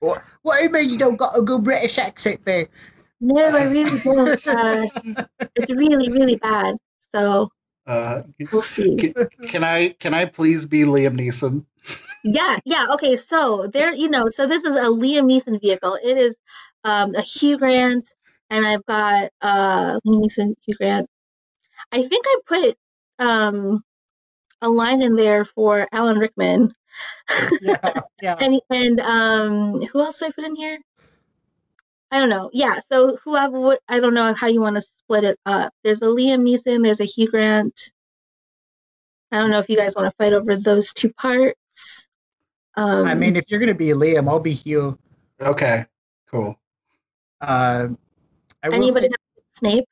What, 0.01 0.22
what 0.42 0.59
do 0.59 0.64
you 0.64 0.70
mean 0.70 0.90
you 0.90 0.99
don't 0.99 1.16
got 1.16 1.36
a 1.38 1.42
good 1.42 1.64
British 1.64 1.99
accent 1.99 2.40
there? 2.44 2.68
no 3.20 3.44
i 3.44 3.64
really 3.64 3.99
don't 4.05 4.47
uh, 4.47 4.86
it's 5.57 5.70
really 5.70 6.11
really 6.11 6.36
bad 6.36 6.76
so 7.12 7.49
Uh, 7.86 8.22
we'll 8.53 8.62
see 8.62 9.14
can 9.49 9.62
I 9.64 9.94
can 10.03 10.12
I 10.12 10.24
please 10.26 10.66
be 10.66 10.80
Liam 10.84 11.14
Neeson? 11.20 11.64
yeah 12.24 12.59
yeah 12.64 12.86
okay 12.92 13.14
so 13.16 13.68
there 13.72 13.92
you 13.94 14.11
know 14.11 14.26
so 14.28 14.47
this 14.47 14.64
is 14.64 14.74
a 14.74 14.90
liam 14.90 15.26
neeson 15.30 15.61
vehicle 15.61 15.97
it 16.03 16.16
is 16.18 16.36
um 16.87 17.14
a 17.14 17.20
hugh 17.20 17.59
grant 17.59 18.09
and 18.51 18.66
i've 18.66 18.84
got 18.87 19.30
uh 19.43 19.99
liam 20.07 20.22
neeson 20.22 20.55
hugh 20.64 20.74
grant 20.76 21.09
i 21.93 22.03
think 22.03 22.24
i 22.28 22.37
put 22.47 22.76
um 23.18 23.82
a 24.62 24.68
line 24.68 25.03
in 25.03 25.16
there 25.16 25.45
for 25.45 25.87
alan 25.93 26.18
rickman 26.18 26.72
Yeah. 27.61 28.01
Yeah. 28.22 28.37
and 28.41 28.61
and 28.70 29.01
um 29.01 29.80
who 29.93 30.01
else 30.01 30.20
do 30.20 30.26
i 30.26 30.30
put 30.30 30.45
in 30.45 30.55
here 30.55 30.78
I 32.11 32.20
don't 32.20 32.28
know. 32.28 32.51
Yeah. 32.53 32.78
So 32.91 33.18
whoever 33.24 33.61
would, 33.61 33.78
I 33.89 33.99
don't 33.99 34.14
know 34.14 34.32
how 34.32 34.47
you 34.47 34.61
want 34.61 34.76
to 34.76 34.80
split 34.80 35.24
it 35.24 35.39
up. 35.45 35.72
There's 35.82 36.03
a 36.03 36.07
Liam 36.07 36.49
Neeson. 36.49 36.84
There's 36.84 37.01
a 37.01 37.05
Hugh 37.05 37.28
Grant. 37.28 37.91
I 39.32 39.41
don't 39.41 39.51
know 39.51 39.59
if 39.59 39.68
you 39.68 39.76
guys 39.76 39.97
want 39.97 40.07
to 40.07 40.16
fight 40.16 40.32
over 40.32 40.57
those 40.57 40.93
two 40.93 41.12
parts. 41.12 42.09
Um, 42.76 43.07
I 43.07 43.14
mean, 43.14 43.37
if 43.37 43.51
you're 43.51 43.59
gonna 43.59 43.74
be 43.74 43.89
Liam, 43.89 44.28
I'll 44.28 44.41
be 44.41 44.53
Hugh. 44.53 44.99
Okay, 45.41 45.84
cool. 46.28 46.59
Uh, 47.47 47.88
I 48.62 48.68
anybody 48.68 49.07
say, 49.07 49.11
have 49.11 49.44
Snape? 49.55 49.84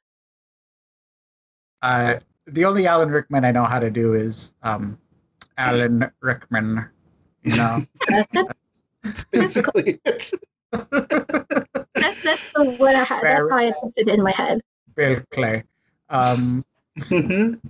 uh, 1.83 2.15
the 2.47 2.65
only 2.65 2.87
Alan 2.87 3.11
Rickman 3.11 3.45
I 3.45 3.53
know 3.53 3.65
how 3.65 3.79
to 3.79 3.91
do 3.91 4.15
is 4.15 4.55
um, 4.63 4.99
Alan 5.57 6.11
Rickman. 6.21 6.89
You 7.43 7.57
know, 7.57 7.79
Uh, 8.13 8.25
that's, 9.03 9.25
basically 9.31 10.01
it. 10.05 10.33
that's 10.73 12.23
that's 12.23 12.43
the 12.55 12.77
what 12.79 12.95
I 12.97 13.05
had. 13.05 13.23
That's 13.23 13.51
how 13.51 13.57
I 13.57 13.73
put 13.81 13.93
it 13.97 14.09
in 14.09 14.23
my 14.23 14.33
head. 14.33 14.61
Bill 14.95 15.21
Clay. 15.31 15.65
Um, 16.11 16.65
Mhm. 16.99 17.61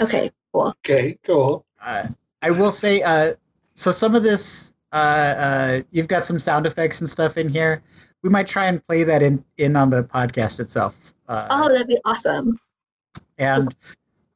Okay. 0.00 0.30
Cool. 0.52 0.68
Okay, 0.84 1.18
cool. 1.24 1.64
uh, 1.82 2.08
I 2.42 2.50
will 2.50 2.70
say, 2.72 3.02
uh, 3.02 3.34
so 3.74 3.90
some 3.90 4.14
of 4.14 4.22
this, 4.22 4.74
uh, 4.92 4.96
uh, 4.96 5.80
you've 5.90 6.08
got 6.08 6.24
some 6.24 6.38
sound 6.38 6.66
effects 6.66 7.00
and 7.00 7.08
stuff 7.10 7.36
in 7.36 7.48
here. 7.48 7.82
We 8.24 8.30
might 8.30 8.46
try 8.46 8.64
and 8.64 8.84
play 8.88 9.04
that 9.04 9.22
in 9.22 9.44
in 9.58 9.76
on 9.76 9.90
the 9.90 10.02
podcast 10.02 10.58
itself. 10.58 11.12
Uh, 11.28 11.46
Oh, 11.50 11.68
that'd 11.68 11.86
be 11.86 11.98
awesome. 12.06 12.58
and 13.38 13.76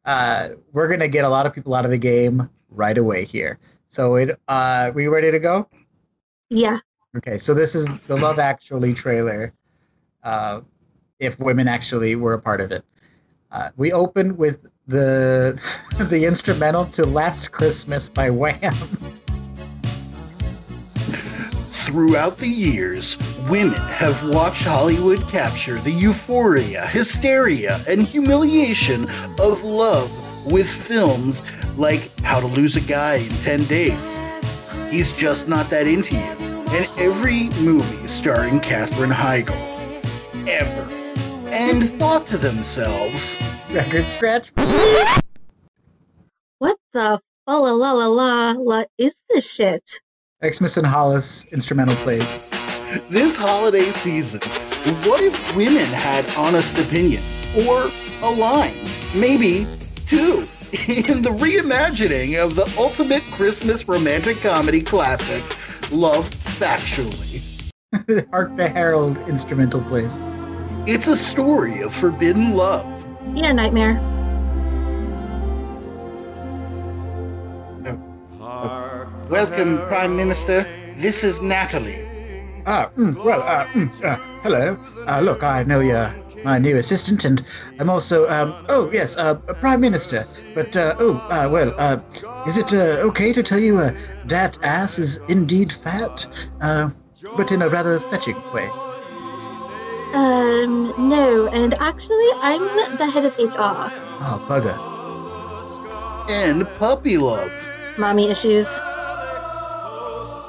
uh, 0.04 0.50
we're 0.72 0.88
gonna 0.88 1.08
get 1.08 1.24
a 1.24 1.28
lot 1.28 1.46
of 1.46 1.54
people 1.54 1.74
out 1.74 1.86
of 1.86 1.90
the 1.90 1.98
game 1.98 2.48
right 2.68 2.98
away 2.98 3.24
here. 3.24 3.58
So 3.88 4.16
it, 4.16 4.38
uh, 4.46 4.90
we 4.94 5.06
ready 5.08 5.30
to 5.30 5.38
go? 5.38 5.66
Yeah. 6.50 6.78
Okay, 7.16 7.38
so 7.38 7.54
this 7.54 7.74
is 7.74 7.88
the 8.06 8.16
Love 8.16 8.38
Actually 8.38 8.92
trailer. 8.92 9.54
Uh, 10.22 10.60
if 11.18 11.38
women 11.40 11.66
actually 11.66 12.14
were 12.14 12.34
a 12.34 12.38
part 12.40 12.60
of 12.60 12.70
it, 12.70 12.84
uh, 13.50 13.70
we 13.78 13.90
open 13.92 14.36
with 14.36 14.66
the 14.86 15.58
the 16.10 16.26
instrumental 16.26 16.84
to 16.86 17.06
"Last 17.06 17.52
Christmas" 17.52 18.10
by 18.10 18.28
Wham. 18.28 18.60
Throughout 21.88 22.36
the 22.36 22.46
years, 22.46 23.16
women 23.48 23.72
have 23.72 24.22
watched 24.28 24.64
Hollywood 24.64 25.26
capture 25.26 25.78
the 25.78 25.90
euphoria, 25.90 26.86
hysteria, 26.86 27.82
and 27.88 28.02
humiliation 28.02 29.08
of 29.40 29.64
love 29.64 30.12
with 30.52 30.68
films 30.68 31.42
like 31.78 32.14
How 32.20 32.40
to 32.40 32.46
Lose 32.46 32.76
a 32.76 32.82
Guy 32.82 33.14
in 33.14 33.30
10 33.36 33.64
Days. 33.64 34.20
He's 34.90 35.16
just 35.16 35.48
not 35.48 35.70
that 35.70 35.86
into 35.86 36.14
you. 36.14 36.20
And 36.76 36.86
every 36.98 37.48
movie 37.64 38.06
starring 38.06 38.60
Katherine 38.60 39.08
Heigl 39.08 39.56
ever. 40.46 40.86
And 41.46 41.88
thought 41.98 42.26
to 42.26 42.36
themselves, 42.36 43.38
Record 43.72 44.12
scratch. 44.12 44.52
What 46.58 46.76
the 46.92 47.18
fa 47.46 47.52
la 47.52 47.72
la 47.72 47.92
la 47.92 48.06
la 48.08 48.52
la 48.58 48.84
is 48.98 49.16
this 49.30 49.50
shit? 49.50 50.00
Xmas 50.44 50.76
and 50.76 50.86
Hollis 50.86 51.52
instrumental 51.52 51.96
plays. 51.96 52.42
This 53.10 53.36
holiday 53.36 53.90
season, 53.90 54.40
what 55.02 55.20
if 55.20 55.56
women 55.56 55.86
had 55.86 56.24
honest 56.36 56.78
opinions? 56.78 57.44
Or 57.66 57.90
a 58.22 58.30
line? 58.30 58.76
Maybe 59.16 59.66
two. 60.06 60.34
In 60.86 61.22
the 61.22 61.36
reimagining 61.40 62.40
of 62.40 62.54
the 62.54 62.72
ultimate 62.78 63.24
Christmas 63.32 63.88
romantic 63.88 64.40
comedy 64.40 64.80
classic, 64.80 65.42
Love 65.90 66.30
Factually. 66.30 67.72
Hark 68.30 68.54
the 68.54 68.68
Herald 68.68 69.18
instrumental 69.28 69.80
plays. 69.82 70.20
It's 70.86 71.08
a 71.08 71.16
story 71.16 71.80
of 71.80 71.92
forbidden 71.92 72.54
love. 72.54 72.86
Yeah, 73.34 73.50
nightmare. 73.50 74.00
Welcome, 79.28 79.78
Prime 79.88 80.16
Minister. 80.16 80.66
This 80.96 81.22
is 81.22 81.42
Natalie. 81.42 82.00
Ah, 82.64 82.90
mm, 82.96 83.22
well, 83.22 83.42
uh, 83.42 83.64
mm, 83.66 84.02
uh, 84.02 84.16
hello. 84.42 84.78
Uh, 85.06 85.20
look, 85.20 85.42
I 85.42 85.64
know 85.64 85.80
you're 85.80 86.14
my 86.44 86.58
new 86.58 86.76
assistant, 86.76 87.26
and 87.26 87.44
I'm 87.78 87.90
also, 87.90 88.26
um, 88.30 88.54
oh, 88.70 88.90
yes, 88.90 89.18
uh, 89.18 89.34
Prime 89.34 89.82
Minister. 89.82 90.26
But, 90.54 90.74
uh, 90.74 90.94
oh, 90.98 91.16
uh, 91.30 91.46
well, 91.52 91.74
uh, 91.76 91.98
is 92.46 92.56
it 92.56 92.72
uh, 92.72 93.02
okay 93.08 93.34
to 93.34 93.42
tell 93.42 93.58
you 93.58 93.76
uh, 93.76 93.90
that 94.24 94.58
ass 94.62 94.98
is 94.98 95.20
indeed 95.28 95.74
fat? 95.74 96.26
Uh, 96.62 96.90
but 97.36 97.52
in 97.52 97.60
a 97.60 97.68
rather 97.68 98.00
fetching 98.00 98.36
way. 98.54 98.68
Um, 100.14 100.94
no, 100.96 101.48
and 101.52 101.74
actually, 101.74 102.28
I'm 102.40 102.62
the 102.96 103.10
head 103.10 103.26
of 103.26 103.36
HR. 103.38 103.92
Oh, 104.20 104.42
bugger. 104.48 104.78
And 106.30 106.66
puppy 106.78 107.18
love. 107.18 107.52
Mommy 107.98 108.30
issues. 108.30 108.68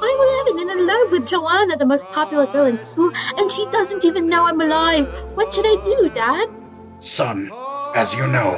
I'm 0.02 0.45
living 0.45 0.70
in 0.70 0.88
love 0.88 1.12
with 1.12 1.26
Joanna, 1.28 1.78
the 1.78 1.86
most 1.86 2.10
popular 2.12 2.47
girl 2.47 2.66
in 2.66 2.84
school, 2.84 3.12
and 3.38 3.52
she 3.52 3.66
doesn't 3.72 4.06
even 4.06 4.28
know 4.28 4.45
I'm 4.45 4.62
alive. 4.62 5.08
What 5.36 5.54
should 5.54 5.66
I 5.68 5.76
do, 5.84 6.10
Dad? 6.14 6.47
Son, 7.00 7.52
as 7.95 8.14
you 8.14 8.28
know, 8.28 8.58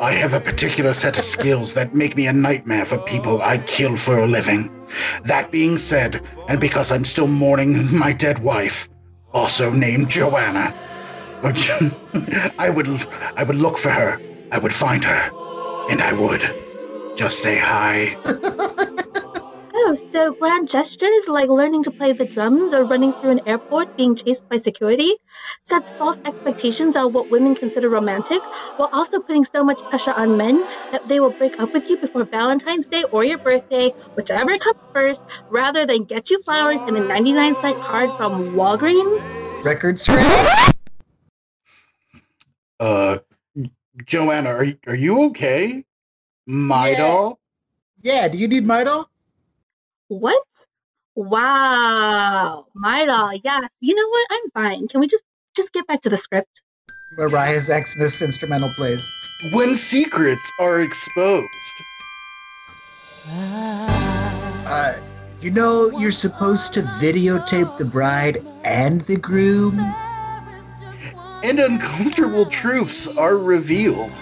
I 0.00 0.12
have 0.12 0.34
a 0.34 0.40
particular 0.40 0.94
set 0.94 1.18
of 1.18 1.24
skills 1.24 1.74
that 1.74 1.94
make 1.94 2.16
me 2.16 2.26
a 2.26 2.32
nightmare 2.32 2.84
for 2.84 2.98
people 2.98 3.40
I 3.42 3.58
kill 3.58 3.96
for 3.96 4.18
a 4.18 4.26
living. 4.26 4.70
That 5.24 5.50
being 5.52 5.78
said, 5.78 6.20
and 6.48 6.60
because 6.60 6.90
I'm 6.90 7.04
still 7.04 7.28
mourning 7.28 7.96
my 7.96 8.12
dead 8.12 8.40
wife, 8.40 8.88
also 9.32 9.70
named 9.70 10.10
Joanna, 10.10 10.74
I 12.58 12.70
would 12.70 12.88
I 13.36 13.42
would 13.42 13.56
look 13.56 13.78
for 13.78 13.90
her, 13.90 14.20
I 14.52 14.58
would 14.58 14.72
find 14.72 15.04
her, 15.04 15.30
and 15.90 16.00
I 16.00 16.12
would 16.12 16.42
just 17.16 17.40
say 17.40 17.58
hi. 17.58 18.16
Oh, 19.84 19.96
so 20.12 20.32
grand 20.34 20.68
gestures 20.68 21.26
like 21.26 21.48
learning 21.48 21.82
to 21.84 21.90
play 21.90 22.12
the 22.12 22.24
drums 22.24 22.72
or 22.72 22.84
running 22.84 23.14
through 23.14 23.32
an 23.32 23.40
airport 23.46 23.88
being 23.96 24.14
chased 24.14 24.48
by 24.48 24.56
security 24.56 25.12
sets 25.64 25.90
false 25.98 26.18
expectations 26.24 26.94
of 26.94 27.12
what 27.12 27.32
women 27.32 27.56
consider 27.56 27.88
romantic, 27.88 28.44
while 28.76 28.88
also 28.92 29.18
putting 29.18 29.44
so 29.44 29.64
much 29.64 29.84
pressure 29.88 30.12
on 30.12 30.36
men 30.36 30.62
that 30.92 31.06
they 31.08 31.18
will 31.18 31.32
break 31.32 31.58
up 31.58 31.72
with 31.72 31.90
you 31.90 31.98
before 31.98 32.24
Valentine's 32.26 32.86
Day 32.86 33.02
or 33.10 33.24
your 33.24 33.38
birthday, 33.38 33.92
whichever 34.14 34.56
comes 34.56 34.88
first, 34.94 35.22
rather 35.50 35.84
than 35.84 36.04
get 36.04 36.30
you 36.30 36.40
flowers 36.44 36.80
and 36.86 36.96
a 36.96 37.00
99 37.00 37.56
cent 37.56 37.80
card 37.80 38.12
from 38.16 38.52
Walgreens. 38.52 39.20
Record 39.64 39.98
scratch. 39.98 40.74
Uh, 42.78 43.18
Joanna, 44.06 44.50
are 44.50 44.66
are 44.86 44.94
you 44.94 45.24
okay? 45.24 45.84
My 46.46 46.90
Yeah. 46.90 46.98
doll. 46.98 47.40
Yeah, 48.02 48.28
do 48.28 48.38
you 48.38 48.46
need 48.46 48.64
my 48.64 48.84
doll? 48.84 49.11
What? 50.12 50.42
Wow, 51.14 52.66
my 52.74 53.06
doll. 53.06 53.32
Yeah, 53.42 53.60
you 53.80 53.94
know 53.94 54.08
what? 54.08 54.26
I'm 54.30 54.50
fine. 54.50 54.88
Can 54.88 55.00
we 55.00 55.06
just 55.06 55.24
just 55.56 55.72
get 55.72 55.86
back 55.86 56.02
to 56.02 56.10
the 56.10 56.18
script? 56.18 56.60
Mariah's 57.16 57.66
Xmas 57.66 58.20
instrumental 58.20 58.70
plays. 58.74 59.10
When 59.52 59.74
secrets 59.74 60.50
are 60.60 60.82
exposed. 60.82 61.46
Uh, 64.66 64.94
you 65.40 65.50
know, 65.50 65.90
you're 65.98 66.12
supposed 66.12 66.74
to 66.74 66.82
videotape 66.82 67.78
the 67.78 67.84
bride 67.86 68.44
and 68.64 69.00
the 69.02 69.16
groom. 69.16 69.78
and 71.42 71.58
uncomfortable 71.58 72.44
truths 72.46 73.08
are 73.08 73.38
revealed. 73.38 74.12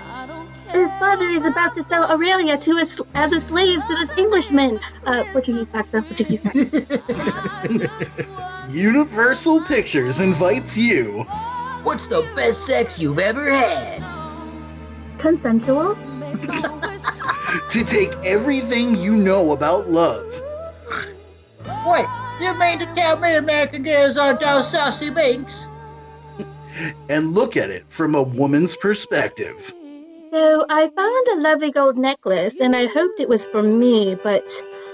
His 0.72 0.90
father 0.98 1.28
is 1.28 1.44
about 1.46 1.74
to 1.74 1.82
sell 1.82 2.10
Aurelia 2.10 2.56
to 2.58 2.78
us 2.78 3.00
as 3.14 3.32
a 3.32 3.40
slave 3.40 3.80
to 3.86 3.94
this 3.96 4.10
Englishman. 4.16 4.78
Uh, 5.04 5.24
Portuguese 5.32 5.74
accent, 5.74 6.06
Portuguese 6.06 6.46
accent. 6.46 8.20
Universal 8.70 9.62
Pictures 9.62 10.20
invites 10.20 10.76
you 10.76 11.24
What's 11.82 12.06
the 12.06 12.20
best 12.36 12.66
sex 12.66 13.00
you've 13.00 13.18
ever 13.18 13.50
had? 13.50 14.04
Consensual? 15.18 15.96
to 17.70 17.84
take 17.84 18.12
everything 18.24 18.94
you 18.96 19.12
know 19.12 19.52
about 19.52 19.90
love 19.90 20.24
Wait, 21.86 22.06
you 22.40 22.56
mean 22.58 22.78
to 22.78 22.86
tell 22.94 23.18
me 23.18 23.34
American 23.34 23.82
girls 23.82 24.16
aren't 24.16 24.42
all 24.44 24.62
saucy 24.62 25.10
binks? 25.10 25.66
and 27.08 27.32
look 27.32 27.56
at 27.56 27.70
it 27.70 27.84
from 27.88 28.14
a 28.14 28.22
woman's 28.22 28.76
perspective. 28.76 29.72
So 30.30 30.64
I 30.70 30.86
found 30.86 31.28
a 31.32 31.40
lovely 31.42 31.72
gold 31.72 31.96
necklace 31.96 32.60
and 32.60 32.76
I 32.76 32.86
hoped 32.86 33.18
it 33.18 33.28
was 33.28 33.44
for 33.46 33.64
me, 33.64 34.14
but 34.14 34.48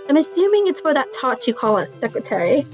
I'm 0.08 0.16
assuming 0.16 0.66
it's 0.66 0.80
for 0.80 0.94
that 0.94 1.12
tot 1.12 1.46
you 1.46 1.52
call 1.52 1.76
a 1.76 1.86
secretary. 2.00 2.66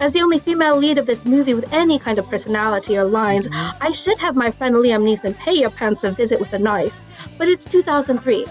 As 0.00 0.14
the 0.14 0.22
only 0.22 0.40
female 0.40 0.76
lead 0.76 0.98
of 0.98 1.06
this 1.06 1.24
movie 1.24 1.54
with 1.54 1.72
any 1.72 1.96
kind 1.96 2.18
of 2.18 2.28
personality 2.28 2.98
or 2.98 3.04
lines, 3.04 3.46
I 3.52 3.92
should 3.92 4.18
have 4.18 4.34
my 4.34 4.50
friend 4.50 4.74
Liam 4.74 5.04
Neeson 5.04 5.36
pay 5.38 5.54
your 5.54 5.70
pants 5.70 6.02
a 6.02 6.10
visit 6.10 6.40
with 6.40 6.52
a 6.52 6.58
knife. 6.58 6.98
But 7.38 7.46
it's 7.46 7.64
2003. 7.64 8.46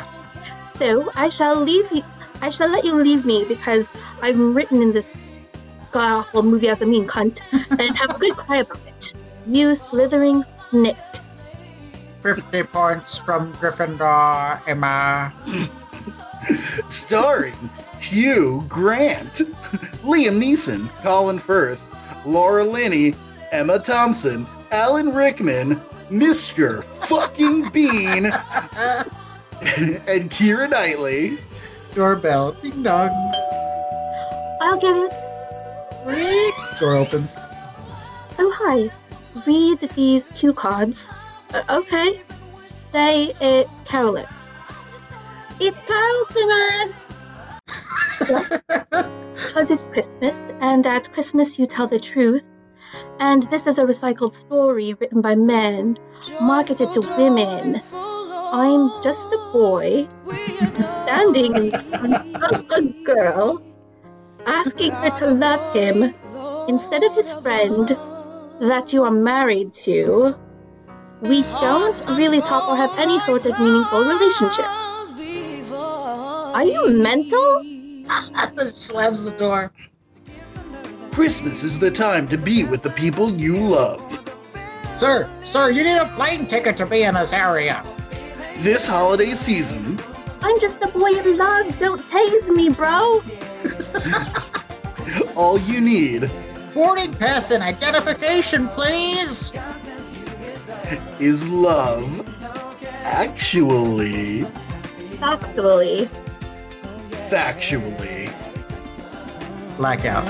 So 0.75 1.11
I 1.15 1.27
shall 1.27 1.59
leave 1.59 1.91
you 1.91 2.03
I 2.41 2.49
shall 2.49 2.69
let 2.69 2.85
you 2.85 2.93
leave 2.93 3.25
me 3.25 3.43
because 3.45 3.89
I'm 4.21 4.53
written 4.53 4.81
in 4.81 4.93
this 4.93 5.11
god 5.91 6.19
awful 6.19 6.43
movie 6.43 6.69
as 6.69 6.81
a 6.81 6.85
mean 6.85 7.05
cunt 7.05 7.41
and 7.71 7.97
have 7.97 8.11
a 8.11 8.19
good 8.19 8.37
cry 8.37 8.57
about 8.57 8.79
it. 8.87 9.13
You 9.45 9.75
slithering 9.75 10.43
snake. 10.69 10.95
50 12.35 12.63
points 12.63 13.17
from 13.17 13.53
Gryffindor, 13.53 14.59
Emma. 14.67 15.31
Starring 16.89 17.55
Hugh 18.01 18.65
Grant, 18.67 19.35
Liam 20.03 20.37
Neeson, 20.37 20.89
Colin 21.03 21.39
Firth, 21.39 21.81
Laura 22.25 22.65
Linney, 22.65 23.13
Emma 23.53 23.79
Thompson, 23.79 24.45
Alan 24.71 25.13
Rickman, 25.13 25.77
Mr. 26.09 26.83
Fucking 26.83 27.69
Bean, 27.69 28.25
and 30.05 30.29
Keira 30.29 30.69
Knightley. 30.69 31.37
Doorbell. 31.95 32.51
Ding 32.61 32.83
dong. 32.83 33.09
I'll 34.61 34.77
get 34.81 34.97
it. 34.97 35.13
Door 36.77 36.95
opens. 36.97 37.35
Oh, 38.37 38.53
hi. 38.57 38.89
Read 39.47 39.79
these 39.95 40.25
cue 40.35 40.53
cards. 40.53 41.07
Uh, 41.53 41.63
okay. 41.69 42.21
Say 42.91 43.33
it's 43.41 43.81
Carolette. 43.81 44.27
It's 45.59 45.77
Carol 45.87 46.25
Singers! 46.31 46.95
Because 49.47 49.71
it's 49.71 49.89
Christmas, 49.89 50.37
and 50.61 50.85
at 50.85 51.11
Christmas 51.13 51.57
you 51.57 51.67
tell 51.67 51.87
the 51.87 51.99
truth. 51.99 52.45
And 53.19 53.43
this 53.49 53.65
is 53.65 53.79
a 53.79 53.83
recycled 53.83 54.35
story 54.35 54.93
written 54.93 55.21
by 55.21 55.35
men, 55.35 55.97
marketed 56.41 56.91
to 56.93 57.01
women. 57.17 57.81
I'm 57.93 59.01
just 59.01 59.33
a 59.33 59.37
boy 59.51 60.07
standing 60.89 61.55
in 61.55 61.71
front 61.71 62.35
of 62.35 62.65
a 62.71 62.81
girl, 63.03 63.61
asking 64.45 64.91
her 64.91 65.09
to 65.19 65.31
love 65.31 65.75
him 65.75 66.13
instead 66.67 67.03
of 67.03 67.13
his 67.15 67.31
friend 67.33 67.87
that 68.61 68.93
you 68.93 69.03
are 69.03 69.11
married 69.11 69.73
to. 69.73 70.35
We 71.21 71.41
don't 71.41 71.99
really 72.09 72.41
talk 72.41 72.69
or 72.69 72.75
have 72.75 72.97
any 72.97 73.19
sort 73.19 73.45
of 73.45 73.59
meaningful 73.59 74.01
relationship. 74.03 74.65
Are 75.75 76.63
you 76.63 76.89
mental? 76.89 77.63
Slams 78.57 79.23
the 79.23 79.31
door. 79.31 79.71
Christmas 81.11 81.63
is 81.63 81.79
the 81.79 81.89
time 81.89 82.27
to 82.27 82.37
be 82.37 82.63
with 82.63 82.83
the 82.83 82.91
people 82.91 83.33
you 83.39 83.57
love. 83.57 84.19
Sir, 84.95 85.29
sir, 85.43 85.71
you 85.71 85.83
need 85.83 85.97
a 85.97 86.07
plane 86.15 86.47
ticket 86.47 86.77
to 86.77 86.85
be 86.85 87.03
in 87.03 87.15
this 87.15 87.33
area. 87.33 87.83
This 88.57 88.85
holiday 88.85 89.33
season, 89.33 89.99
I'm 90.41 90.59
just 90.59 90.83
a 90.83 90.87
boy 90.87 91.11
in 91.11 91.37
love. 91.37 91.77
Don't 91.79 92.01
tase 92.09 92.49
me, 92.55 92.69
bro. 92.69 93.23
all 95.35 95.59
you 95.59 95.81
need 95.81 96.31
Boarding 96.77 97.11
pass 97.11 97.49
and 97.49 97.63
identification, 97.63 98.67
please. 98.67 99.51
Is 101.19 101.49
love. 101.49 102.23
Actually, 103.03 104.45
Actually, 105.21 106.09
factually. 107.29 108.33
Blackout. 109.77 110.25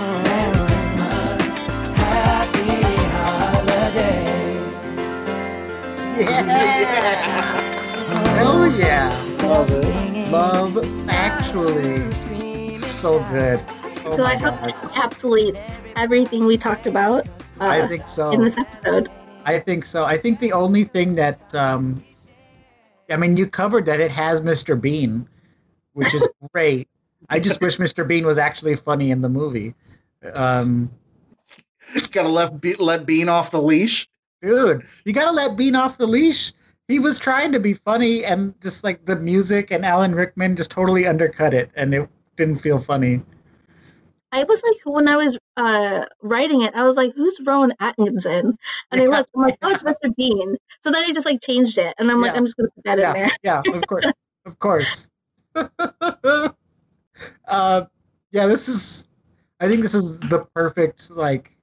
Yeah. 6.17 6.41
Hell 8.37 8.67
yeah. 8.77 9.09
Love 9.43 9.71
it. 9.71 10.31
Love 10.31 11.09
actually. 11.09 12.77
So 12.77 13.19
good. 13.31 13.59
Oh 14.05 14.15
so 14.15 14.23
my 14.23 14.31
I 14.31 14.35
hope 14.35 14.55
God. 14.55 14.69
that 14.69 14.81
encapsulates 14.81 15.81
everything 15.95 16.45
we 16.45 16.57
talked 16.57 16.87
about 16.87 17.27
uh, 17.59 17.65
I 17.65 17.87
think 17.87 18.07
so. 18.07 18.31
in 18.31 18.41
this 18.41 18.57
episode. 18.57 19.09
I 19.47 19.59
think 19.59 19.85
so. 19.85 20.03
I 20.03 20.17
think 20.17 20.39
the 20.39 20.51
only 20.51 20.83
thing 20.83 21.15
that 21.15 21.55
um 21.55 22.03
I 23.09 23.15
mean 23.15 23.37
you 23.37 23.47
covered 23.47 23.85
that 23.85 23.99
it 24.01 24.11
has 24.11 24.41
Mr. 24.41 24.79
Bean, 24.79 25.27
which 25.93 26.13
is 26.13 26.27
great. 26.53 26.87
I 27.29 27.39
just 27.39 27.61
wish 27.61 27.77
Mr. 27.77 28.07
Bean 28.07 28.25
was 28.25 28.37
actually 28.37 28.75
funny 28.75 29.09
in 29.09 29.21
the 29.21 29.29
movie. 29.29 29.73
Um 30.33 30.91
Gotta 32.11 32.27
let, 32.27 32.59
Be- 32.59 32.75
let 32.75 33.05
Bean 33.05 33.29
off 33.29 33.49
the 33.51 33.61
leash. 33.61 34.09
dude, 34.41 34.85
you 35.05 35.13
gotta 35.13 35.31
let 35.31 35.55
Bean 35.55 35.75
off 35.75 35.97
the 35.97 36.05
leash. 36.05 36.51
He 36.89 36.99
was 36.99 37.17
trying 37.17 37.53
to 37.53 37.59
be 37.59 37.73
funny 37.73 38.25
and 38.25 38.53
just 38.61 38.83
like 38.83 39.05
the 39.05 39.15
music 39.15 39.71
and 39.71 39.85
Alan 39.85 40.13
Rickman 40.13 40.57
just 40.57 40.71
totally 40.71 41.07
undercut 41.07 41.53
it 41.53 41.69
and 41.75 41.93
it 41.93 42.09
didn't 42.35 42.55
feel 42.55 42.77
funny. 42.77 43.21
I 44.31 44.43
was 44.43 44.61
like, 44.63 44.77
when 44.85 45.07
I 45.07 45.15
was 45.15 45.37
uh, 45.55 46.05
writing 46.21 46.61
it, 46.63 46.75
I 46.75 46.83
was 46.83 46.97
like, 46.97 47.13
who's 47.15 47.39
Rowan 47.45 47.73
Atkinson? 47.79 48.57
And 48.91 49.01
I 49.01 49.07
looked, 49.07 49.31
I'm 49.35 49.41
like, 49.41 49.57
oh, 49.61 49.69
it's 49.71 49.83
Mr. 49.83 50.13
Bean. 50.15 50.57
So 50.83 50.91
then 50.91 51.03
I 51.03 51.13
just 51.13 51.25
like 51.25 51.41
changed 51.41 51.77
it. 51.77 51.93
And 51.97 52.11
I'm 52.11 52.21
like, 52.21 52.35
I'm 52.35 52.45
just 52.45 52.57
going 52.57 52.67
to 52.67 52.73
put 52.75 52.83
that 52.83 52.99
in 52.99 53.13
there. 53.13 53.29
yeah, 53.43 53.61
of 53.73 53.87
course. 53.87 54.05
of 54.45 54.59
course. 54.59 55.09
uh 57.47 57.85
yeah, 58.31 58.45
this 58.45 58.69
is 58.69 59.07
I 59.59 59.67
think 59.67 59.81
this 59.81 59.95
is 59.95 60.19
the 60.19 60.45
perfect 60.53 61.09
like 61.11 61.57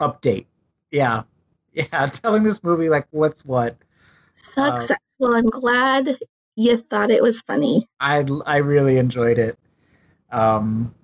update. 0.00 0.46
Yeah. 0.90 1.24
Yeah, 1.72 2.06
telling 2.12 2.42
this 2.42 2.62
movie 2.62 2.88
like 2.88 3.06
what's 3.10 3.44
what. 3.44 3.76
Successful. 4.34 5.34
I'm 5.34 5.50
glad 5.50 6.18
you 6.56 6.78
thought 6.78 7.10
it 7.10 7.22
was 7.22 7.40
funny. 7.40 7.88
I 8.00 8.24
I 8.46 8.58
really 8.58 8.98
enjoyed 8.98 9.38
it. 9.38 9.58
Um, 10.30 10.94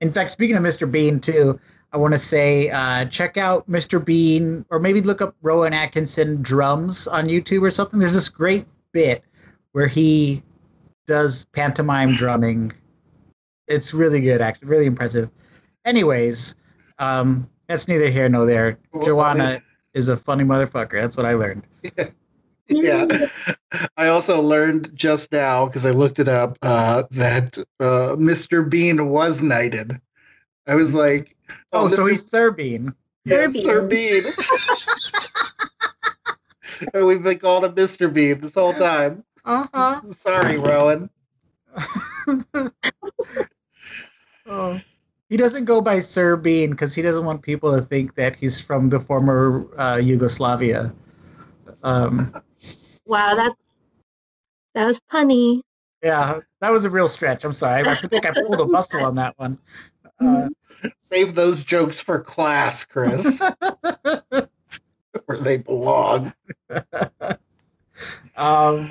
in 0.00 0.12
fact, 0.12 0.30
speaking 0.30 0.56
of 0.56 0.62
Mr. 0.62 0.90
Bean 0.90 1.20
too, 1.20 1.58
I 1.92 1.96
want 1.96 2.12
to 2.12 2.18
say 2.18 2.70
uh, 2.70 3.06
check 3.06 3.36
out 3.36 3.68
Mr. 3.68 4.04
Bean 4.04 4.64
or 4.70 4.78
maybe 4.78 5.00
look 5.00 5.22
up 5.22 5.34
Rowan 5.42 5.72
Atkinson 5.72 6.42
drums 6.42 7.06
on 7.08 7.26
YouTube 7.26 7.62
or 7.62 7.70
something. 7.70 7.98
There's 7.98 8.12
this 8.12 8.28
great 8.28 8.66
bit 8.92 9.24
where 9.72 9.86
he 9.86 10.42
does 11.06 11.46
pantomime 11.46 12.14
drumming. 12.14 12.72
It's 13.66 13.92
really 13.94 14.20
good, 14.20 14.40
actually, 14.40 14.68
really 14.68 14.86
impressive. 14.86 15.30
Anyways, 15.84 16.54
um, 16.98 17.48
that's 17.66 17.88
neither 17.88 18.08
here 18.08 18.28
nor 18.28 18.46
there. 18.46 18.78
Well, 18.92 19.04
Joanna 19.04 19.62
is 19.94 20.08
a 20.08 20.16
funny 20.16 20.44
motherfucker. 20.44 21.00
That's 21.00 21.16
what 21.16 21.26
I 21.26 21.34
learned. 21.34 21.64
yeah. 21.82 22.08
I 23.96 24.08
also 24.08 24.40
learned 24.42 24.90
just 24.94 25.32
now 25.32 25.66
because 25.66 25.86
I 25.86 25.90
looked 25.90 26.18
it 26.18 26.28
up 26.28 26.58
uh, 26.62 27.04
that 27.10 27.58
uh, 27.80 28.16
Mr. 28.16 28.68
Bean 28.68 29.08
was 29.08 29.42
knighted. 29.42 30.00
I 30.66 30.74
was 30.74 30.94
like, 30.94 31.34
Oh, 31.72 31.88
so 31.88 32.04
Mr. 32.04 32.10
he's 32.10 32.28
Sir 32.28 32.50
Bean. 32.50 32.94
Yes, 33.24 33.52
Sir 33.52 33.60
Sir 33.60 33.86
Bean. 33.86 34.22
and 36.94 37.06
we've 37.06 37.22
been 37.22 37.38
called 37.38 37.64
a 37.64 37.68
Mr. 37.70 38.12
Bean 38.12 38.40
this 38.40 38.54
whole 38.54 38.74
time. 38.74 39.24
Uh 39.44 39.66
huh. 39.72 40.00
Sorry, 40.10 40.58
Rowan. 40.58 41.10
Oh. 44.50 44.80
He 45.28 45.36
doesn't 45.36 45.66
go 45.66 45.82
by 45.82 46.00
Sir 46.00 46.34
Bean 46.34 46.70
because 46.70 46.94
he 46.94 47.02
doesn't 47.02 47.26
want 47.26 47.42
people 47.42 47.70
to 47.70 47.82
think 47.82 48.14
that 48.14 48.34
he's 48.34 48.58
from 48.58 48.88
the 48.88 48.98
former 48.98 49.68
uh, 49.78 49.96
Yugoslavia. 49.96 50.90
Um, 51.82 52.32
Wow, 53.08 53.34
that's 53.34 53.54
that 54.74 54.84
was 54.86 55.00
punny. 55.10 55.62
yeah, 56.04 56.40
that 56.60 56.70
was 56.70 56.84
a 56.84 56.90
real 56.90 57.08
stretch. 57.08 57.44
I'm 57.44 57.54
sorry. 57.54 57.82
I 57.84 57.94
think 57.94 58.26
I 58.26 58.32
pulled 58.32 58.60
a 58.60 58.66
muscle 58.66 59.02
on 59.04 59.16
that 59.16 59.34
one. 59.38 59.58
Uh, 60.20 60.48
Save 61.00 61.34
those 61.34 61.64
jokes 61.64 61.98
for 61.98 62.20
class, 62.20 62.84
Chris, 62.84 63.40
where 65.24 65.38
they 65.38 65.56
belong. 65.56 66.32
um, 68.36 68.90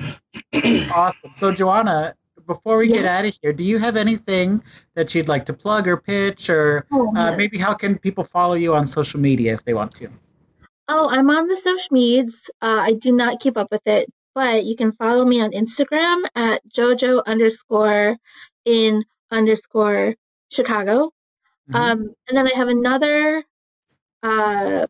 awesome. 0.92 1.30
So, 1.34 1.52
Joanna, 1.52 2.14
before 2.46 2.78
we 2.78 2.88
get 2.88 3.04
out 3.04 3.24
of 3.24 3.34
here, 3.40 3.52
do 3.52 3.62
you 3.62 3.78
have 3.78 3.96
anything 3.96 4.62
that 4.94 5.14
you'd 5.14 5.28
like 5.28 5.46
to 5.46 5.52
plug 5.52 5.86
or 5.86 5.96
pitch, 5.96 6.50
or 6.50 6.86
Oh, 6.92 7.14
uh, 7.16 7.34
maybe 7.36 7.56
how 7.56 7.72
can 7.72 7.96
people 7.98 8.24
follow 8.24 8.54
you 8.54 8.74
on 8.74 8.86
social 8.86 9.20
media 9.20 9.54
if 9.54 9.64
they 9.64 9.74
want 9.74 9.92
to? 9.92 10.10
Oh, 10.88 11.08
I'm 11.10 11.28
on 11.30 11.46
the 11.46 11.56
social 11.56 11.88
medias. 11.92 12.50
Uh, 12.62 12.80
I 12.88 12.92
do 12.94 13.12
not 13.12 13.40
keep 13.40 13.56
up 13.56 13.68
with 13.70 13.86
it, 13.86 14.08
but 14.34 14.64
you 14.64 14.76
can 14.76 14.92
follow 14.92 15.24
me 15.24 15.40
on 15.40 15.52
Instagram 15.52 16.24
at 16.34 16.62
JoJo 16.70 17.24
underscore 17.26 18.16
in 18.64 19.04
underscore 19.30 20.14
Chicago. 20.50 21.12
Mhm. 21.70 21.74
Um, 21.76 21.98
and 22.28 22.38
then 22.38 22.46
I 22.48 22.54
have 22.56 22.68
another 22.68 23.44
uh, 24.22 24.86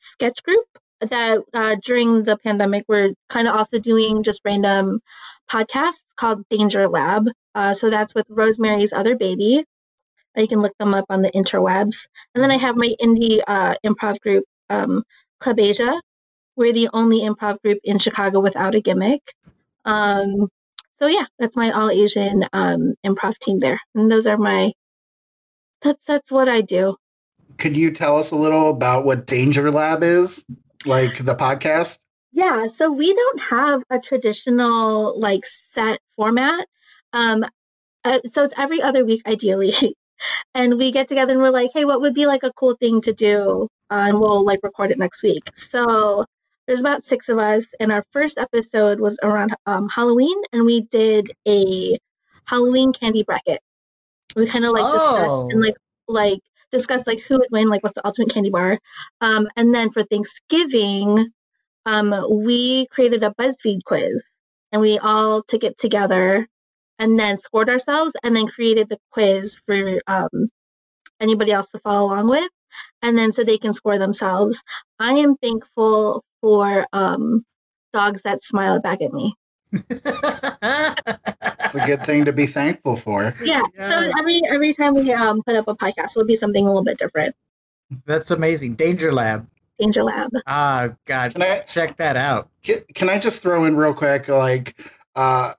sketch 0.00 0.42
group 0.42 0.66
that 1.00 1.40
uh, 1.54 1.76
during 1.84 2.24
the 2.24 2.36
pandemic 2.38 2.84
we're 2.88 3.14
kind 3.28 3.48
of 3.48 3.56
also 3.56 3.78
doing 3.78 4.22
just 4.22 4.40
random 4.44 5.00
podcasts 5.50 6.02
called 6.16 6.48
Danger 6.50 6.88
Lab. 6.88 7.28
Uh, 7.54 7.74
so 7.74 7.90
that's 7.90 8.14
with 8.14 8.26
Rosemary's 8.30 8.92
Other 8.92 9.16
Baby. 9.16 9.64
You 10.36 10.48
can 10.48 10.62
look 10.62 10.76
them 10.78 10.94
up 10.94 11.06
on 11.10 11.22
the 11.22 11.30
interwebs. 11.32 12.06
And 12.34 12.42
then 12.42 12.50
I 12.50 12.56
have 12.58 12.76
my 12.76 12.94
indie 13.00 13.42
uh, 13.46 13.74
improv 13.84 14.20
group, 14.20 14.44
um, 14.70 15.02
Club 15.40 15.58
Asia. 15.60 16.00
We're 16.56 16.72
the 16.72 16.88
only 16.92 17.20
improv 17.20 17.60
group 17.62 17.78
in 17.84 17.98
Chicago 17.98 18.40
without 18.40 18.74
a 18.74 18.80
gimmick. 18.80 19.22
Um, 19.84 20.48
so 20.96 21.06
yeah, 21.06 21.26
that's 21.38 21.56
my 21.56 21.70
all 21.70 21.90
Asian 21.90 22.44
um, 22.52 22.94
improv 23.06 23.38
team 23.38 23.60
there, 23.60 23.80
and 23.94 24.10
those 24.10 24.26
are 24.26 24.36
my 24.36 24.72
that's 25.82 26.04
that's 26.06 26.32
what 26.32 26.48
I 26.48 26.60
do. 26.60 26.96
Could 27.58 27.76
you 27.76 27.90
tell 27.90 28.16
us 28.18 28.30
a 28.30 28.36
little 28.36 28.68
about 28.68 29.04
what 29.04 29.26
Danger 29.26 29.70
Lab 29.70 30.02
is, 30.02 30.44
like 30.84 31.24
the 31.24 31.34
podcast? 31.34 31.98
Yeah, 32.32 32.66
so 32.66 32.90
we 32.90 33.14
don't 33.14 33.40
have 33.40 33.82
a 33.90 33.98
traditional 33.98 35.18
like 35.18 35.46
set 35.46 36.00
format. 36.16 36.66
Um, 37.12 37.44
uh, 38.04 38.20
so 38.30 38.42
it's 38.44 38.54
every 38.56 38.82
other 38.82 39.04
week, 39.04 39.22
ideally, 39.26 39.72
and 40.54 40.78
we 40.78 40.92
get 40.92 41.08
together 41.08 41.32
and 41.32 41.42
we're 41.42 41.50
like, 41.50 41.70
hey, 41.74 41.84
what 41.84 42.00
would 42.00 42.14
be 42.14 42.26
like 42.26 42.42
a 42.42 42.52
cool 42.52 42.74
thing 42.74 43.00
to 43.02 43.12
do? 43.12 43.68
And 43.90 44.20
we'll 44.20 44.44
like 44.44 44.60
record 44.62 44.90
it 44.90 44.98
next 44.98 45.22
week. 45.22 45.50
So 45.54 46.24
there's 46.66 46.80
about 46.80 47.02
six 47.02 47.28
of 47.30 47.38
us, 47.38 47.64
and 47.80 47.90
our 47.90 48.04
first 48.12 48.36
episode 48.36 49.00
was 49.00 49.18
around 49.22 49.54
um, 49.64 49.88
Halloween, 49.88 50.36
and 50.52 50.66
we 50.66 50.82
did 50.82 51.32
a 51.48 51.98
Halloween 52.44 52.92
candy 52.92 53.22
bracket. 53.22 53.60
We 54.36 54.46
kind 54.46 54.66
of 54.66 54.72
like 54.72 54.84
oh. 54.84 54.92
discussed 54.92 55.52
and 55.54 55.62
like 55.62 55.76
like 56.08 56.40
discuss 56.70 57.06
like 57.06 57.20
who 57.20 57.38
would 57.38 57.48
win, 57.50 57.70
like 57.70 57.82
what's 57.82 57.94
the 57.94 58.06
ultimate 58.06 58.32
candy 58.32 58.50
bar. 58.50 58.78
Um, 59.22 59.48
and 59.56 59.74
then 59.74 59.90
for 59.90 60.02
Thanksgiving, 60.02 61.32
um, 61.86 62.14
we 62.44 62.86
created 62.88 63.24
a 63.24 63.34
BuzzFeed 63.40 63.84
quiz, 63.84 64.22
and 64.72 64.82
we 64.82 64.98
all 64.98 65.42
took 65.42 65.64
it 65.64 65.78
together, 65.78 66.46
and 66.98 67.18
then 67.18 67.38
scored 67.38 67.70
ourselves, 67.70 68.12
and 68.22 68.36
then 68.36 68.46
created 68.46 68.90
the 68.90 68.98
quiz 69.10 69.58
for 69.64 70.00
um, 70.06 70.50
anybody 71.20 71.52
else 71.52 71.70
to 71.70 71.78
follow 71.78 72.12
along 72.12 72.28
with, 72.28 72.50
and 73.02 73.16
then 73.16 73.32
so 73.32 73.44
they 73.44 73.58
can 73.58 73.72
score 73.72 73.98
themselves. 73.98 74.62
I 74.98 75.14
am 75.14 75.36
thankful 75.36 76.24
for 76.40 76.86
um, 76.92 77.44
dogs 77.92 78.22
that 78.22 78.42
smile 78.42 78.80
back 78.80 79.02
at 79.02 79.12
me. 79.12 79.34
it's 79.72 81.74
a 81.74 81.86
good 81.86 82.04
thing 82.04 82.24
to 82.24 82.32
be 82.32 82.46
thankful 82.46 82.96
for. 82.96 83.34
Yeah. 83.42 83.62
Yes. 83.76 83.90
So 83.90 84.12
every 84.18 84.40
every 84.48 84.74
time 84.74 84.94
we 84.94 85.12
um, 85.12 85.42
put 85.42 85.56
up 85.56 85.68
a 85.68 85.74
podcast, 85.74 86.16
it'll 86.16 86.24
be 86.24 86.36
something 86.36 86.64
a 86.64 86.68
little 86.68 86.84
bit 86.84 86.98
different. 86.98 87.34
That's 88.06 88.30
amazing. 88.30 88.74
Danger 88.74 89.12
Lab. 89.12 89.46
Danger 89.78 90.02
Lab. 90.02 90.30
Ah, 90.46 90.90
God. 91.06 91.32
Can 91.32 91.42
I 91.42 91.60
check 91.60 91.96
that 91.98 92.16
out? 92.16 92.48
Can, 92.62 92.82
can 92.94 93.08
I 93.08 93.18
just 93.18 93.42
throw 93.42 93.64
in 93.64 93.76
real 93.76 93.94
quick? 93.94 94.28
Like, 94.28 94.80
uh, 95.14 95.52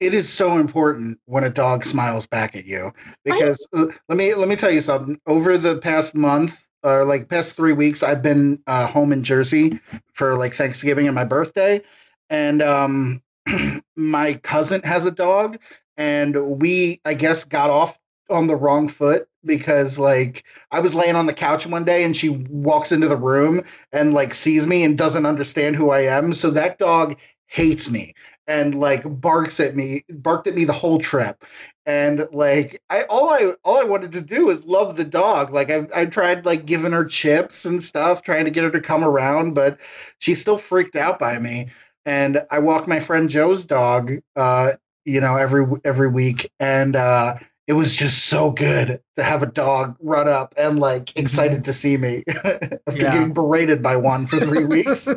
it 0.00 0.14
is 0.14 0.30
so 0.30 0.58
important 0.58 1.18
when 1.26 1.44
a 1.44 1.50
dog 1.50 1.84
smiles 1.84 2.26
back 2.26 2.54
at 2.54 2.66
you 2.66 2.92
because 3.24 3.66
uh, 3.72 3.86
let 4.08 4.18
me 4.18 4.34
let 4.34 4.48
me 4.48 4.56
tell 4.56 4.70
you 4.70 4.80
something. 4.80 5.18
Over 5.26 5.58
the 5.58 5.78
past 5.78 6.14
month, 6.14 6.65
or 6.86 7.04
like 7.04 7.28
past 7.28 7.56
three 7.56 7.72
weeks, 7.72 8.02
I've 8.02 8.22
been 8.22 8.60
uh, 8.66 8.86
home 8.86 9.12
in 9.12 9.24
Jersey 9.24 9.80
for 10.14 10.36
like 10.36 10.54
Thanksgiving 10.54 11.06
and 11.06 11.14
my 11.14 11.24
birthday, 11.24 11.82
and 12.30 12.62
um, 12.62 13.22
my 13.96 14.34
cousin 14.34 14.80
has 14.82 15.04
a 15.04 15.10
dog, 15.10 15.58
and 15.96 16.60
we 16.60 17.00
I 17.04 17.14
guess 17.14 17.44
got 17.44 17.70
off 17.70 17.98
on 18.30 18.46
the 18.46 18.56
wrong 18.56 18.88
foot 18.88 19.28
because 19.44 19.98
like 19.98 20.44
I 20.72 20.80
was 20.80 20.94
laying 20.94 21.16
on 21.16 21.26
the 21.26 21.32
couch 21.32 21.66
one 21.66 21.84
day 21.84 22.02
and 22.04 22.16
she 22.16 22.28
walks 22.28 22.92
into 22.92 23.08
the 23.08 23.16
room 23.16 23.62
and 23.92 24.14
like 24.14 24.34
sees 24.34 24.66
me 24.66 24.82
and 24.82 24.98
doesn't 24.98 25.26
understand 25.26 25.76
who 25.76 25.90
I 25.90 26.00
am. 26.00 26.32
So 26.32 26.50
that 26.50 26.78
dog 26.78 27.16
hates 27.46 27.90
me 27.90 28.14
and 28.48 28.74
like 28.74 29.02
barks 29.20 29.60
at 29.60 29.76
me, 29.76 30.04
barked 30.08 30.46
at 30.46 30.54
me 30.54 30.64
the 30.64 30.72
whole 30.72 30.98
trip 30.98 31.44
and 31.86 32.26
like 32.32 32.82
I 32.90 33.02
all 33.02 33.30
I 33.30 33.52
all 33.64 33.78
I 33.78 33.84
wanted 33.84 34.12
to 34.12 34.20
do 34.20 34.50
is 34.50 34.66
love 34.66 34.96
the 34.96 35.04
dog. 35.04 35.52
Like 35.52 35.70
I 35.70 35.86
I 35.94 36.06
tried 36.06 36.44
like 36.44 36.66
giving 36.66 36.92
her 36.92 37.04
chips 37.04 37.64
and 37.64 37.82
stuff, 37.82 38.22
trying 38.22 38.44
to 38.44 38.50
get 38.50 38.64
her 38.64 38.70
to 38.70 38.80
come 38.80 39.04
around, 39.04 39.54
but 39.54 39.78
she's 40.18 40.40
still 40.40 40.58
freaked 40.58 40.96
out 40.96 41.18
by 41.18 41.38
me. 41.38 41.70
And 42.04 42.42
I 42.50 42.58
walk 42.58 42.86
my 42.88 43.00
friend 43.00 43.30
Joe's 43.30 43.64
dog, 43.64 44.12
uh, 44.34 44.72
you 45.04 45.20
know, 45.20 45.36
every 45.36 45.64
every 45.84 46.08
week, 46.08 46.50
and 46.58 46.96
uh, 46.96 47.36
it 47.68 47.74
was 47.74 47.94
just 47.94 48.26
so 48.26 48.50
good 48.50 49.00
to 49.14 49.22
have 49.22 49.44
a 49.44 49.46
dog 49.46 49.96
run 50.00 50.28
up 50.28 50.54
and 50.56 50.80
like 50.80 51.06
mm-hmm. 51.06 51.20
excited 51.20 51.62
to 51.64 51.72
see 51.72 51.96
me 51.96 52.24
after 52.44 52.78
yeah. 52.96 53.12
getting 53.12 53.32
berated 53.32 53.80
by 53.80 53.96
one 53.96 54.26
for 54.26 54.38
three 54.40 54.64
weeks. 54.66 55.08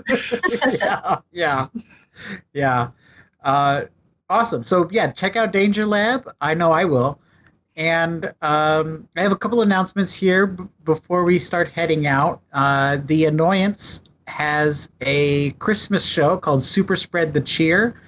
yeah, 0.79 1.17
yeah, 1.31 1.67
yeah. 2.53 2.89
Uh, 3.43 3.83
Awesome. 4.31 4.63
So 4.63 4.87
yeah, 4.91 5.11
check 5.11 5.35
out 5.35 5.51
Danger 5.51 5.87
Lab. 5.87 6.29
I 6.39 6.53
know 6.53 6.71
I 6.71 6.85
will. 6.85 7.19
And 7.75 8.25
um, 8.43 9.07
I 9.17 9.21
have 9.21 9.31
a 9.31 9.35
couple 9.35 9.61
announcements 9.63 10.13
here 10.13 10.45
b- 10.45 10.65
before 10.83 11.23
we 11.23 11.39
start 11.39 11.67
heading 11.69 12.05
out. 12.05 12.41
Uh, 12.53 12.99
the 13.05 13.25
Annoyance 13.25 14.03
has 14.27 14.89
a 15.01 15.49
Christmas 15.53 16.05
show 16.05 16.37
called 16.37 16.61
Super 16.61 16.95
Spread 16.95 17.33
the 17.33 17.41
Cheer. 17.41 17.99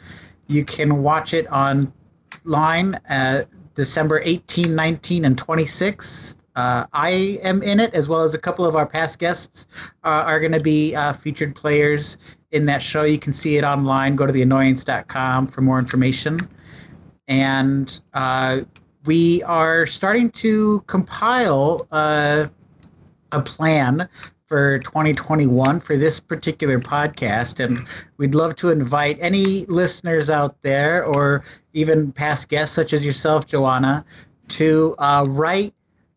You 0.45 0.63
can 0.63 1.01
watch 1.01 1.33
it 1.33 1.47
online 1.51 2.95
uh, 3.09 3.45
December 3.73 4.21
18, 4.23 4.75
19, 4.75 5.25
and 5.25 5.37
26. 5.37 6.35
Uh, 6.55 6.85
I 6.93 7.39
am 7.43 7.63
in 7.63 7.79
it, 7.79 7.95
as 7.95 8.09
well 8.09 8.21
as 8.21 8.35
a 8.35 8.37
couple 8.39 8.65
of 8.65 8.75
our 8.75 8.85
past 8.85 9.17
guests 9.17 9.65
uh, 10.03 10.07
are 10.09 10.39
going 10.39 10.51
to 10.51 10.59
be 10.59 10.93
uh, 10.95 11.13
featured 11.13 11.55
players 11.55 12.17
in 12.51 12.65
that 12.65 12.81
show. 12.81 13.03
You 13.03 13.17
can 13.17 13.33
see 13.33 13.57
it 13.57 13.63
online. 13.63 14.15
Go 14.15 14.25
to 14.25 14.33
theannoyance.com 14.33 15.47
for 15.47 15.61
more 15.61 15.79
information. 15.79 16.39
And 17.27 17.99
uh, 18.13 18.61
we 19.05 19.41
are 19.43 19.85
starting 19.85 20.29
to 20.31 20.81
compile 20.87 21.87
uh, 21.91 22.47
a 23.31 23.41
plan 23.41 24.07
for 24.45 24.79
2021 24.79 25.79
for 25.79 25.95
this 25.95 26.19
particular 26.19 26.77
podcast. 26.77 27.63
And 27.63 27.87
we'd 28.17 28.35
love 28.35 28.57
to 28.57 28.69
invite 28.69 29.17
any 29.21 29.65
listeners 29.67 30.29
out 30.29 30.61
there 30.61 31.05
or 31.05 31.43
even 31.73 32.11
past 32.11 32.49
guests, 32.49 32.75
such 32.75 32.91
as 32.91 33.05
yourself, 33.05 33.47
Joanna, 33.47 34.03
to 34.49 34.93
uh, 34.99 35.25
write 35.29 35.73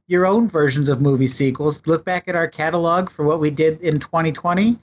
your 0.09 0.27
own 0.27 0.49
versions 0.49 0.89
of 0.89 1.01
movie 1.01 1.29
sequels. 1.29 1.87
Look 1.87 2.05
back 2.05 2.27
at 2.27 2.35
our 2.35 2.49
catalog 2.49 3.09
for 3.09 3.25
what 3.25 3.39
we 3.39 3.53
did 3.53 3.81
in 3.83 4.01
2020 4.01 4.79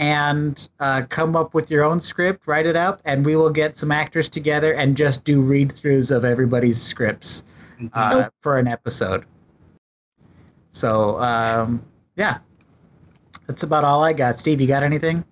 and 0.00 0.70
uh, 0.80 1.02
come 1.10 1.36
up 1.36 1.52
with 1.52 1.70
your 1.70 1.84
own 1.84 2.00
script, 2.00 2.46
write 2.46 2.64
it 2.64 2.74
up, 2.74 3.02
and 3.04 3.24
we 3.24 3.36
will 3.36 3.50
get 3.50 3.76
some 3.76 3.92
actors 3.92 4.30
together 4.30 4.72
and 4.72 4.96
just 4.96 5.24
do 5.24 5.42
read 5.42 5.68
throughs 5.68 6.10
of 6.10 6.24
everybody's 6.24 6.80
scripts 6.80 7.44
uh, 7.92 8.10
mm-hmm. 8.10 8.28
for 8.40 8.58
an 8.58 8.66
episode. 8.66 9.26
So, 10.70 11.20
um, 11.20 11.84
yeah, 12.16 12.38
that's 13.46 13.62
about 13.62 13.84
all 13.84 14.02
I 14.02 14.14
got. 14.14 14.38
Steve, 14.38 14.58
you 14.58 14.66
got 14.66 14.82
anything? 14.82 15.22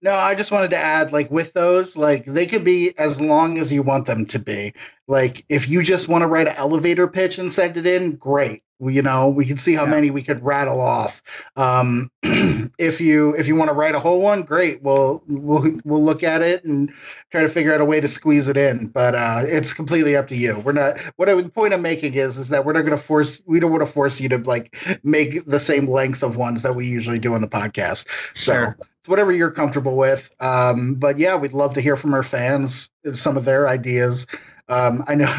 No, 0.00 0.14
I 0.14 0.34
just 0.34 0.50
wanted 0.50 0.70
to 0.70 0.78
add, 0.78 1.12
like, 1.12 1.30
with 1.30 1.52
those, 1.52 1.94
like, 1.94 2.24
they 2.24 2.46
could 2.46 2.64
be 2.64 2.96
as 2.98 3.20
long 3.20 3.58
as 3.58 3.70
you 3.70 3.82
want 3.82 4.06
them 4.06 4.24
to 4.26 4.38
be. 4.38 4.72
Like, 5.06 5.44
if 5.50 5.68
you 5.68 5.82
just 5.82 6.08
want 6.08 6.22
to 6.22 6.28
write 6.28 6.48
an 6.48 6.54
elevator 6.56 7.06
pitch 7.06 7.38
and 7.38 7.52
send 7.52 7.76
it 7.76 7.86
in, 7.86 8.16
great. 8.16 8.62
We, 8.78 8.94
you 8.94 9.02
know, 9.02 9.28
we 9.28 9.44
can 9.44 9.56
see 9.56 9.74
how 9.74 9.84
yeah. 9.84 9.90
many 9.90 10.10
we 10.10 10.22
could 10.22 10.42
rattle 10.42 10.80
off. 10.80 11.22
Um, 11.56 12.10
if 12.78 13.00
you 13.00 13.34
if 13.36 13.46
you 13.46 13.54
want 13.54 13.68
to 13.68 13.74
write 13.74 13.94
a 13.94 14.00
whole 14.00 14.20
one, 14.20 14.42
great. 14.42 14.82
We'll 14.82 15.22
we'll 15.28 15.78
we'll 15.84 16.02
look 16.02 16.22
at 16.22 16.42
it 16.42 16.64
and 16.64 16.92
try 17.30 17.42
to 17.42 17.48
figure 17.48 17.74
out 17.74 17.80
a 17.80 17.84
way 17.84 18.00
to 18.00 18.08
squeeze 18.08 18.48
it 18.48 18.56
in. 18.56 18.88
But 18.88 19.14
uh, 19.14 19.42
it's 19.46 19.72
completely 19.72 20.16
up 20.16 20.28
to 20.28 20.36
you. 20.36 20.58
We're 20.58 20.72
not. 20.72 20.98
What 21.16 21.28
I, 21.28 21.34
the 21.34 21.48
point 21.48 21.74
I'm 21.74 21.82
making 21.82 22.14
is 22.14 22.36
is 22.36 22.48
that 22.48 22.64
we're 22.64 22.72
not 22.72 22.82
going 22.82 22.96
to 22.96 23.02
force. 23.02 23.40
We 23.46 23.60
don't 23.60 23.70
want 23.70 23.82
to 23.82 23.92
force 23.92 24.20
you 24.20 24.28
to 24.30 24.38
like 24.38 24.76
make 25.02 25.44
the 25.46 25.60
same 25.60 25.88
length 25.88 26.22
of 26.22 26.36
ones 26.36 26.62
that 26.62 26.74
we 26.74 26.86
usually 26.86 27.18
do 27.18 27.34
on 27.34 27.40
the 27.40 27.48
podcast. 27.48 28.08
Sure. 28.34 28.76
So 28.78 28.86
it's 29.04 29.08
whatever 29.08 29.32
you're 29.32 29.50
comfortable 29.50 29.96
with. 29.96 30.34
Um, 30.40 30.94
but 30.94 31.18
yeah, 31.18 31.36
we'd 31.36 31.52
love 31.52 31.74
to 31.74 31.82
hear 31.82 31.94
from 31.94 32.14
our 32.14 32.22
fans 32.22 32.90
some 33.12 33.36
of 33.36 33.44
their 33.44 33.68
ideas. 33.68 34.26
Um, 34.68 35.04
I 35.06 35.14
know, 35.14 35.32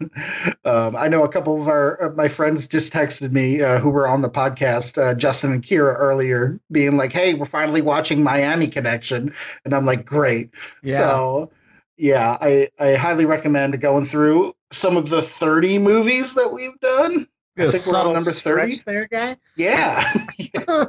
um, 0.64 0.96
I 0.96 1.08
know 1.08 1.22
a 1.22 1.28
couple 1.28 1.60
of 1.60 1.68
our 1.68 2.12
my 2.16 2.28
friends 2.28 2.66
just 2.66 2.92
texted 2.92 3.32
me 3.32 3.62
uh, 3.62 3.78
who 3.78 3.90
were 3.90 4.08
on 4.08 4.22
the 4.22 4.30
podcast, 4.30 5.00
uh, 5.00 5.14
Justin 5.14 5.52
and 5.52 5.62
Kira 5.62 5.94
earlier, 5.96 6.58
being 6.72 6.96
like, 6.96 7.12
"Hey, 7.12 7.34
we're 7.34 7.46
finally 7.46 7.82
watching 7.82 8.22
Miami 8.22 8.66
Connection," 8.66 9.32
and 9.64 9.74
I'm 9.74 9.86
like, 9.86 10.04
"Great!" 10.04 10.50
Yeah. 10.82 10.98
So, 10.98 11.52
yeah, 11.96 12.36
I 12.40 12.68
I 12.80 12.94
highly 12.94 13.26
recommend 13.26 13.80
going 13.80 14.04
through 14.04 14.54
some 14.72 14.96
of 14.96 15.08
the 15.08 15.22
30 15.22 15.78
movies 15.78 16.34
that 16.34 16.52
we've 16.52 16.78
done. 16.80 17.28
I 17.56 17.70
think 17.70 17.86
we're 17.86 18.00
on 18.00 18.14
number 18.14 18.32
30 18.32 18.78
there, 18.84 19.06
guy. 19.06 19.36
Yeah. 19.56 20.12
yeah, 20.38 20.84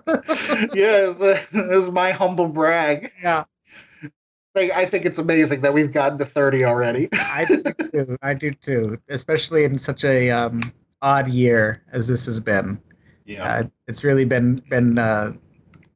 yeah 0.74 1.12
it's, 1.14 1.90
my 1.90 2.10
humble 2.10 2.48
brag. 2.48 3.12
Yeah. 3.22 3.44
Like, 4.56 4.72
I 4.72 4.86
think 4.86 5.06
it's 5.06 5.18
amazing 5.18 5.62
that 5.62 5.74
we've 5.74 5.92
gotten 5.92 6.18
to 6.18 6.26
30 6.26 6.64
already. 6.64 7.10
I 7.14 7.46
do 7.46 7.62
too. 7.92 8.18
I 8.22 8.34
do 8.34 8.52
too. 8.52 8.98
Especially 9.10 9.66
in 9.66 9.78
such 9.78 10.06
a 10.06 10.32
um, 10.32 10.62
odd 11.02 11.28
year 11.28 11.84
as 11.92 12.08
this 12.08 12.26
has 12.26 12.40
been. 12.40 12.80
Yeah. 13.26 13.44
Uh, 13.44 13.64
it's 13.88 14.04
really 14.04 14.24
been 14.24 14.56
been 14.70 14.98
uh, 14.98 15.34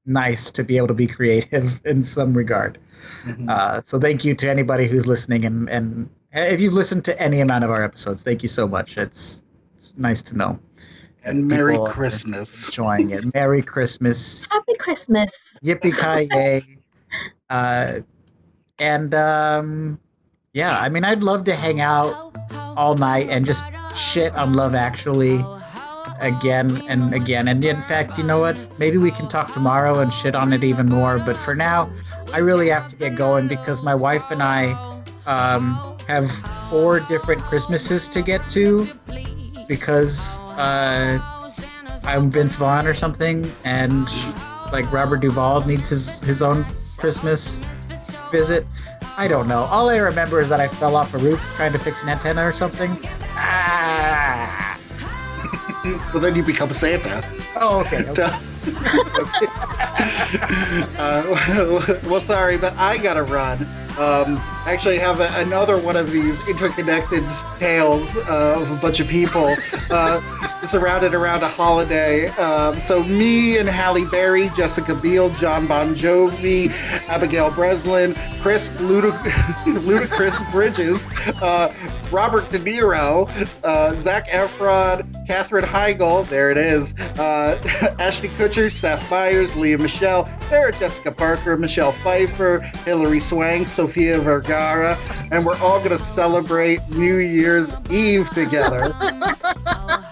nice 0.05 0.51
to 0.51 0.63
be 0.63 0.77
able 0.77 0.87
to 0.87 0.93
be 0.93 1.07
creative 1.07 1.79
in 1.85 2.03
some 2.03 2.33
regard. 2.33 2.79
Mm-hmm. 3.23 3.47
Uh, 3.49 3.81
so 3.81 3.99
thank 3.99 4.25
you 4.25 4.35
to 4.35 4.49
anybody 4.49 4.87
who's 4.87 5.07
listening 5.07 5.45
and 5.45 5.69
and 5.69 6.09
if 6.33 6.59
you've 6.61 6.73
listened 6.73 7.05
to 7.05 7.19
any 7.19 7.39
amount 7.39 7.63
of 7.63 7.71
our 7.71 7.83
episodes, 7.83 8.23
thank 8.23 8.43
you 8.43 8.49
so 8.49 8.67
much. 8.67 8.97
It's 8.97 9.43
nice 9.97 10.21
to 10.23 10.37
know. 10.37 10.59
And 11.23 11.47
Merry 11.47 11.79
Christmas. 11.87 12.65
Enjoying 12.67 13.09
it. 13.11 13.33
Merry 13.33 13.61
Christmas. 13.61 14.47
Happy 14.51 14.75
Christmas. 14.75 15.57
Yippee 15.63 15.95
ki 15.95 16.27
yay. 16.35 18.01
and 18.79 19.13
um, 19.13 19.99
yeah, 20.53 20.79
I 20.79 20.89
mean, 20.89 21.03
I'd 21.03 21.23
love 21.23 21.43
to 21.45 21.55
hang 21.55 21.81
out 21.81 22.35
all 22.51 22.95
night 22.95 23.29
and 23.29 23.45
just 23.45 23.65
shit 23.95 24.33
on 24.35 24.53
Love 24.53 24.75
Actually 24.75 25.43
again 26.19 26.81
and 26.87 27.13
again. 27.13 27.47
And 27.47 27.63
in 27.63 27.81
fact, 27.81 28.17
you 28.17 28.23
know 28.23 28.39
what? 28.39 28.59
Maybe 28.79 28.97
we 28.97 29.11
can 29.11 29.27
talk 29.27 29.53
tomorrow 29.53 29.99
and 29.99 30.11
shit 30.11 30.35
on 30.35 30.53
it 30.53 30.63
even 30.63 30.87
more. 30.87 31.19
But 31.19 31.37
for 31.37 31.55
now, 31.55 31.89
I 32.33 32.39
really 32.39 32.69
have 32.69 32.87
to 32.89 32.95
get 32.95 33.15
going 33.15 33.47
because 33.47 33.83
my 33.83 33.95
wife 33.95 34.31
and 34.31 34.43
I 34.43 34.71
um, 35.25 35.97
have 36.07 36.29
four 36.69 36.99
different 37.01 37.41
Christmases 37.41 38.09
to 38.09 38.21
get 38.21 38.49
to 38.49 38.87
because 39.67 40.41
uh, 40.41 41.19
I'm 42.03 42.31
Vince 42.31 42.55
Vaughn 42.55 42.87
or 42.87 42.93
something, 42.93 43.49
and 43.63 44.09
like 44.71 44.91
Robert 44.91 45.21
Duvall 45.21 45.63
needs 45.65 45.89
his 45.89 46.21
his 46.21 46.41
own 46.41 46.65
Christmas 46.97 47.61
visit. 48.31 48.65
I 49.17 49.27
don't 49.27 49.47
know. 49.47 49.63
All 49.65 49.89
I 49.89 49.97
remember 49.97 50.39
is 50.39 50.49
that 50.49 50.59
I 50.59 50.67
fell 50.67 50.95
off 50.95 51.13
a 51.13 51.17
roof 51.17 51.41
trying 51.55 51.73
to 51.73 51.79
fix 51.79 52.03
an 52.03 52.09
antenna 52.09 52.45
or 52.45 52.51
something. 52.51 52.97
Ah. 53.35 54.79
well, 56.13 56.21
then 56.21 56.35
you 56.35 56.43
become 56.43 56.71
Santa. 56.71 57.23
Oh, 57.55 57.81
okay. 57.81 58.05
okay. 58.09 58.23
uh, 60.97 61.99
well, 62.09 62.19
sorry, 62.19 62.57
but 62.57 62.73
I 62.77 62.97
gotta 62.97 63.23
run. 63.23 63.61
Um, 63.97 64.37
actually, 64.65 64.97
have 64.99 65.19
a, 65.19 65.29
another 65.35 65.77
one 65.77 65.97
of 65.97 66.11
these 66.11 66.47
interconnected 66.47 67.27
tales 67.57 68.17
uh, 68.17 68.57
of 68.59 68.71
a 68.71 68.75
bunch 68.75 68.99
of 68.99 69.07
people 69.07 69.55
uh, 69.91 70.21
surrounded 70.67 71.13
around 71.13 71.43
a 71.43 71.47
holiday. 71.47 72.27
Um, 72.29 72.79
so, 72.79 73.03
me 73.03 73.57
and 73.57 73.67
Halle 73.67 74.05
Berry, 74.05 74.49
Jessica 74.55 74.95
Biel, 74.95 75.29
Jon 75.31 75.67
Bon 75.67 75.95
Jovi, 75.95 76.71
Abigail 77.07 77.51
Breslin, 77.51 78.15
Chris 78.41 78.69
Ludacris 78.77 80.51
Bridges, 80.51 81.05
uh, 81.41 81.73
Robert 82.11 82.49
De 82.49 82.59
Niro, 82.59 83.29
uh, 83.63 83.95
Zac 83.95 84.27
Efron, 84.29 85.27
Katherine 85.27 85.65
Heigl, 85.65 86.27
there 86.27 86.51
it 86.51 86.57
is, 86.57 86.93
uh, 87.19 87.59
Ashton 87.99 88.29
Kutcher, 88.31 88.71
Seth 88.71 89.09
Meyers, 89.11 89.55
Lea 89.55 89.75
Michele, 89.75 90.29
Sarah 90.49 90.71
Jessica 90.71 91.11
Parker, 91.11 91.57
Michelle 91.57 91.91
Pfeiffer, 91.91 92.59
Hilary 92.85 93.19
Swank, 93.19 93.69
Sofia 93.69 94.19
Vergara, 94.19 94.97
and 95.31 95.45
we're 95.45 95.57
all 95.59 95.79
going 95.79 95.91
to 95.91 95.97
celebrate 95.97 96.87
New 96.89 97.17
Year's 97.17 97.75
Eve 97.89 98.29
together. 98.31 98.93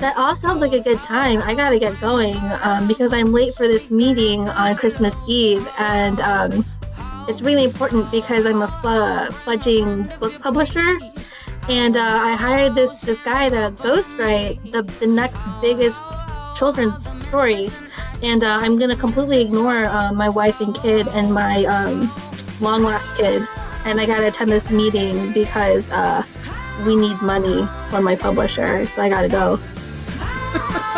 That 0.00 0.14
all 0.16 0.34
sounds 0.34 0.60
like 0.60 0.72
a 0.72 0.80
good 0.80 0.98
time. 0.98 1.40
I 1.42 1.54
gotta 1.54 1.78
get 1.78 1.98
going 2.00 2.36
um, 2.62 2.88
because 2.88 3.12
I'm 3.12 3.32
late 3.32 3.54
for 3.54 3.68
this 3.68 3.88
meeting 3.88 4.48
on 4.48 4.74
Christmas 4.74 5.14
Eve, 5.28 5.66
and 5.78 6.20
um, 6.20 6.64
it's 7.28 7.40
really 7.40 7.62
important 7.62 8.10
because 8.10 8.44
I'm 8.44 8.62
a 8.62 8.68
fl- 8.82 9.32
fledgling 9.44 10.10
book 10.18 10.40
publisher, 10.42 10.98
and 11.68 11.96
uh, 11.96 12.00
I 12.00 12.34
hired 12.34 12.74
this 12.74 13.00
this 13.02 13.20
guy 13.20 13.48
to 13.50 13.72
ghostwrite 13.76 14.72
the 14.72 14.82
the 14.98 15.06
next 15.06 15.40
biggest 15.60 16.02
children's 16.56 16.98
story, 17.28 17.70
and 18.24 18.42
uh, 18.42 18.58
I'm 18.60 18.80
gonna 18.80 18.96
completely 18.96 19.40
ignore 19.40 19.84
uh, 19.84 20.12
my 20.12 20.28
wife 20.28 20.60
and 20.60 20.74
kid 20.74 21.06
and 21.08 21.32
my 21.32 21.64
um, 21.66 22.10
long 22.60 22.82
lost 22.82 23.08
kid, 23.16 23.46
and 23.84 24.00
I 24.00 24.06
gotta 24.06 24.26
attend 24.26 24.50
this 24.50 24.68
meeting 24.68 25.32
because 25.32 25.92
uh, 25.92 26.24
we 26.86 26.96
need 26.96 27.20
money 27.22 27.66
for 27.90 28.00
my 28.00 28.16
publisher, 28.16 28.86
so 28.86 29.02
I 29.02 29.08
gotta 29.08 29.28
go. 29.28 29.58